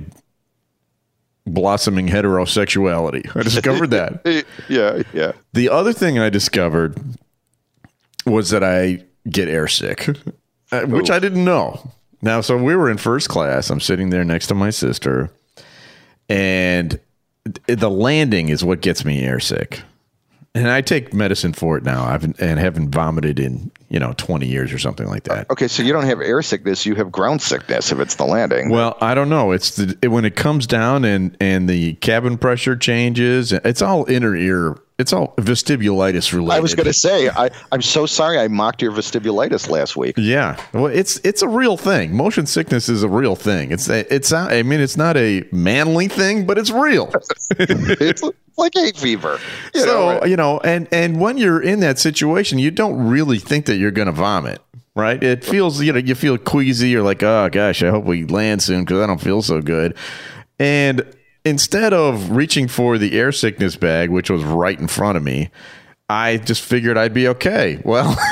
blossoming 1.47 2.07
heterosexuality, 2.07 3.35
I 3.35 3.43
discovered 3.43 3.91
that. 3.99 4.47
Yeah. 4.69 5.03
Yeah. 5.13 5.33
The 5.55 5.69
other 5.71 5.93
thing 5.93 6.19
I 6.19 6.31
discovered 6.31 6.97
was 8.25 8.51
that 8.51 8.63
I 8.63 9.05
get 9.29 9.49
airsick, 9.49 10.33
uh, 10.73 10.83
which 10.83 11.11
I 11.11 11.19
didn't 11.19 11.45
know. 11.45 11.91
Now, 12.21 12.41
so 12.41 12.57
we 12.57 12.77
were 12.77 12.89
in 12.89 12.99
first 12.99 13.29
class. 13.29 13.71
I'm 13.71 13.81
sitting 13.81 14.11
there 14.11 14.23
next 14.25 14.47
to 14.49 14.55
my 14.55 14.71
sister, 14.71 15.31
and 16.29 17.01
the 17.67 17.91
landing 17.91 18.49
is 18.49 18.65
what 18.65 18.81
gets 18.81 19.05
me 19.05 19.23
airsick. 19.23 19.83
And 20.55 20.69
I 20.69 20.83
take 20.83 21.13
medicine 21.13 21.53
for 21.53 21.77
it 21.79 21.83
now. 21.83 22.05
I've 22.05 22.23
and 22.23 22.61
haven't 22.61 22.91
vomited 22.91 23.41
in 23.41 23.73
you 23.93 24.01
know 24.01 24.15
20 24.17 24.47
years 24.47 24.73
or 24.73 24.79
something 24.79 25.07
like 25.07 25.25
that. 25.25 25.51
Okay, 25.51 25.69
so 25.69 25.83
you 25.83 25.93
don't 25.93 26.07
have 26.07 26.21
air 26.23 26.41
sickness. 26.41 26.87
You 26.87 26.95
have 26.95 27.13
ground 27.13 27.43
sickness 27.43 27.93
if 27.93 28.01
it's 28.01 28.15
the 28.15 28.25
landing. 28.25 28.71
Well, 28.71 28.97
I 29.03 29.15
don't 29.15 29.29
know. 29.29 29.53
It's 29.53 29.77
the, 29.77 29.97
it, 30.01 30.09
when 30.09 30.25
it 30.25 30.35
comes 30.35 30.67
down 30.67 31.05
and 31.05 31.37
and 31.41 31.69
the 31.69 31.95
cabin 31.95 32.39
pressure 32.39 32.75
changes. 32.75 33.53
It's 33.53 33.83
all 33.83 34.09
inner 34.09 34.35
ear. 34.35 34.77
It's 34.99 35.13
all 35.13 35.35
vestibulitis 35.39 36.33
related. 36.33 36.57
I 36.57 36.61
was 36.61 36.75
going 36.75 36.87
to 36.87 36.93
say, 36.93 37.29
I, 37.31 37.51
I'm 37.73 37.83
so 37.83 38.07
sorry 38.07 38.39
I 38.39 38.47
mocked 38.49 38.83
your 38.83 38.93
vestibulitis 38.93 39.69
last 39.69 39.97
week. 39.97 40.15
Yeah, 40.19 40.63
well, 40.73 40.87
it's 40.87 41.17
it's 41.25 41.43
a 41.43 41.49
real 41.49 41.77
thing. 41.77 42.15
Motion 42.15 42.47
sickness 42.47 42.89
is 42.89 43.03
a 43.03 43.09
real 43.09 43.35
thing. 43.35 43.73
It's 43.73 43.89
it's 43.89 44.31
not- 44.31 44.53
I 44.53 44.63
mean 44.63 44.81
it's 44.81 44.97
not 44.97 45.17
a 45.17 45.45
manly 45.51 46.09
thing, 46.09 46.47
but 46.47 46.59
it's 46.59 46.71
real. 46.71 47.11
it's 47.59 48.23
like 48.57 48.73
hay 48.75 48.93
fever. 48.93 49.39
You 49.75 49.81
so 49.81 49.87
know, 49.87 50.09
right? 50.21 50.29
you 50.31 50.37
know, 50.37 50.61
and 50.63 50.87
and 50.93 51.19
when 51.21 51.39
you're 51.39 51.63
in 51.63 51.81
that 51.81 51.99
situation, 51.99 52.59
you 52.59 52.71
don't 52.71 53.09
really 53.09 53.39
think 53.39 53.67
that 53.67 53.77
you're 53.77 53.91
going 53.91 54.07
to 54.07 54.13
vomit, 54.13 54.61
right? 54.95 55.23
It 55.23 55.43
feels 55.45 55.81
you 55.83 55.93
know 55.93 55.99
you 55.99 56.15
feel 56.15 56.37
queasy. 56.39 56.91
You're 56.91 57.03
like, 57.03 57.23
oh 57.23 57.49
gosh, 57.51 57.83
I 57.83 57.89
hope 57.91 58.05
we 58.05 58.25
land 58.25 58.63
soon 58.63 58.85
because 58.85 59.01
I 59.01 59.07
don't 59.07 59.21
feel 59.21 59.43
so 59.43 59.63
good. 59.63 59.97
And 60.59 61.05
instead 61.45 61.93
of 61.93 62.31
reaching 62.31 62.69
for 62.69 62.99
the 62.99 63.19
air 63.19 63.33
sickness 63.33 63.77
bag, 63.77 64.11
which 64.11 64.31
was 64.31 64.43
right 64.45 64.79
in 64.79 64.89
front 64.89 65.17
of 65.17 65.23
me, 65.23 65.51
I 66.09 66.39
just 66.39 66.63
figured 66.63 66.99
I'd 66.99 67.15
be 67.15 67.29
okay. 67.29 67.81
Well. 67.85 68.17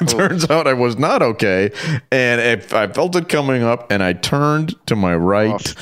it 0.00 0.08
Turns 0.08 0.48
out 0.48 0.66
I 0.66 0.72
was 0.72 0.96
not 0.96 1.22
okay, 1.22 1.70
and 2.10 2.40
if 2.40 2.72
I 2.72 2.86
felt 2.86 3.14
it 3.16 3.28
coming 3.28 3.62
up, 3.62 3.92
and 3.92 4.02
I 4.02 4.14
turned 4.14 4.74
to 4.86 4.96
my 4.96 5.14
right, 5.14 5.74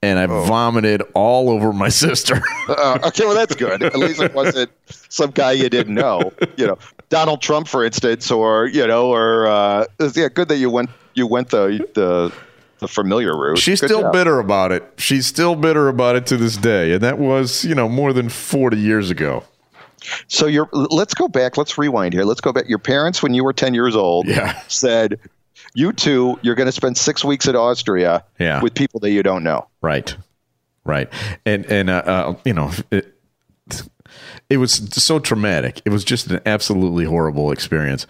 and 0.00 0.18
I 0.18 0.26
vomited 0.26 1.02
all 1.14 1.50
over 1.50 1.72
my 1.72 1.88
sister. 2.04 2.40
Uh, 2.68 2.98
okay, 3.04 3.24
well 3.24 3.34
that's 3.34 3.56
good. 3.56 3.82
At 3.82 3.96
least 3.96 4.20
it 4.20 4.32
wasn't 4.32 4.70
some 5.08 5.32
guy 5.32 5.52
you 5.52 5.68
didn't 5.68 5.94
know. 5.94 6.32
You 6.56 6.68
know, 6.68 6.78
Donald 7.08 7.42
Trump, 7.42 7.66
for 7.66 7.84
instance, 7.84 8.30
or 8.30 8.66
you 8.68 8.86
know, 8.86 9.12
or 9.12 9.48
uh, 9.48 9.86
yeah, 10.14 10.28
good 10.28 10.48
that 10.48 10.58
you 10.58 10.70
went 10.70 10.90
you 11.14 11.26
went 11.26 11.50
the 11.50 11.84
the 11.94 12.32
the 12.80 12.88
familiar 12.88 13.36
route. 13.36 13.58
She's 13.58 13.80
Good 13.80 13.88
still 13.88 14.00
job. 14.02 14.12
bitter 14.12 14.38
about 14.38 14.72
it. 14.72 14.84
She's 14.98 15.26
still 15.26 15.54
bitter 15.54 15.88
about 15.88 16.16
it 16.16 16.26
to 16.26 16.36
this 16.36 16.56
day, 16.56 16.92
and 16.92 17.00
that 17.02 17.18
was, 17.18 17.64
you 17.64 17.74
know, 17.74 17.88
more 17.88 18.12
than 18.12 18.28
forty 18.28 18.78
years 18.78 19.10
ago. 19.10 19.44
So 20.28 20.46
you're 20.46 20.68
let's 20.72 21.14
go 21.14 21.28
back. 21.28 21.56
Let's 21.56 21.78
rewind 21.78 22.12
here. 22.12 22.24
Let's 22.24 22.40
go 22.42 22.52
back. 22.52 22.68
Your 22.68 22.78
parents, 22.78 23.22
when 23.22 23.32
you 23.34 23.42
were 23.44 23.52
ten 23.54 23.72
years 23.74 23.96
old, 23.96 24.26
Yeah. 24.26 24.60
said, 24.68 25.18
"You 25.74 25.92
two, 25.92 26.38
you're 26.42 26.54
going 26.56 26.66
to 26.66 26.72
spend 26.72 26.98
six 26.98 27.24
weeks 27.24 27.48
at 27.48 27.56
Austria 27.56 28.22
Yeah. 28.38 28.60
with 28.60 28.74
people 28.74 29.00
that 29.00 29.10
you 29.12 29.22
don't 29.22 29.42
know." 29.44 29.66
Right, 29.80 30.14
right, 30.84 31.08
and 31.46 31.64
and 31.66 31.88
uh, 31.88 32.02
uh, 32.04 32.34
you 32.44 32.52
know, 32.52 32.70
it, 32.90 33.14
it 34.50 34.58
was 34.58 34.72
so 35.02 35.18
traumatic. 35.18 35.80
It 35.86 35.90
was 35.90 36.04
just 36.04 36.30
an 36.30 36.40
absolutely 36.44 37.04
horrible 37.06 37.50
experience. 37.50 38.06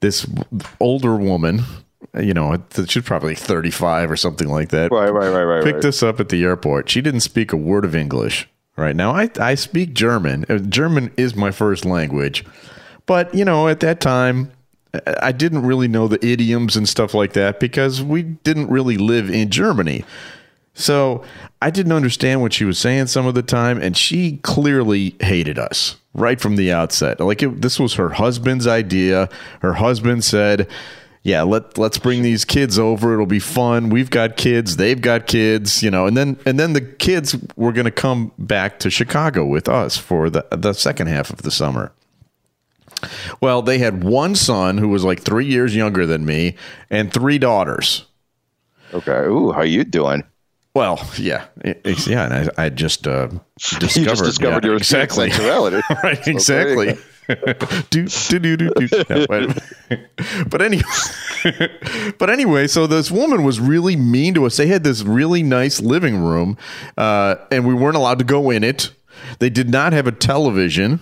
This 0.00 0.26
older 0.80 1.14
woman, 1.14 1.62
you 2.20 2.34
know, 2.34 2.62
she's 2.86 3.02
probably 3.04 3.34
thirty-five 3.34 4.10
or 4.10 4.16
something 4.16 4.48
like 4.48 4.68
that. 4.70 4.90
Right, 4.90 5.10
right, 5.10 5.28
right, 5.28 5.44
right. 5.44 5.64
picked 5.64 5.76
right. 5.76 5.84
us 5.86 6.02
up 6.02 6.20
at 6.20 6.28
the 6.28 6.42
airport. 6.44 6.88
She 6.90 7.00
didn't 7.00 7.20
speak 7.20 7.52
a 7.52 7.56
word 7.56 7.84
of 7.84 7.94
English. 7.94 8.48
Right 8.76 8.96
now, 8.96 9.12
I 9.12 9.30
I 9.38 9.54
speak 9.54 9.94
German. 9.94 10.46
Uh, 10.48 10.58
German 10.58 11.10
is 11.16 11.34
my 11.34 11.50
first 11.50 11.84
language, 11.84 12.44
but 13.06 13.34
you 13.34 13.44
know, 13.44 13.68
at 13.68 13.80
that 13.80 14.00
time, 14.00 14.50
I- 14.94 15.16
I 15.24 15.32
didn't 15.32 15.62
really 15.62 15.88
know 15.88 16.08
the 16.08 16.24
idioms 16.26 16.76
and 16.76 16.88
stuff 16.88 17.14
like 17.14 17.34
that 17.34 17.60
because 17.60 18.02
we 18.02 18.22
didn't 18.22 18.70
really 18.70 18.96
live 18.96 19.30
in 19.30 19.50
Germany. 19.50 20.04
So 20.74 21.22
I 21.60 21.70
didn't 21.70 21.92
understand 21.92 22.40
what 22.40 22.54
she 22.54 22.64
was 22.64 22.78
saying 22.78 23.08
some 23.08 23.26
of 23.26 23.34
the 23.34 23.42
time, 23.42 23.78
and 23.80 23.94
she 23.96 24.38
clearly 24.38 25.14
hated 25.20 25.58
us 25.58 25.96
right 26.14 26.40
from 26.40 26.56
the 26.56 26.72
outset. 26.72 27.20
Like 27.20 27.42
it, 27.42 27.60
this 27.60 27.78
was 27.78 27.94
her 27.94 28.10
husband's 28.10 28.66
idea. 28.66 29.28
Her 29.60 29.74
husband 29.74 30.24
said, 30.24 30.66
"Yeah, 31.22 31.42
let 31.42 31.78
let's 31.78 31.98
bring 31.98 32.22
these 32.22 32.44
kids 32.44 32.78
over. 32.78 33.14
It'll 33.14 33.26
be 33.26 33.38
fun. 33.38 33.90
We've 33.90 34.10
got 34.10 34.36
kids. 34.36 34.76
They've 34.76 35.00
got 35.00 35.26
kids. 35.26 35.82
You 35.82 35.90
know." 35.90 36.06
And 36.06 36.16
then 36.16 36.38
and 36.46 36.58
then 36.58 36.72
the 36.72 36.80
kids 36.80 37.36
were 37.56 37.72
going 37.72 37.84
to 37.84 37.90
come 37.90 38.32
back 38.38 38.78
to 38.80 38.90
Chicago 38.90 39.44
with 39.44 39.68
us 39.68 39.96
for 39.96 40.30
the 40.30 40.46
the 40.50 40.72
second 40.72 41.06
half 41.08 41.30
of 41.30 41.42
the 41.42 41.50
summer. 41.50 41.92
Well, 43.40 43.62
they 43.62 43.78
had 43.78 44.04
one 44.04 44.34
son 44.34 44.78
who 44.78 44.88
was 44.88 45.04
like 45.04 45.20
three 45.22 45.46
years 45.46 45.74
younger 45.74 46.06
than 46.06 46.24
me, 46.24 46.54
and 46.90 47.12
three 47.12 47.38
daughters. 47.38 48.06
Okay. 48.94 49.24
Ooh, 49.26 49.50
how 49.52 49.60
are 49.60 49.64
you 49.64 49.84
doing? 49.84 50.22
Well, 50.74 51.06
yeah, 51.18 51.46
it- 51.64 52.06
yeah, 52.06 52.24
and 52.24 52.50
I, 52.56 52.64
I 52.66 52.68
just 52.70 53.06
uh, 53.06 53.28
discovered, 53.58 53.96
You 53.96 54.04
just 54.06 54.24
discovered 54.24 54.64
yeah, 54.64 54.68
your 54.70 54.76
exactly, 54.78 55.30
sexuality. 55.30 55.80
right? 56.02 56.26
Exactly. 56.26 56.96
Do, 57.90 58.06
do, 58.06 58.38
do, 58.38 58.56
do, 58.56 58.70
do. 58.74 59.04
No, 59.08 59.26
but, 59.26 59.62
but 60.48 60.62
anyway, 60.62 60.82
but 62.18 62.30
anyway, 62.30 62.66
so 62.66 62.86
this 62.86 63.10
woman 63.10 63.44
was 63.44 63.60
really 63.60 63.96
mean 63.96 64.34
to 64.34 64.44
us. 64.46 64.56
They 64.56 64.66
had 64.66 64.84
this 64.84 65.02
really 65.02 65.42
nice 65.42 65.80
living 65.80 66.16
room, 66.16 66.56
uh, 66.96 67.36
and 67.50 67.66
we 67.66 67.74
weren't 67.74 67.96
allowed 67.96 68.18
to 68.18 68.24
go 68.24 68.50
in 68.50 68.64
it. 68.64 68.92
They 69.38 69.50
did 69.50 69.70
not 69.70 69.92
have 69.92 70.06
a 70.06 70.12
television. 70.12 71.00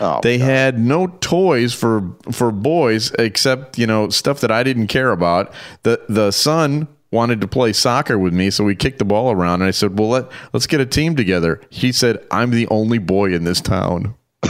Oh, 0.00 0.20
They 0.22 0.38
had 0.38 0.78
no 0.78 1.08
toys 1.08 1.74
for 1.74 2.14
for 2.30 2.52
boys 2.52 3.10
except 3.18 3.78
you 3.78 3.86
know 3.86 4.10
stuff 4.10 4.40
that 4.42 4.50
I 4.50 4.62
didn't 4.62 4.86
care 4.86 5.10
about. 5.10 5.52
the 5.82 6.00
The 6.08 6.30
son 6.30 6.86
wanted 7.10 7.40
to 7.40 7.48
play 7.48 7.72
soccer 7.72 8.18
with 8.18 8.32
me, 8.32 8.50
so 8.50 8.62
we 8.64 8.76
kicked 8.76 8.98
the 8.98 9.04
ball 9.04 9.32
around, 9.32 9.54
and 9.62 9.64
I 9.64 9.72
said, 9.72 9.98
"Well, 9.98 10.08
let 10.10 10.26
let's 10.52 10.66
get 10.68 10.80
a 10.80 10.86
team 10.86 11.16
together." 11.16 11.60
He 11.70 11.90
said, 11.90 12.24
"I'm 12.30 12.50
the 12.50 12.68
only 12.68 12.98
boy 12.98 13.32
in 13.32 13.42
this 13.44 13.60
town." 13.60 14.14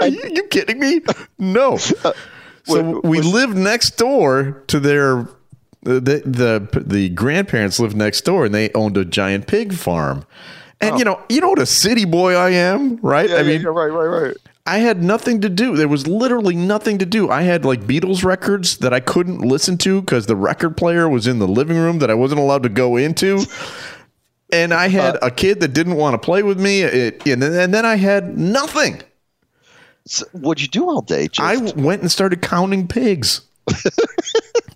Are 0.00 0.06
you, 0.08 0.22
you 0.34 0.42
kidding 0.44 0.78
me? 0.78 1.00
No. 1.38 1.76
So 2.64 3.00
we 3.04 3.20
lived 3.20 3.56
next 3.56 3.96
door 3.96 4.62
to 4.68 4.78
their 4.80 5.28
the, 5.82 6.00
the 6.24 6.82
the 6.86 7.08
grandparents 7.08 7.80
lived 7.80 7.96
next 7.96 8.20
door, 8.22 8.44
and 8.46 8.54
they 8.54 8.70
owned 8.72 8.96
a 8.96 9.04
giant 9.04 9.46
pig 9.48 9.74
farm. 9.74 10.24
And 10.80 10.98
you 10.98 11.04
know, 11.04 11.20
you 11.28 11.40
know 11.40 11.50
what 11.50 11.58
a 11.60 11.66
city 11.66 12.04
boy 12.04 12.34
I 12.34 12.50
am, 12.50 12.96
right? 13.02 13.28
Oh. 13.30 13.32
Yeah, 13.34 13.38
I 13.38 13.42
yeah, 13.42 13.46
mean, 13.48 13.60
yeah, 13.62 13.68
right, 13.68 13.86
right, 13.88 14.06
right. 14.28 14.36
I 14.64 14.78
had 14.78 15.02
nothing 15.02 15.40
to 15.40 15.48
do. 15.48 15.76
There 15.76 15.88
was 15.88 16.06
literally 16.06 16.54
nothing 16.54 16.98
to 16.98 17.06
do. 17.06 17.28
I 17.30 17.42
had 17.42 17.64
like 17.64 17.80
Beatles 17.82 18.22
records 18.24 18.76
that 18.78 18.92
I 18.94 19.00
couldn't 19.00 19.38
listen 19.40 19.76
to 19.78 20.00
because 20.00 20.26
the 20.26 20.36
record 20.36 20.76
player 20.76 21.08
was 21.08 21.26
in 21.26 21.40
the 21.40 21.48
living 21.48 21.76
room 21.76 21.98
that 21.98 22.10
I 22.10 22.14
wasn't 22.14 22.40
allowed 22.40 22.62
to 22.62 22.68
go 22.68 22.96
into. 22.96 23.44
And 24.52 24.72
I 24.72 24.88
had 24.88 25.16
Uh, 25.16 25.20
a 25.22 25.30
kid 25.32 25.60
that 25.60 25.68
didn't 25.72 25.94
want 25.96 26.14
to 26.14 26.18
play 26.18 26.42
with 26.44 26.60
me. 26.60 26.82
It, 26.82 27.26
and, 27.26 27.42
then- 27.42 27.54
and 27.54 27.74
then 27.74 27.84
I 27.86 27.96
had 27.96 28.38
nothing. 28.38 29.02
So, 30.06 30.26
what'd 30.32 30.60
you 30.60 30.68
do 30.68 30.88
all 30.88 31.02
day? 31.02 31.28
Just, 31.28 31.40
I 31.40 31.56
went 31.80 32.02
and 32.02 32.10
started 32.10 32.42
counting 32.42 32.88
pigs. 32.88 33.42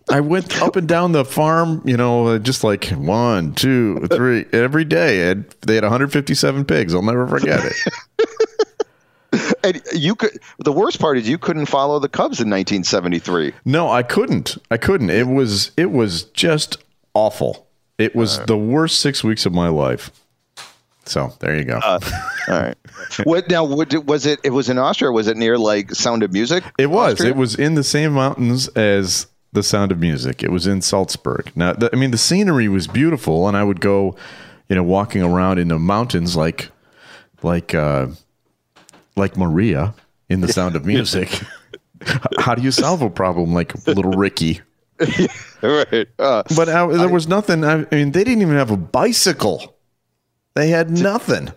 I 0.09 0.21
went 0.21 0.63
up 0.63 0.77
and 0.77 0.87
down 0.87 1.13
the 1.13 1.25
farm, 1.25 1.83
you 1.85 1.97
know, 1.97 2.29
uh, 2.29 2.39
just 2.39 2.63
like 2.63 2.87
one, 2.91 3.55
two, 3.55 4.07
three, 4.07 4.47
every 4.53 4.85
day. 4.85 5.31
And 5.31 5.45
they 5.63 5.75
had 5.75 5.83
157 5.83 6.65
pigs. 6.65 6.95
I'll 6.95 7.03
never 7.03 7.27
forget 7.27 7.61
it. 7.65 8.29
and 9.65 9.83
you 9.93 10.15
could. 10.15 10.39
The 10.59 10.73
worst 10.73 11.01
part 11.01 11.19
is 11.19 11.29
you 11.29 11.39
couldn't 11.39 11.67
follow 11.67 11.99
the 11.99 12.09
Cubs 12.09 12.41
in 12.41 12.49
1973. 12.49 13.53
No, 13.65 13.91
I 13.91 14.05
couldn't. 14.05 14.57
I 14.71 14.77
couldn't. 14.77 15.11
It 15.11 15.27
was 15.27 15.73
it 15.77 15.91
was 15.91 16.25
just 16.25 16.79
awful. 17.15 17.67
It 17.99 18.15
was 18.15 18.39
the 18.41 18.59
worst 18.59 19.01
six 19.01 19.25
weeks 19.25 19.47
of 19.47 19.53
my 19.53 19.69
life. 19.69 20.11
So 21.07 21.33
there 21.41 21.57
you 21.57 21.65
go. 21.65 21.81
All 21.83 21.99
right. 22.49 22.77
what 23.25 23.49
now? 23.49 23.65
Was 23.65 24.27
it? 24.27 24.41
It 24.45 24.51
was 24.51 24.69
in 24.69 24.79
Austria. 24.79 25.13
Was 25.13 25.29
it 25.29 25.37
near 25.37 25.57
like 25.57 25.93
Sound 25.93 26.23
of 26.23 26.33
Music? 26.33 26.65
it 26.79 26.87
was. 26.87 27.15
Austria? 27.15 27.31
It 27.31 27.37
was 27.37 27.55
in 27.55 27.75
the 27.75 27.85
same 27.85 28.13
mountains 28.13 28.69
as 28.69 29.27
the 29.53 29.63
Sound 29.63 29.93
of 29.93 30.01
Music. 30.01 30.43
It 30.43 30.51
was 30.51 30.67
in 30.67 30.83
Salzburg. 30.83 31.51
Now, 31.55 31.73
the, 31.73 31.89
I 31.93 31.97
mean, 31.97 32.11
the 32.11 32.19
scenery 32.19 32.69
was 32.69 32.87
beautiful, 32.87 33.47
and 33.49 33.57
I 33.57 33.65
would 33.65 33.81
go, 33.81 34.17
you 34.69 34.77
know, 34.77 34.83
walking 34.83 35.23
around 35.23 35.59
in 35.59 35.69
the 35.69 35.79
mountains 35.79 36.37
like, 36.37 36.71
like, 37.43 37.75
uh, 37.75 38.09
like 39.15 39.37
Maria 39.37 39.95
in 40.29 40.41
the 40.41 40.49
Sound 40.53 40.77
of 40.77 40.85
Music. 40.95 41.41
How 42.39 42.55
do 42.55 42.63
you 42.63 42.71
solve 42.73 43.01
a 43.01 43.09
problem 43.11 43.55
like 43.55 43.75
little 43.87 44.13
Ricky? 44.13 44.61
right. 45.63 46.09
Uh, 46.19 46.43
But 46.57 46.69
uh, 46.69 46.87
there 46.89 47.09
was 47.09 47.29
nothing. 47.29 47.65
I, 47.65 47.87
I 47.91 47.95
mean, 47.95 48.13
they 48.13 48.25
didn't 48.25 48.43
even 48.43 48.57
have 48.57 48.71
a 48.71 48.77
bicycle. 48.77 49.76
They 50.57 50.69
had 50.71 50.91
nothing. 50.91 51.53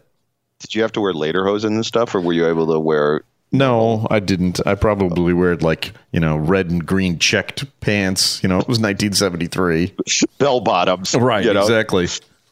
did 0.59 0.75
you 0.75 0.81
have 0.83 0.91
to 0.91 1.01
wear 1.01 1.13
lederhosen 1.13 1.67
and 1.69 1.85
stuff, 1.85 2.13
or 2.13 2.21
were 2.21 2.33
you 2.33 2.47
able 2.47 2.71
to 2.71 2.79
wear? 2.79 3.21
No, 3.51 4.05
I 4.11 4.19
didn't. 4.19 4.59
I 4.67 4.75
probably 4.75 5.33
wear 5.33 5.55
like 5.55 5.93
you 6.11 6.19
know 6.19 6.37
red 6.37 6.69
and 6.69 6.85
green 6.85 7.17
checked 7.17 7.65
pants. 7.79 8.43
You 8.43 8.49
know, 8.49 8.59
it 8.59 8.67
was 8.67 8.77
1973. 8.79 9.95
Bell 10.37 10.59
bottoms, 10.59 11.13
You 11.13 11.19
know, 11.53 11.61
exactly. 11.61 12.07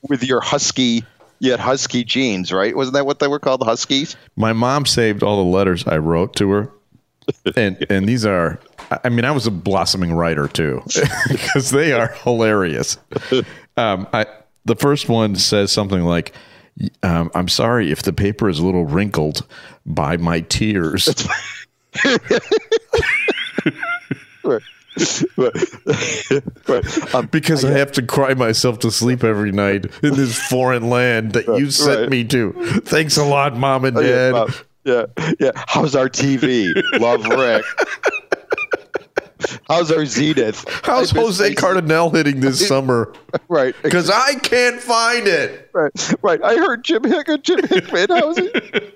with 0.10 0.24
your 0.24 0.42
husky, 0.42 1.04
you 1.40 1.52
had 1.52 1.60
husky 1.60 2.04
jeans, 2.04 2.52
right? 2.52 2.76
Wasn't 2.76 2.96
that 2.96 3.06
what 3.06 3.20
they 3.20 3.28
were 3.28 3.38
called, 3.40 3.62
huskies? 3.64 4.16
My 4.36 4.54
mom 4.54 4.88
saved 4.88 5.22
all 5.22 5.38
the 5.44 5.52
letters 5.52 5.86
I 5.86 5.98
wrote 6.00 6.36
to 6.38 6.50
her, 6.52 6.72
and 7.56 7.86
and 7.92 8.08
these 8.10 8.26
are. 8.26 8.60
I- 8.90 9.00
I 9.04 9.10
mean, 9.10 9.26
I 9.26 9.32
was 9.32 9.46
a 9.46 9.52
blossoming 9.52 10.14
writer 10.14 10.48
too, 10.48 10.82
because 11.30 11.72
they 11.72 11.92
are 11.92 12.08
hilarious. 12.24 12.98
Um, 13.76 14.08
I 14.14 14.26
the 14.68 14.76
first 14.76 15.10
one 15.10 15.36
says 15.36 15.72
something 15.72 16.02
like. 16.04 16.34
Um, 17.02 17.32
I'm 17.34 17.48
sorry 17.48 17.92
if 17.92 18.04
the 18.04 18.14
paper 18.14 18.48
is 18.50 18.60
a 18.60 18.64
little 18.66 18.86
wrinkled 18.86 19.48
by 19.88 20.18
my 20.18 20.42
tears. 20.42 21.28
Right. 24.44 24.62
right. 26.68 27.16
Um, 27.16 27.28
because 27.28 27.64
I 27.66 27.72
have 27.72 27.92
to 27.94 28.02
cry 28.02 28.34
myself 28.34 28.80
to 28.80 28.90
sleep 28.92 29.24
every 29.24 29.52
night 29.52 29.86
in 30.02 30.16
this 30.16 30.38
foreign 30.50 30.90
land 30.90 31.34
that 31.34 31.46
you 31.60 31.70
sent 31.70 32.00
Right. 32.02 32.10
me 32.10 32.24
to. 32.26 32.54
Thanks 32.86 33.18
a 33.18 33.24
lot, 33.24 33.56
mom 33.58 33.86
and 33.86 33.98
yeah, 33.98 34.04
dad. 34.04 34.34
uh, 34.34 34.48
yeah, 34.86 35.06
yeah. 35.40 35.52
How's 35.68 35.96
our 35.96 36.10
TV? 36.10 36.72
Love 37.00 37.26
Rick. 37.28 37.64
How's 39.68 39.92
our 39.92 40.06
Zenith? 40.06 40.66
How's 40.84 41.12
Jose 41.12 41.54
Cardenal 41.56 42.10
hitting 42.10 42.40
this 42.40 42.66
summer? 42.68 43.14
Right. 43.48 43.76
Because 43.84 44.10
I 44.10 44.36
can't 44.36 44.82
find 44.82 45.28
it. 45.28 45.70
Right, 45.74 46.14
right. 46.22 46.42
I 46.44 46.56
heard 46.56 46.84
Jim 46.84 47.04
Hick 47.04 47.28
Jim 47.44 47.60
Hickman. 47.68 48.08
How's 48.10 48.38
it? 48.38 48.94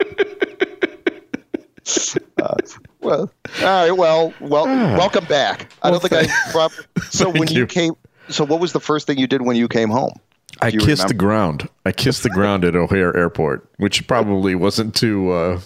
Uh, 2.41 2.55
well, 3.01 3.31
all 3.61 3.63
right. 3.63 3.91
Well, 3.91 4.33
well, 4.39 4.65
welcome 4.65 5.25
back. 5.25 5.71
I 5.81 5.89
Well, 5.89 5.99
don't 5.99 6.09
think 6.09 6.29
I. 6.55 6.67
So 7.09 7.29
when 7.29 7.47
you. 7.49 7.61
you. 7.61 7.67
came, 7.67 7.93
so 8.29 8.45
what 8.45 8.59
was 8.59 8.71
the 8.71 8.79
first 8.79 9.07
thing 9.07 9.17
you 9.17 9.27
did 9.27 9.41
when 9.41 9.55
you 9.55 9.67
came 9.67 9.89
home? 9.89 10.13
I 10.61 10.71
kissed 10.71 11.07
the 11.07 11.13
ground. 11.15 11.67
I 11.85 11.91
kissed 11.91 12.23
the 12.23 12.29
ground 12.29 12.63
at 12.63 12.75
O'Hare 12.75 13.15
Airport, 13.17 13.67
which 13.77 14.07
probably 14.07 14.53
wasn't 14.55 14.95
too. 14.95 15.31
Uh, 15.31 15.59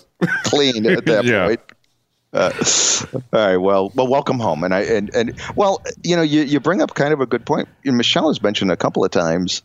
Clean 0.43 0.85
at 0.85 1.05
that 1.05 1.25
Yeah. 1.25 1.47
point. 1.47 1.59
Uh, 2.35 2.51
all 3.13 3.21
right. 3.31 3.57
Well, 3.57 3.91
well, 3.95 4.07
welcome 4.07 4.39
home. 4.39 4.63
And 4.63 4.75
I 4.75 4.81
and 4.81 5.13
and 5.15 5.39
well, 5.55 5.81
you 6.03 6.15
know, 6.15 6.21
you, 6.21 6.41
you 6.41 6.59
bring 6.59 6.81
up 6.81 6.93
kind 6.93 7.13
of 7.13 7.21
a 7.21 7.25
good 7.25 7.45
point. 7.45 7.69
Michelle 7.85 8.27
has 8.27 8.41
mentioned 8.43 8.71
a 8.71 8.77
couple 8.77 9.05
of 9.05 9.11
times, 9.11 9.63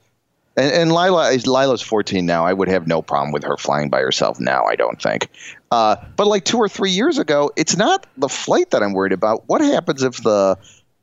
and, 0.56 0.72
and 0.72 0.92
Lila 0.92 1.30
is 1.30 1.46
Lila's 1.46 1.82
14 1.82 2.24
now. 2.24 2.46
I 2.46 2.52
would 2.52 2.68
have 2.68 2.86
no 2.86 3.02
problem 3.02 3.32
with 3.32 3.42
her 3.42 3.56
flying 3.56 3.90
by 3.90 4.00
herself 4.00 4.38
now. 4.38 4.64
I 4.64 4.76
don't 4.76 5.02
think. 5.02 5.28
Uh, 5.72 5.96
but 6.16 6.28
like 6.28 6.44
two 6.44 6.58
or 6.58 6.68
three 6.68 6.92
years 6.92 7.18
ago, 7.18 7.50
it's 7.56 7.76
not 7.76 8.06
the 8.16 8.28
flight 8.28 8.70
that 8.70 8.82
I'm 8.82 8.92
worried 8.92 9.12
about. 9.12 9.42
What 9.48 9.60
happens 9.60 10.02
if 10.02 10.22
the 10.22 10.56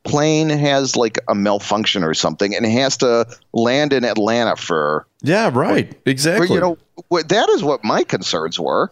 plane 0.04 0.48
has 0.48 0.96
like 0.96 1.18
a 1.28 1.34
malfunction 1.34 2.02
or 2.02 2.14
something 2.14 2.54
and 2.54 2.64
has 2.64 2.96
to 2.98 3.26
land 3.52 3.92
in 3.92 4.04
Atlanta 4.04 4.56
for? 4.56 5.06
yeah, 5.22 5.50
right. 5.52 5.92
for, 5.92 6.00
Exactly. 6.06 6.54
you 6.54 6.60
know, 6.60 6.78
that 7.10 7.48
is 7.50 7.62
what 7.62 7.84
my 7.84 8.04
concerns 8.04 8.58
were. 8.58 8.90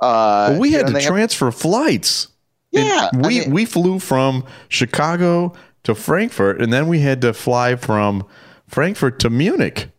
Uh, 0.00 0.56
we 0.60 0.72
had 0.72 0.86
to 0.88 0.92
they 0.92 1.02
have- 1.02 1.10
transfer 1.10 1.50
flights. 1.50 2.28
Yeah, 2.70 3.08
I 3.12 3.16
we 3.16 3.40
mean- 3.40 3.50
we 3.52 3.64
flew 3.64 3.98
from 3.98 4.44
Chicago 4.68 5.52
to 5.84 5.94
Frankfurt, 5.94 6.60
and 6.60 6.72
then 6.72 6.88
we 6.88 7.00
had 7.00 7.20
to 7.22 7.32
fly 7.32 7.76
from 7.76 8.24
Frankfurt 8.66 9.18
to 9.20 9.30
Munich. 9.30 9.90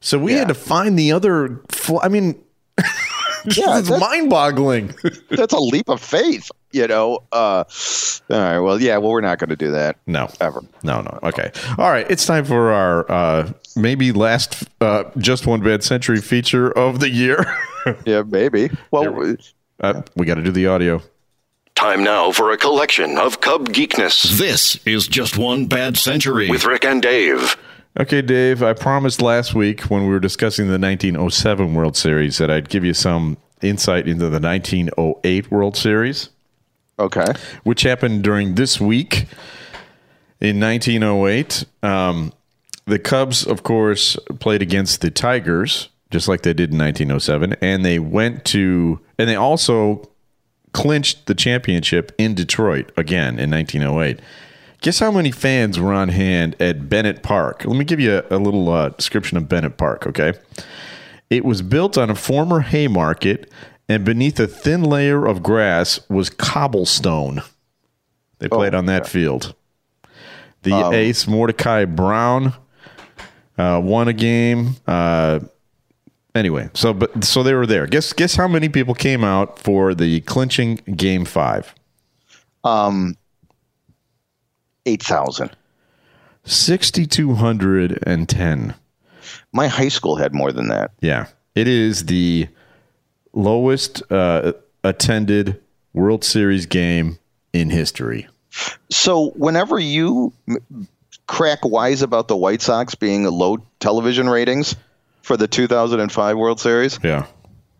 So 0.00 0.18
we 0.18 0.32
Yeah. 0.32 0.40
had 0.40 0.48
to 0.48 0.54
find 0.54 0.98
the 0.98 1.12
other. 1.12 1.60
Fl- 1.70 1.98
I 2.02 2.08
mean, 2.08 2.34
Yeah, 3.44 3.78
it's 3.78 3.90
mind-boggling. 3.90 4.94
that's 5.30 5.52
a 5.52 5.58
leap 5.58 5.88
of 5.88 6.00
faith, 6.00 6.50
you 6.72 6.86
know. 6.86 7.20
Uh, 7.32 7.64
all 8.30 8.38
right, 8.38 8.58
well, 8.58 8.80
yeah, 8.80 8.96
well, 8.98 9.10
we're 9.12 9.20
not 9.20 9.38
going 9.38 9.50
to 9.50 9.56
do 9.56 9.70
that 9.72 9.96
no, 10.06 10.28
ever. 10.40 10.62
no, 10.82 11.00
no. 11.02 11.18
Okay, 11.22 11.50
all 11.78 11.90
right. 11.90 12.10
It's 12.10 12.26
time 12.26 12.44
for 12.44 12.72
our 12.72 13.10
uh, 13.10 13.52
maybe 13.76 14.12
last 14.12 14.64
uh, 14.80 15.04
just 15.18 15.46
one 15.46 15.60
bad 15.60 15.82
century 15.84 16.20
feature 16.20 16.70
of 16.70 17.00
the 17.00 17.10
year. 17.10 17.44
Yeah, 18.06 18.22
maybe. 18.24 18.70
Well, 18.92 19.34
uh, 19.80 20.02
we 20.14 20.24
got 20.24 20.36
to 20.36 20.42
do 20.42 20.52
the 20.52 20.68
audio. 20.68 21.02
Time 21.74 22.04
now 22.04 22.30
for 22.30 22.52
a 22.52 22.56
collection 22.56 23.18
of 23.18 23.40
Cub 23.40 23.70
geekness 23.70 24.38
This 24.38 24.76
is 24.86 25.08
just 25.08 25.36
one 25.36 25.66
bad 25.66 25.96
century. 25.96 26.48
with 26.48 26.64
Rick 26.64 26.84
and 26.84 27.02
Dave. 27.02 27.56
Okay, 27.98 28.22
Dave, 28.22 28.62
I 28.62 28.72
promised 28.72 29.20
last 29.20 29.52
week 29.56 29.80
when 29.90 30.02
we 30.04 30.10
were 30.10 30.20
discussing 30.20 30.66
the 30.66 30.78
1907 30.78 31.74
World 31.74 31.96
Series 31.96 32.38
that 32.38 32.52
I'd 32.52 32.68
give 32.68 32.84
you 32.84 32.94
some 32.94 33.36
insight 33.62 34.06
into 34.06 34.28
the 34.28 34.38
1908 34.38 35.50
World 35.50 35.76
Series, 35.76 36.30
okay. 37.02 37.32
which 37.64 37.82
happened 37.82 38.22
during 38.22 38.54
this 38.54 38.80
week 38.80 39.26
in 40.40 40.60
1908. 40.60 41.64
Um, 41.82 42.32
the 42.86 42.98
Cubs, 42.98 43.46
of 43.46 43.62
course, 43.62 44.16
played 44.40 44.62
against 44.62 45.00
the 45.00 45.10
Tigers 45.10 45.88
just 46.12 46.28
like 46.28 46.42
they 46.42 46.52
did 46.52 46.70
in 46.70 46.78
1907. 46.78 47.56
And 47.60 47.84
they 47.84 47.98
went 47.98 48.44
to, 48.46 49.00
and 49.18 49.28
they 49.28 49.34
also 49.34 50.08
clinched 50.72 51.26
the 51.26 51.34
championship 51.34 52.12
in 52.18 52.34
Detroit 52.34 52.92
again 52.96 53.38
in 53.38 53.50
1908. 53.50 54.20
Guess 54.82 54.98
how 54.98 55.10
many 55.10 55.30
fans 55.30 55.80
were 55.80 55.92
on 55.92 56.08
hand 56.10 56.54
at 56.60 56.88
Bennett 56.88 57.22
Park? 57.22 57.64
Let 57.64 57.76
me 57.76 57.84
give 57.84 57.98
you 57.98 58.22
a, 58.30 58.36
a 58.36 58.38
little 58.38 58.68
uh, 58.68 58.90
description 58.90 59.38
of 59.38 59.48
Bennett 59.48 59.76
Park, 59.76 60.06
okay? 60.06 60.34
It 61.30 61.44
was 61.44 61.62
built 61.62 61.96
on 61.96 62.10
a 62.10 62.14
former 62.14 62.60
Haymarket, 62.60 63.50
and 63.88 64.04
beneath 64.04 64.38
a 64.40 64.46
thin 64.46 64.82
layer 64.82 65.26
of 65.26 65.42
grass 65.42 66.00
was 66.08 66.30
cobblestone. 66.30 67.42
They 68.38 68.48
played 68.48 68.74
on 68.74 68.86
that 68.86 69.06
field. 69.06 69.54
The 70.62 70.90
ace 70.92 71.26
Mordecai 71.26 71.84
Brown 71.84 72.54
uh, 73.58 73.80
won 73.82 74.08
a 74.08 74.12
game. 74.12 74.76
Uh, 74.86 75.40
anyway, 76.34 76.70
so 76.74 76.92
but 76.92 77.24
so 77.24 77.42
they 77.42 77.54
were 77.54 77.66
there. 77.66 77.86
Guess 77.86 78.12
guess 78.12 78.34
how 78.34 78.48
many 78.48 78.68
people 78.68 78.94
came 78.94 79.24
out 79.24 79.58
for 79.58 79.94
the 79.94 80.20
clinching 80.22 80.76
game 80.96 81.24
five? 81.24 81.74
Eight 84.86 85.02
thousand. 85.02 85.56
Sixty 86.44 87.06
two 87.06 87.34
hundred 87.34 88.02
and 88.04 88.28
ten. 88.28 88.74
My 89.52 89.68
high 89.68 89.88
school 89.88 90.16
had 90.16 90.34
more 90.34 90.52
than 90.52 90.68
that. 90.68 90.92
Yeah, 91.00 91.26
it 91.54 91.68
is 91.68 92.06
the 92.06 92.48
lowest 93.32 94.02
uh, 94.10 94.52
attended 94.84 95.60
World 95.92 96.24
Series 96.24 96.66
game 96.66 97.18
in 97.52 97.70
history. 97.70 98.28
So 98.90 99.30
whenever 99.30 99.78
you 99.78 100.32
crack 101.26 101.64
wise 101.64 102.02
about 102.02 102.28
the 102.28 102.36
White 102.36 102.62
Sox 102.62 102.94
being 102.94 103.24
low 103.24 103.58
television 103.80 104.28
ratings 104.28 104.74
for 105.22 105.36
the 105.36 105.48
2005 105.48 106.36
World 106.36 106.60
Series, 106.60 106.98
Yeah, 107.02 107.26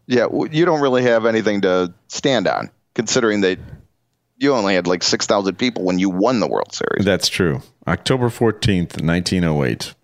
yeah, 0.07 0.27
you 0.51 0.65
don't 0.65 0.81
really 0.81 1.03
have 1.03 1.27
anything 1.27 1.63
to 1.63 1.93
stand 2.09 2.47
on, 2.49 2.71
considering 2.95 3.43
that 3.43 3.59
you 4.39 4.55
only 4.55 4.75
had 4.75 4.87
like 4.87 5.03
6,000 5.03 5.57
people 5.57 5.85
when 5.85 5.99
you 5.99 6.11
won 6.11 6.41
the 6.41 6.49
World 6.49 6.73
Series. 6.75 7.05
that's 7.05 7.29
true. 7.29 7.63
October 7.87 8.29
fourteenth, 8.31 9.03
nineteen 9.03 9.43
oh 9.45 9.65
eight, 9.65 9.95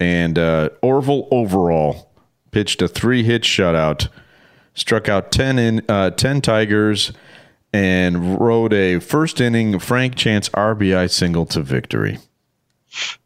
and 0.00 0.38
uh, 0.38 0.70
Orval 0.82 1.28
Overall 1.30 2.10
pitched 2.50 2.80
a 2.82 2.88
three 2.88 3.22
hit 3.22 3.42
shutout, 3.42 4.08
struck 4.74 5.08
out 5.08 5.30
ten 5.32 5.58
in 5.58 5.82
uh, 5.88 6.10
ten 6.10 6.40
Tigers, 6.40 7.12
and 7.72 8.40
rode 8.40 8.72
a 8.72 8.98
first 9.00 9.40
inning 9.40 9.78
Frank 9.78 10.14
Chance 10.14 10.48
RBI 10.50 11.10
single 11.10 11.46
to 11.46 11.62
victory. 11.62 12.18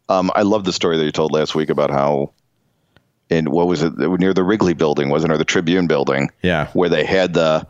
Um, 0.08 0.30
I 0.34 0.42
love 0.42 0.64
the 0.64 0.72
story 0.72 0.96
that 0.98 1.04
you 1.04 1.10
told 1.12 1.32
last 1.32 1.54
week 1.56 1.68
about 1.70 1.90
how, 1.90 2.32
in 3.28 3.50
what 3.50 3.66
was 3.66 3.82
it 3.82 3.98
near 3.98 4.32
the 4.32 4.44
Wrigley 4.44 4.72
Building, 4.74 5.08
wasn't 5.08 5.32
it, 5.32 5.34
or 5.34 5.38
the 5.38 5.44
Tribune 5.44 5.88
Building? 5.88 6.30
Yeah. 6.42 6.68
where 6.74 6.88
they 6.88 7.04
had 7.04 7.34
the 7.34 7.66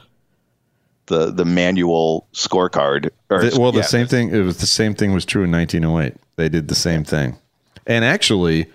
the 1.07 1.31
the 1.31 1.45
manual 1.45 2.27
scorecard. 2.35 3.11
Or, 3.31 3.43
The- 3.49 3.59
well, 3.61 3.72
the 3.72 3.79
yeah, 3.79 3.85
same 3.85 4.07
thing. 4.07 4.31
It 4.35 4.41
was 4.41 4.59
the 4.59 4.66
same 4.66 4.95
thing 4.95 5.12
was 5.12 5.24
true 5.24 5.45
in 5.45 5.53
1908. 5.53 6.14
They 6.37 6.49
did 6.51 6.68
the 6.68 6.74
same 6.74 7.05
thing, 7.05 7.39
and 7.87 8.05
actually, 8.05 8.66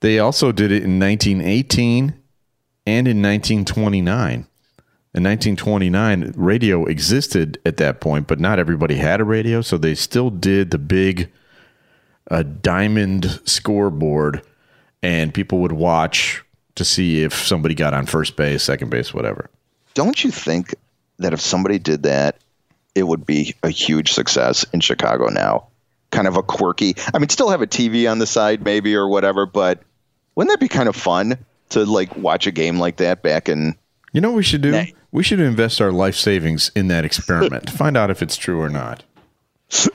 they 0.00 0.18
also 0.18 0.52
did 0.52 0.70
it 0.72 0.82
in 0.82 0.98
1918 1.00 2.12
and 2.86 3.06
in 3.06 3.22
1929. 3.22 4.46
In 5.14 5.24
1929, 5.24 6.32
radio 6.36 6.86
existed 6.86 7.60
at 7.66 7.76
that 7.76 8.00
point, 8.00 8.26
but 8.26 8.40
not 8.40 8.58
everybody 8.58 8.96
had 8.96 9.20
a 9.20 9.24
radio, 9.24 9.60
so 9.60 9.76
they 9.76 9.94
still 9.94 10.30
did 10.30 10.70
the 10.70 10.78
big 10.78 11.30
uh, 12.30 12.42
diamond 12.42 13.40
scoreboard, 13.44 14.42
and 15.02 15.34
people 15.34 15.58
would 15.58 15.72
watch 15.72 16.42
to 16.76 16.84
see 16.84 17.22
if 17.22 17.34
somebody 17.34 17.74
got 17.74 17.92
on 17.92 18.06
first 18.06 18.36
base, 18.36 18.62
second 18.62 18.88
base, 18.88 19.12
whatever. 19.12 19.50
Don't 19.92 20.24
you 20.24 20.30
think 20.30 20.74
that 21.18 21.34
if 21.34 21.40
somebody 21.42 21.78
did 21.78 22.04
that, 22.04 22.38
it 22.94 23.02
would 23.02 23.26
be 23.26 23.54
a 23.62 23.68
huge 23.68 24.12
success 24.12 24.64
in 24.72 24.80
Chicago 24.80 25.28
now? 25.28 25.68
Kind 26.10 26.26
of 26.26 26.36
a 26.38 26.42
quirky. 26.42 26.94
I 27.12 27.18
mean, 27.18 27.28
still 27.28 27.50
have 27.50 27.60
a 27.60 27.66
TV 27.66 28.10
on 28.10 28.18
the 28.18 28.26
side, 28.26 28.64
maybe 28.64 28.94
or 28.94 29.08
whatever, 29.08 29.44
but 29.44 29.82
wouldn't 30.34 30.52
that 30.52 30.60
be 30.60 30.68
kind 30.68 30.88
of 30.88 30.96
fun 30.96 31.36
to 31.72 31.84
like 31.84 32.16
watch 32.16 32.46
a 32.46 32.50
game 32.52 32.78
like 32.78 32.96
that 32.96 33.22
back 33.22 33.48
in? 33.48 33.76
You 34.12 34.20
know 34.20 34.30
what 34.30 34.36
we 34.36 34.42
should 34.42 34.62
do? 34.62 34.70
Nay. 34.72 34.94
We 35.10 35.22
should 35.22 35.40
invest 35.40 35.80
our 35.80 35.92
life 35.92 36.16
savings 36.16 36.70
in 36.74 36.88
that 36.88 37.04
experiment. 37.04 37.68
Find 37.82 37.96
out 37.96 38.10
if 38.10 38.22
it's 38.22 38.36
true 38.36 38.60
or 38.60 38.68
not. 38.70 39.04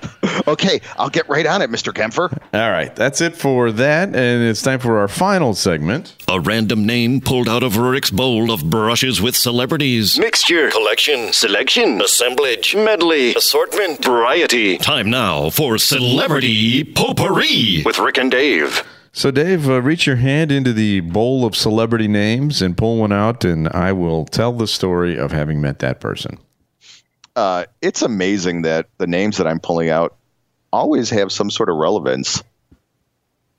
Okay, 0.47 0.79
I'll 0.97 1.09
get 1.09 1.27
right 1.27 1.45
on 1.45 1.61
it, 1.61 1.69
Mister 1.69 1.91
Kaempfer. 1.91 2.31
All 2.53 2.71
right, 2.71 2.95
that's 2.95 3.19
it 3.19 3.35
for 3.35 3.69
that, 3.73 4.07
and 4.07 4.43
it's 4.43 4.61
time 4.61 4.79
for 4.79 4.97
our 4.99 5.09
final 5.09 5.53
segment. 5.53 6.15
A 6.29 6.39
random 6.39 6.85
name 6.85 7.19
pulled 7.19 7.49
out 7.49 7.63
of 7.63 7.75
Rick's 7.75 8.11
bowl 8.11 8.49
of 8.51 8.69
brushes 8.69 9.21
with 9.21 9.35
celebrities. 9.35 10.17
Mixture, 10.17 10.69
collection, 10.71 11.33
selection, 11.33 12.01
assemblage, 12.01 12.75
medley, 12.75 13.35
assortment, 13.35 14.03
variety. 14.03 14.77
Time 14.77 15.09
now 15.09 15.49
for 15.49 15.77
Celebrity 15.77 16.83
Potpourri. 16.85 17.83
With 17.85 17.99
Rick 17.99 18.17
and 18.17 18.31
Dave. 18.31 18.83
So, 19.17 19.31
Dave, 19.31 19.67
uh, 19.67 19.81
reach 19.81 20.05
your 20.05 20.17
hand 20.17 20.51
into 20.51 20.71
the 20.71 20.99
bowl 20.99 21.43
of 21.43 21.55
celebrity 21.55 22.07
names 22.07 22.61
and 22.61 22.77
pull 22.77 22.97
one 22.97 23.11
out, 23.11 23.43
and 23.43 23.67
I 23.69 23.91
will 23.91 24.25
tell 24.25 24.53
the 24.53 24.67
story 24.67 25.17
of 25.17 25.31
having 25.31 25.59
met 25.59 25.79
that 25.79 25.99
person. 25.99 26.37
Uh, 27.35 27.65
it's 27.81 28.03
amazing 28.03 28.61
that 28.61 28.89
the 28.99 29.07
names 29.07 29.37
that 29.37 29.47
I'm 29.47 29.59
pulling 29.59 29.89
out 29.89 30.15
always 30.71 31.09
have 31.09 31.31
some 31.31 31.49
sort 31.49 31.69
of 31.69 31.77
relevance 31.77 32.43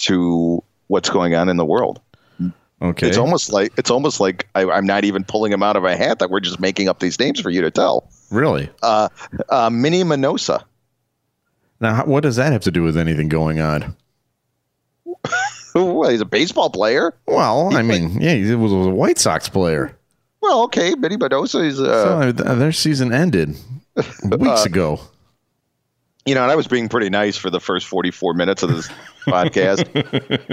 to 0.03 0.63
what's 0.87 1.11
going 1.11 1.35
on 1.35 1.49
in 1.49 1.57
the 1.57 1.67
world. 1.67 2.01
Okay. 2.81 3.09
It's 3.09 3.19
almost 3.19 3.53
like 3.53 3.73
it's 3.77 3.91
almost 3.91 4.21
like 4.21 4.47
I, 4.55 4.65
I'm 4.65 4.87
not 4.87 5.03
even 5.03 5.25
pulling 5.25 5.51
them 5.51 5.65
out 5.65 5.75
of 5.75 5.83
a 5.83 5.97
hat. 5.97 6.21
That 6.21 6.31
we're 6.31 6.39
just 6.39 6.61
making 6.61 6.89
up 6.89 7.01
these 7.01 7.19
names 7.19 7.41
for 7.41 7.51
you 7.51 7.63
to 7.63 7.73
tell. 7.73 8.09
really. 8.31 8.71
Uh, 8.81 9.09
uh, 9.49 9.71
Minnie 9.71 10.05
Minoso. 10.05 10.63
Now, 11.81 12.05
what 12.07 12.23
does 12.23 12.37
that 12.37 12.53
have 12.53 12.63
to 12.63 12.71
do 12.71 12.85
with 12.85 12.97
anything 12.97 13.29
going 13.29 13.59
on? 13.59 13.97
Well, 15.75 16.11
he's 16.11 16.21
a 16.21 16.25
baseball 16.25 16.71
player. 16.71 17.15
Well, 17.27 17.77
I 17.77 17.83
mean, 17.83 18.21
yeah, 18.21 18.35
he 18.35 18.55
was 18.55 18.73
a 18.73 18.91
White 18.91 19.19
Sox 19.19 19.49
player. 19.49 19.97
Well, 20.41 20.63
okay, 20.65 20.95
Minnie 20.95 21.17
Minoso. 21.17 21.63
He's 21.65 21.81
uh, 21.81 22.33
So 22.33 22.45
uh, 22.45 22.55
their 22.55 22.73
season 22.73 23.13
ended 23.13 23.57
weeks 24.39 24.65
ago. 24.65 25.01
you 26.27 26.35
know, 26.35 26.43
and 26.43 26.51
I 26.51 26.57
was 26.57 26.67
being 26.69 26.89
pretty 26.89 27.11
nice 27.11 27.37
for 27.37 27.51
the 27.51 27.61
first 27.61 27.87
44 27.87 28.35
minutes 28.35 28.63
of 28.63 28.71
this 28.71 28.89
podcast 29.27 29.85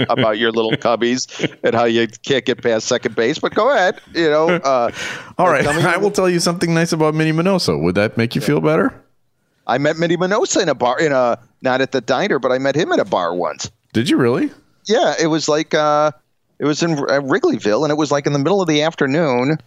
about 0.08 0.38
your 0.38 0.50
little 0.52 0.72
cubbies 0.72 1.26
and 1.62 1.74
how 1.74 1.84
you 1.84 2.06
can't 2.22 2.44
get 2.44 2.62
past 2.62 2.86
second 2.86 3.14
base. 3.14 3.38
But 3.38 3.54
go 3.54 3.72
ahead. 3.72 4.00
You 4.14 4.28
know, 4.30 4.48
uh, 4.48 4.90
All 5.38 5.48
right, 5.50 5.66
I 5.66 5.96
will 5.96 6.10
tell 6.10 6.28
you 6.28 6.40
something 6.40 6.74
nice 6.74 6.92
about 6.92 7.14
Minnie 7.14 7.32
Minoso. 7.32 7.80
Would 7.82 7.94
that 7.94 8.16
make 8.16 8.34
you 8.34 8.40
feel 8.40 8.60
better? 8.60 8.92
I 9.66 9.78
met 9.78 9.96
Minnie 9.96 10.16
Minoso 10.16 10.62
in 10.62 10.68
a 10.68 10.74
bar, 10.74 10.98
in 11.00 11.12
a 11.12 11.38
not 11.62 11.80
at 11.80 11.92
the 11.92 12.00
diner, 12.00 12.38
but 12.38 12.52
I 12.52 12.58
met 12.58 12.74
him 12.76 12.92
at 12.92 12.98
a 13.00 13.04
bar 13.04 13.34
once. 13.34 13.70
Did 13.92 14.08
you 14.10 14.16
really? 14.16 14.50
Yeah, 14.86 15.14
it 15.20 15.26
was 15.26 15.48
like 15.48 15.74
uh, 15.74 16.12
it 16.58 16.64
was 16.64 16.82
in 16.82 16.92
uh, 16.92 17.20
Wrigleyville, 17.20 17.82
and 17.84 17.90
it 17.90 17.96
was 17.96 18.10
like 18.10 18.26
in 18.26 18.32
the 18.32 18.38
middle 18.38 18.60
of 18.60 18.68
the 18.68 18.82
afternoon 18.82 19.58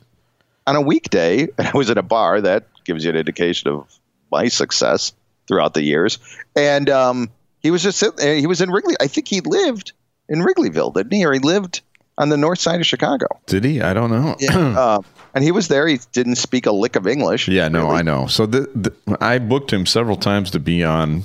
on 0.67 0.75
a 0.75 0.81
weekday, 0.81 1.47
and 1.57 1.67
I 1.67 1.71
was 1.73 1.89
at 1.89 1.97
a 1.97 2.03
bar. 2.03 2.41
That 2.41 2.65
gives 2.85 3.03
you 3.03 3.09
an 3.11 3.15
indication 3.15 3.69
of 3.69 3.87
my 4.31 4.47
success 4.47 5.13
throughout 5.47 5.73
the 5.73 5.83
years. 5.83 6.19
And 6.55 6.89
um, 6.89 7.29
he 7.61 7.71
was 7.71 7.83
just 7.83 7.97
sitting. 7.97 8.39
He 8.39 8.47
was 8.47 8.61
in 8.61 8.71
Wrigley. 8.71 8.95
I 8.99 9.07
think 9.07 9.27
he 9.27 9.41
lived 9.41 9.93
in 10.27 10.39
Wrigleyville, 10.39 10.93
didn't 10.93 11.11
he? 11.13 11.25
Or 11.25 11.33
he 11.33 11.39
lived 11.39 11.81
on 12.17 12.29
the 12.29 12.37
north 12.37 12.59
side 12.59 12.79
of 12.79 12.85
Chicago. 12.85 13.27
Did 13.47 13.63
he? 13.63 13.81
I 13.81 13.93
don't 13.93 14.11
know. 14.11 14.35
uh, 14.49 15.01
and 15.33 15.43
he 15.43 15.51
was 15.51 15.67
there. 15.67 15.87
He 15.87 15.99
didn't 16.11 16.35
speak 16.35 16.65
a 16.65 16.71
lick 16.71 16.95
of 16.95 17.07
English. 17.07 17.47
Yeah, 17.47 17.67
no, 17.67 17.85
really. 17.85 17.95
I 17.97 18.01
know. 18.01 18.27
So 18.27 18.45
the, 18.45 18.69
the, 18.75 19.17
I 19.21 19.39
booked 19.39 19.71
him 19.71 19.85
several 19.85 20.17
times 20.17 20.51
to 20.51 20.59
be 20.59 20.83
on 20.83 21.23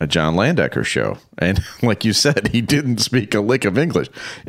a 0.00 0.06
John 0.06 0.34
Landecker 0.34 0.84
show, 0.84 1.18
and 1.38 1.60
like 1.82 2.04
you 2.04 2.12
said, 2.12 2.48
he 2.48 2.60
didn't 2.60 2.98
speak 2.98 3.34
a 3.34 3.40
lick 3.40 3.64
of 3.64 3.78
English. 3.78 4.08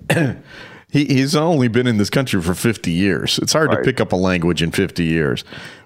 he, 0.89 1.05
he's 1.05 1.35
only 1.35 1.67
been 1.67 1.87
in 1.87 1.97
this 1.97 2.09
country 2.09 2.41
for 2.41 2.53
fifty 2.53 2.91
years. 2.91 3.39
It's 3.39 3.53
hard 3.53 3.71
to 3.71 3.77
pick 3.77 3.99
up 4.01 4.11
a 4.11 4.17
language 4.17 4.61
in 4.61 4.71
fifty 4.71 5.05
years. 5.05 5.43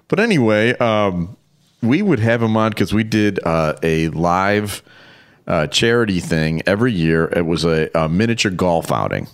But 0.08 0.20
anyway, 0.20 0.76
um, 0.78 1.36
we 1.80 2.02
would 2.02 2.18
have 2.20 2.42
him 2.42 2.56
on 2.56 2.70
because 2.70 2.92
we 2.92 3.04
did 3.04 3.40
uh, 3.44 3.74
a 3.82 4.08
live 4.08 4.82
uh, 5.46 5.66
charity 5.68 6.20
thing 6.20 6.62
every 6.66 6.92
year. 6.92 7.24
It 7.34 7.46
was 7.46 7.64
a, 7.64 7.90
a 7.94 8.08
miniature 8.08 8.50
golf 8.50 8.92
outing. 8.92 9.26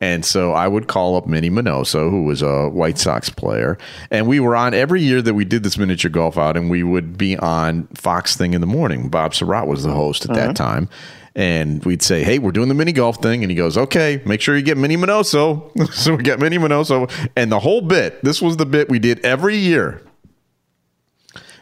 And 0.00 0.24
so 0.24 0.52
I 0.52 0.68
would 0.68 0.88
call 0.88 1.16
up 1.16 1.26
Minnie 1.26 1.50
Minoso, 1.50 2.10
who 2.10 2.24
was 2.24 2.42
a 2.42 2.68
White 2.68 2.98
Sox 2.98 3.30
player. 3.30 3.78
And 4.10 4.26
we 4.26 4.40
were 4.40 4.54
on 4.54 4.74
every 4.74 5.02
year 5.02 5.22
that 5.22 5.34
we 5.34 5.44
did 5.44 5.62
this 5.62 5.78
miniature 5.78 6.10
golf 6.10 6.36
out, 6.36 6.56
and 6.56 6.68
we 6.68 6.82
would 6.82 7.16
be 7.16 7.36
on 7.38 7.86
Fox 7.94 8.36
Thing 8.36 8.52
in 8.52 8.60
the 8.60 8.66
morning. 8.66 9.08
Bob 9.08 9.32
Sirott 9.32 9.66
was 9.66 9.84
the 9.84 9.92
host 9.92 10.26
at 10.26 10.34
that 10.34 10.44
uh-huh. 10.44 10.52
time. 10.52 10.88
And 11.34 11.84
we'd 11.84 12.02
say, 12.02 12.24
Hey, 12.24 12.38
we're 12.38 12.52
doing 12.52 12.68
the 12.68 12.74
mini 12.74 12.92
golf 12.92 13.22
thing. 13.22 13.42
And 13.42 13.50
he 13.50 13.56
goes, 13.56 13.76
Okay, 13.76 14.22
make 14.24 14.40
sure 14.40 14.56
you 14.56 14.62
get 14.62 14.78
Minnie 14.78 14.96
Minoso. 14.96 15.70
so 15.92 16.14
we 16.14 16.22
get 16.22 16.40
Minnie 16.40 16.58
Minoso. 16.58 17.10
And 17.36 17.52
the 17.52 17.60
whole 17.60 17.82
bit, 17.82 18.22
this 18.24 18.40
was 18.40 18.56
the 18.56 18.64
bit 18.64 18.88
we 18.88 18.98
did 18.98 19.20
every 19.24 19.56
year. 19.56 20.02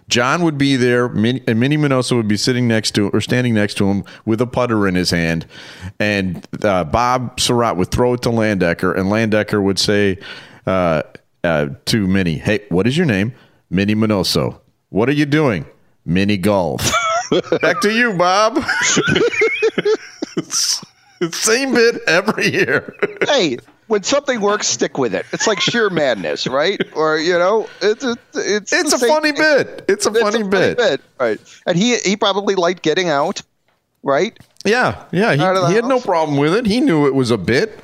John 0.09 0.43
would 0.43 0.59
be 0.59 0.77
there, 0.77 1.07
and 1.07 1.61
Minnie 1.61 1.79
Minoso 1.79 2.17
would 2.17 2.29
be 2.29 2.37
sitting 2.37 2.69
next 2.69 2.93
to 2.93 3.09
or 3.11 3.21
standing 3.21 3.55
next 3.55 3.75
to 3.79 3.87
him 3.87 4.05
with 4.27 4.41
a 4.41 4.47
putter 4.47 4.87
in 4.87 4.95
his 4.95 5.11
hand, 5.11 5.47
and 5.99 6.47
uh, 6.63 6.85
Bob 6.85 7.39
Sirott 7.39 7.77
would 7.77 7.91
throw 7.91 8.15
it 8.15 8.23
to 8.23 8.29
Landecker, 8.29 8.97
and 8.97 9.07
Landecker 9.09 9.63
would 9.63 9.79
say 9.79 10.19
uh, 10.67 11.03
uh, 11.43 11.69
to 11.87 12.07
Minnie, 12.07 12.39
"Hey, 12.39 12.61
what 12.69 12.87
is 12.87 12.97
your 12.97 13.07
name?" 13.07 13.33
Minnie 13.71 13.95
Minoso. 13.95 14.61
What 14.91 15.09
are 15.09 15.13
you 15.13 15.27
doing? 15.27 15.67
Mini 16.05 16.37
golf. 16.37 16.83
Back 17.63 17.81
to 17.81 17.91
you, 17.91 18.13
Bob. 18.13 18.63
Same 21.33 21.75
bit 21.75 22.03
every 22.07 22.53
year. 22.53 22.95
hey, 23.27 23.59
when 23.89 24.03
something 24.03 24.41
works, 24.41 24.66
stick 24.66 24.99
with 24.99 25.14
it. 25.14 25.26
It's 25.32 25.47
like 25.47 25.61
sheer 25.61 25.91
madness, 26.03 26.47
right? 26.47 26.80
Or 26.95 27.18
you 27.18 27.39
know, 27.39 27.68
it's 27.82 28.05
a, 28.05 28.16
it's 28.35 28.72
It's 28.72 28.93
a 28.93 28.99
funny 29.07 29.32
thing. 29.32 29.43
bit. 29.64 29.85
It's 29.89 30.07
a 30.07 30.11
It's 30.11 30.20
funny 30.20 30.43
bit. 30.43 31.01
right? 31.20 31.41
And 31.66 31.76
he 31.76 31.97
he 31.99 32.16
probably 32.16 32.55
liked 32.55 32.82
getting 32.82 33.09
out, 33.09 33.43
right? 34.03 34.39
Yeah, 34.64 35.05
yeah. 35.12 35.30
Out 35.45 35.66
He, 35.66 35.68
he 35.70 35.74
had 35.74 35.85
no 35.85 36.01
problem 36.01 36.39
with 36.39 36.55
it. 36.55 36.66
He 36.66 36.80
knew 36.80 37.07
it 37.07 37.14
was 37.14 37.30
a 37.30 37.37
bit. 37.39 37.80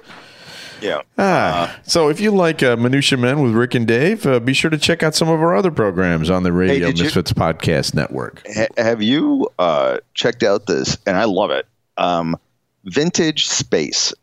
Yeah. 0.81 1.03
Ah, 1.19 1.79
so 1.83 2.09
if 2.09 2.21
you 2.21 2.31
like 2.31 2.63
uh, 2.63 2.75
Minutia 2.75 3.19
Men 3.19 3.43
with 3.43 3.53
Rick 3.53 3.75
and 3.75 3.87
Dave, 3.87 4.25
uh, 4.27 4.41
be 4.41 4.55
sure 4.55 4.71
to 4.71 4.79
check 4.79 5.03
out 5.03 5.15
some 5.15 5.29
of 5.29 5.39
our 5.43 5.55
other 5.55 5.71
programs 5.71 6.31
on 6.31 6.43
the 6.43 6.53
Radio 6.55 6.87
did 6.87 6.99
you- 6.99 7.05
Misfits 7.05 7.35
Podcast 7.35 7.93
Network. 7.93 8.43
Ha- 8.51 8.69
have 8.79 9.03
you 9.03 9.51
uh, 9.59 9.99
checked 10.15 10.43
out 10.43 10.67
this? 10.67 10.97
And 11.05 11.19
I 11.19 11.25
love 11.25 11.51
it. 11.51 11.67
Um, 11.99 12.35
Vintage 12.85 13.47
Space. 13.47 14.15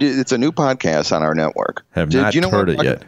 It's 0.00 0.32
a 0.32 0.38
new 0.38 0.52
podcast 0.52 1.14
on 1.14 1.22
our 1.22 1.34
network. 1.34 1.84
Have 1.90 2.10
Did 2.10 2.22
not 2.22 2.34
you 2.34 2.40
know 2.40 2.50
heard 2.50 2.70
it 2.70 2.82
yet. 2.82 3.02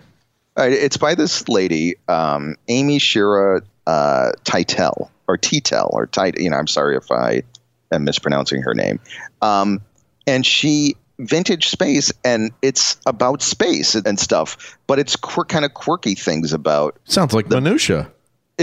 Uh, 0.58 0.64
it's 0.64 0.96
by 0.96 1.14
this 1.14 1.48
lady, 1.48 1.96
um, 2.08 2.56
Amy 2.68 2.98
Shira 2.98 3.62
uh, 3.86 4.32
Titel 4.44 5.08
or 5.26 5.38
Titel 5.38 5.88
or 5.92 6.06
Tit. 6.06 6.38
You 6.38 6.50
know, 6.50 6.56
I'm 6.56 6.66
sorry 6.66 6.96
if 6.96 7.10
I 7.10 7.42
am 7.90 8.04
mispronouncing 8.04 8.62
her 8.62 8.74
name. 8.74 9.00
Um, 9.40 9.80
and 10.26 10.44
she 10.44 10.96
vintage 11.18 11.68
space, 11.68 12.12
and 12.24 12.50
it's 12.62 12.96
about 13.06 13.42
space 13.42 13.94
and 13.94 14.18
stuff, 14.18 14.76
but 14.86 14.98
it's 14.98 15.16
quir- 15.16 15.44
kind 15.44 15.64
of 15.64 15.74
quirky 15.74 16.14
things 16.14 16.52
about 16.52 16.98
Sounds 17.04 17.32
like 17.32 17.48
the, 17.48 17.60
Minutia. 17.60 18.10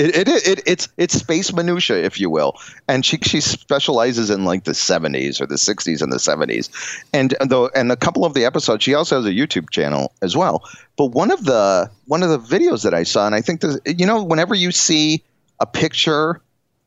It, 0.05 0.27
it, 0.27 0.47
it 0.47 0.63
it's 0.65 0.87
it's 0.97 1.13
space 1.13 1.53
minutia, 1.53 1.97
if 1.97 2.19
you 2.19 2.29
will, 2.29 2.53
and 2.87 3.05
she 3.05 3.17
she 3.21 3.41
specializes 3.41 4.29
in 4.29 4.45
like 4.45 4.63
the 4.63 4.73
seventies 4.73 5.39
or 5.41 5.45
the 5.45 5.57
sixties 5.57 6.01
and 6.01 6.11
the 6.11 6.19
seventies, 6.19 6.69
and 7.13 7.35
though 7.45 7.69
and 7.75 7.91
a 7.91 7.95
couple 7.95 8.25
of 8.25 8.33
the 8.33 8.45
episodes, 8.45 8.83
she 8.83 8.93
also 8.93 9.17
has 9.17 9.25
a 9.25 9.31
YouTube 9.33 9.69
channel 9.69 10.13
as 10.21 10.35
well. 10.35 10.63
But 10.97 11.07
one 11.07 11.31
of 11.31 11.45
the 11.45 11.89
one 12.05 12.23
of 12.23 12.29
the 12.29 12.39
videos 12.39 12.83
that 12.83 12.93
I 12.93 13.03
saw, 13.03 13.25
and 13.25 13.35
I 13.35 13.41
think 13.41 13.61
this, 13.61 13.79
you 13.85 14.05
know, 14.05 14.23
whenever 14.23 14.55
you 14.55 14.71
see 14.71 15.23
a 15.59 15.65
picture 15.65 16.41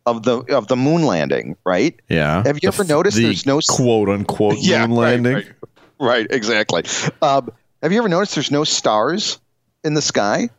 of 0.06 0.24
the 0.24 0.38
of 0.54 0.66
the 0.68 0.76
moon 0.76 1.04
landing, 1.04 1.56
right? 1.64 1.98
Yeah. 2.08 2.42
Have 2.44 2.56
you 2.56 2.60
The 2.70 2.74
ever 2.74 2.84
noticed 2.84 3.16
the 3.16 3.24
there's 3.24 3.46
no 3.46 3.60
quote 3.68 4.08
unquote 4.08 4.56
Yeah, 4.60 4.86
moon 4.86 4.96
right, 4.98 5.04
landing? 5.20 5.34
right. 5.34 5.46
Right, 6.00 6.26
exactly. 6.30 6.82
Um, 7.22 7.52
have 7.82 7.92
you 7.92 7.98
ever 7.98 8.08
noticed 8.08 8.34
there's 8.34 8.50
no 8.50 8.64
stars 8.64 9.38
in 9.84 9.94
the 9.94 10.02
sky? 10.02 10.50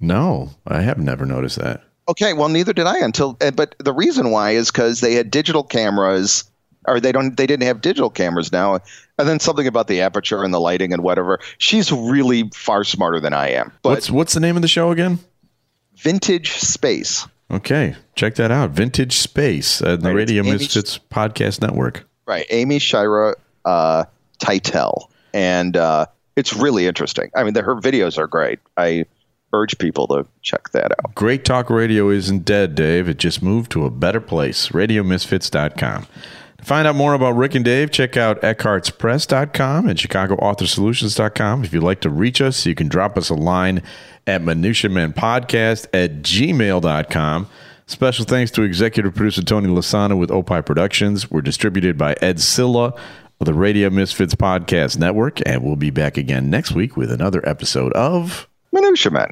No, 0.00 0.50
I 0.66 0.80
have 0.80 0.98
never 0.98 1.24
noticed 1.26 1.58
that. 1.60 1.82
Okay, 2.10 2.32
well, 2.32 2.48
neither 2.48 2.72
did 2.72 2.86
I 2.86 2.98
until. 2.98 3.36
uh, 3.40 3.50
But 3.52 3.74
the 3.78 3.92
reason 3.92 4.30
why 4.30 4.50
is 4.50 4.70
because 4.70 5.00
they 5.00 5.14
had 5.14 5.30
digital 5.30 5.62
cameras, 5.62 6.44
or 6.86 7.00
they 7.00 7.12
don't. 7.12 7.36
They 7.36 7.46
didn't 7.46 7.64
have 7.66 7.80
digital 7.80 8.10
cameras 8.10 8.50
now. 8.52 8.80
And 9.18 9.28
then 9.28 9.38
something 9.40 9.66
about 9.66 9.86
the 9.86 10.00
aperture 10.00 10.42
and 10.42 10.52
the 10.52 10.60
lighting 10.60 10.92
and 10.92 11.02
whatever. 11.02 11.38
She's 11.58 11.92
really 11.92 12.50
far 12.54 12.84
smarter 12.84 13.20
than 13.20 13.32
I 13.34 13.50
am. 13.50 13.70
But 13.82 13.90
What's 13.90 14.10
what's 14.10 14.34
the 14.34 14.40
name 14.40 14.56
of 14.56 14.62
the 14.62 14.68
show 14.68 14.90
again? 14.90 15.18
vintage 15.96 16.52
space, 16.52 17.26
Okay, 17.50 17.94
check 18.14 18.36
that 18.36 18.50
out. 18.50 18.70
Vintage 18.70 19.12
Space, 19.16 19.82
uh, 19.82 19.96
the 19.96 20.08
Right, 20.08 20.14
Radio 20.14 20.42
Misfits 20.42 20.98
Podcast 20.98 21.60
Network. 21.60 22.06
right? 22.26 22.46
Amy 22.50 22.78
Shira 22.78 23.34
uh, 23.66 24.04
Teitel, 24.38 25.08
and 25.34 25.76
uh, 25.76 26.06
it's 26.36 26.54
really 26.54 26.86
interesting. 26.86 27.30
I 27.36 27.42
mean, 27.44 27.52
the, 27.54 27.62
her 27.62 27.74
videos 27.76 28.16
are 28.18 28.26
great. 28.28 28.60
I 28.76 29.04
urge 29.52 29.78
people 29.78 30.06
to 30.08 30.26
check 30.42 30.70
that 30.70 30.92
out. 30.92 31.14
Great 31.14 31.44
Talk 31.44 31.70
Radio 31.70 32.08
isn't 32.08 32.44
dead, 32.44 32.74
Dave. 32.74 33.08
It 33.08 33.18
just 33.18 33.42
moved 33.42 33.70
to 33.72 33.84
a 33.84 33.90
better 33.90 34.20
place. 34.20 34.68
RadioMisfits.com. 34.68 36.06
To 36.58 36.64
find 36.66 36.86
out 36.86 36.94
more 36.94 37.14
about 37.14 37.36
Rick 37.36 37.54
and 37.54 37.64
Dave, 37.64 37.90
check 37.90 38.16
out 38.16 38.42
EckhartzPress.com 38.42 39.88
and 39.88 39.98
ChicagoAuthorSolutions.com. 39.98 41.64
If 41.64 41.72
you'd 41.72 41.82
like 41.82 42.00
to 42.02 42.10
reach 42.10 42.42
us, 42.42 42.66
you 42.66 42.74
can 42.74 42.88
drop 42.88 43.16
us 43.16 43.30
a 43.30 43.34
line 43.34 43.82
at 44.26 44.42
MinutiaMenPodcast 44.42 45.86
at 45.94 46.22
gmail.com. 46.22 47.48
Special 47.86 48.24
thanks 48.24 48.50
to 48.52 48.62
executive 48.62 49.14
producer 49.14 49.42
Tony 49.42 49.68
Lasana 49.68 50.18
with 50.18 50.30
Opie 50.30 50.62
Productions. 50.62 51.30
We're 51.30 51.40
distributed 51.40 51.96
by 51.96 52.14
Ed 52.20 52.40
Silla 52.40 52.94
of 53.40 53.46
the 53.46 53.54
Radio 53.54 53.88
Misfits 53.88 54.34
Podcast 54.34 54.98
Network, 54.98 55.40
and 55.46 55.64
we'll 55.64 55.76
be 55.76 55.90
back 55.90 56.18
again 56.18 56.50
next 56.50 56.72
week 56.72 56.96
with 56.96 57.10
another 57.10 57.46
episode 57.48 57.92
of 57.94 58.49
Minutia 58.72 59.10
Men. 59.10 59.28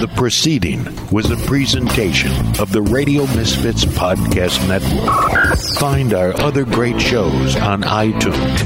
The 0.00 0.10
proceeding 0.16 0.84
was 1.12 1.30
a 1.30 1.36
presentation 1.46 2.32
of 2.60 2.72
the 2.72 2.82
Radio 2.82 3.22
Misfits 3.36 3.84
Podcast 3.84 4.66
Network. 4.66 5.58
Find 5.78 6.14
our 6.14 6.32
other 6.40 6.64
great 6.64 7.00
shows 7.00 7.54
on 7.56 7.82
iTunes 7.82 8.58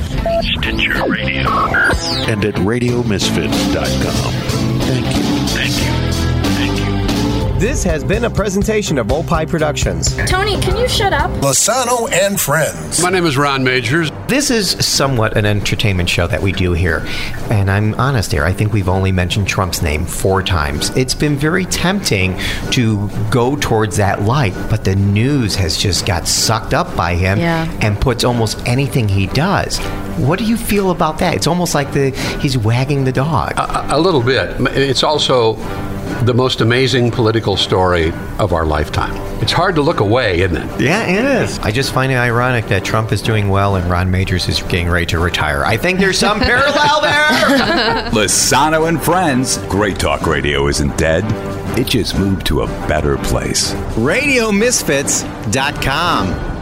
Stitcher 0.59 1.11
Radio. 1.11 1.49
and 2.31 2.45
at 2.45 2.55
RadioMisfits.com. 2.55 4.33
Thank 4.81 5.17
you. 5.17 5.23
Thank 5.49 5.77
you. 5.77 6.13
Thank 6.55 6.79
you. 6.79 7.61
This 7.61 7.83
has 7.85 8.05
been 8.05 8.25
a 8.25 8.31
presentation 8.31 8.99
of 8.99 9.11
Opie 9.13 9.47
Productions. 9.47 10.15
Tony, 10.27 10.61
can 10.61 10.77
you 10.77 10.89
shut 10.89 11.13
up? 11.13 11.31
Lasano 11.41 12.11
and 12.13 12.41
Friends. 12.41 13.03
My 13.03 13.11
name 13.11 13.27
is 13.27 13.37
Ron 13.37 13.65
Majors. 13.65 14.11
This 14.29 14.51
is 14.51 14.71
somewhat 14.85 15.37
an 15.37 15.45
entertainment 15.45 16.09
show 16.09 16.27
that 16.27 16.41
we 16.43 16.51
do 16.51 16.73
here. 16.73 17.03
And 17.51 17.71
I'm 17.71 17.95
honest 17.95 18.33
here, 18.33 18.45
I 18.45 18.53
think 18.53 18.73
we've 18.73 18.89
only 18.89 19.13
mentioned 19.13 19.47
Trump's 19.47 19.83
name 19.83 20.07
four 20.07 20.43
times. 20.43 20.89
It's 20.97 21.15
been 21.15 21.37
very 21.37 21.67
tempting 21.67 22.39
to 22.71 23.09
go 23.31 23.55
towards 23.57 23.99
that 23.99 24.23
light, 24.23 24.55
but 24.71 24.85
the 24.85 24.97
news 24.97 25.55
has 25.57 25.77
just 25.77 26.07
got 26.07 26.27
sucked 26.27 26.73
up 26.73 26.97
by 26.97 27.15
him 27.15 27.39
Yeah. 27.39 27.71
and 27.83 28.01
puts 28.01 28.25
almost 28.25 28.59
anything 28.67 29.09
he 29.09 29.27
does. 29.29 29.79
What 30.17 30.39
do 30.39 30.47
you 30.47 30.57
feel 30.57 30.91
about 30.91 31.19
that? 31.19 31.35
It's 31.35 31.47
almost 31.47 31.75
like 31.75 31.93
the 31.93 32.11
he's 32.41 32.57
wagging 32.57 33.05
the 33.05 33.13
dog. 33.13 33.53
A, 33.59 33.97
a 33.97 34.01
little 34.01 34.23
bit. 34.23 34.57
It's 34.77 35.03
also 35.03 35.57
the 36.25 36.35
most 36.35 36.61
amazing 36.61 37.11
political 37.11 37.57
story 37.57 38.13
of 38.39 38.53
our 38.53 38.65
lifetime. 38.67 39.15
It's 39.43 39.53
hard 39.53 39.75
to 39.75 39.83
look 39.83 40.01
away, 40.01 40.41
isn't 40.41 40.57
it? 40.57 40.81
yeah, 40.81 41.05
it 41.07 41.25
is. 41.43 41.59
I 41.61 41.71
just 41.71 41.93
find 41.93 42.11
it 42.13 42.17
ironic 42.17 42.67
that 42.69 42.85
Trump 42.85 43.13
is 43.13 43.21
doing 43.23 43.49
well 43.49 43.77
and 43.77 43.89
Ron 43.91 44.11
Majors 44.11 44.49
is 44.49 44.61
getting 44.63 44.89
ready 44.89 45.07
to 45.07 45.19
retire. 45.19 45.65
I 45.65 45.77
think 45.77 45.99
there's 45.99 46.19
some 46.19 46.39
parallel 46.41 47.01
there. 47.01 48.11
Lasano 48.13 48.89
and 48.89 49.03
Friends. 49.03 49.59
Great 49.69 49.99
Talk 49.99 50.27
Radio 50.27 50.69
isn't 50.69 50.97
dead. 50.97 51.25
It 51.79 51.87
just 51.89 52.17
moved 52.19 52.47
to 52.47 52.63
a 52.63 52.67
better 52.89 53.17
place. 53.19 53.73
RadioMisfits.com. 53.97 56.54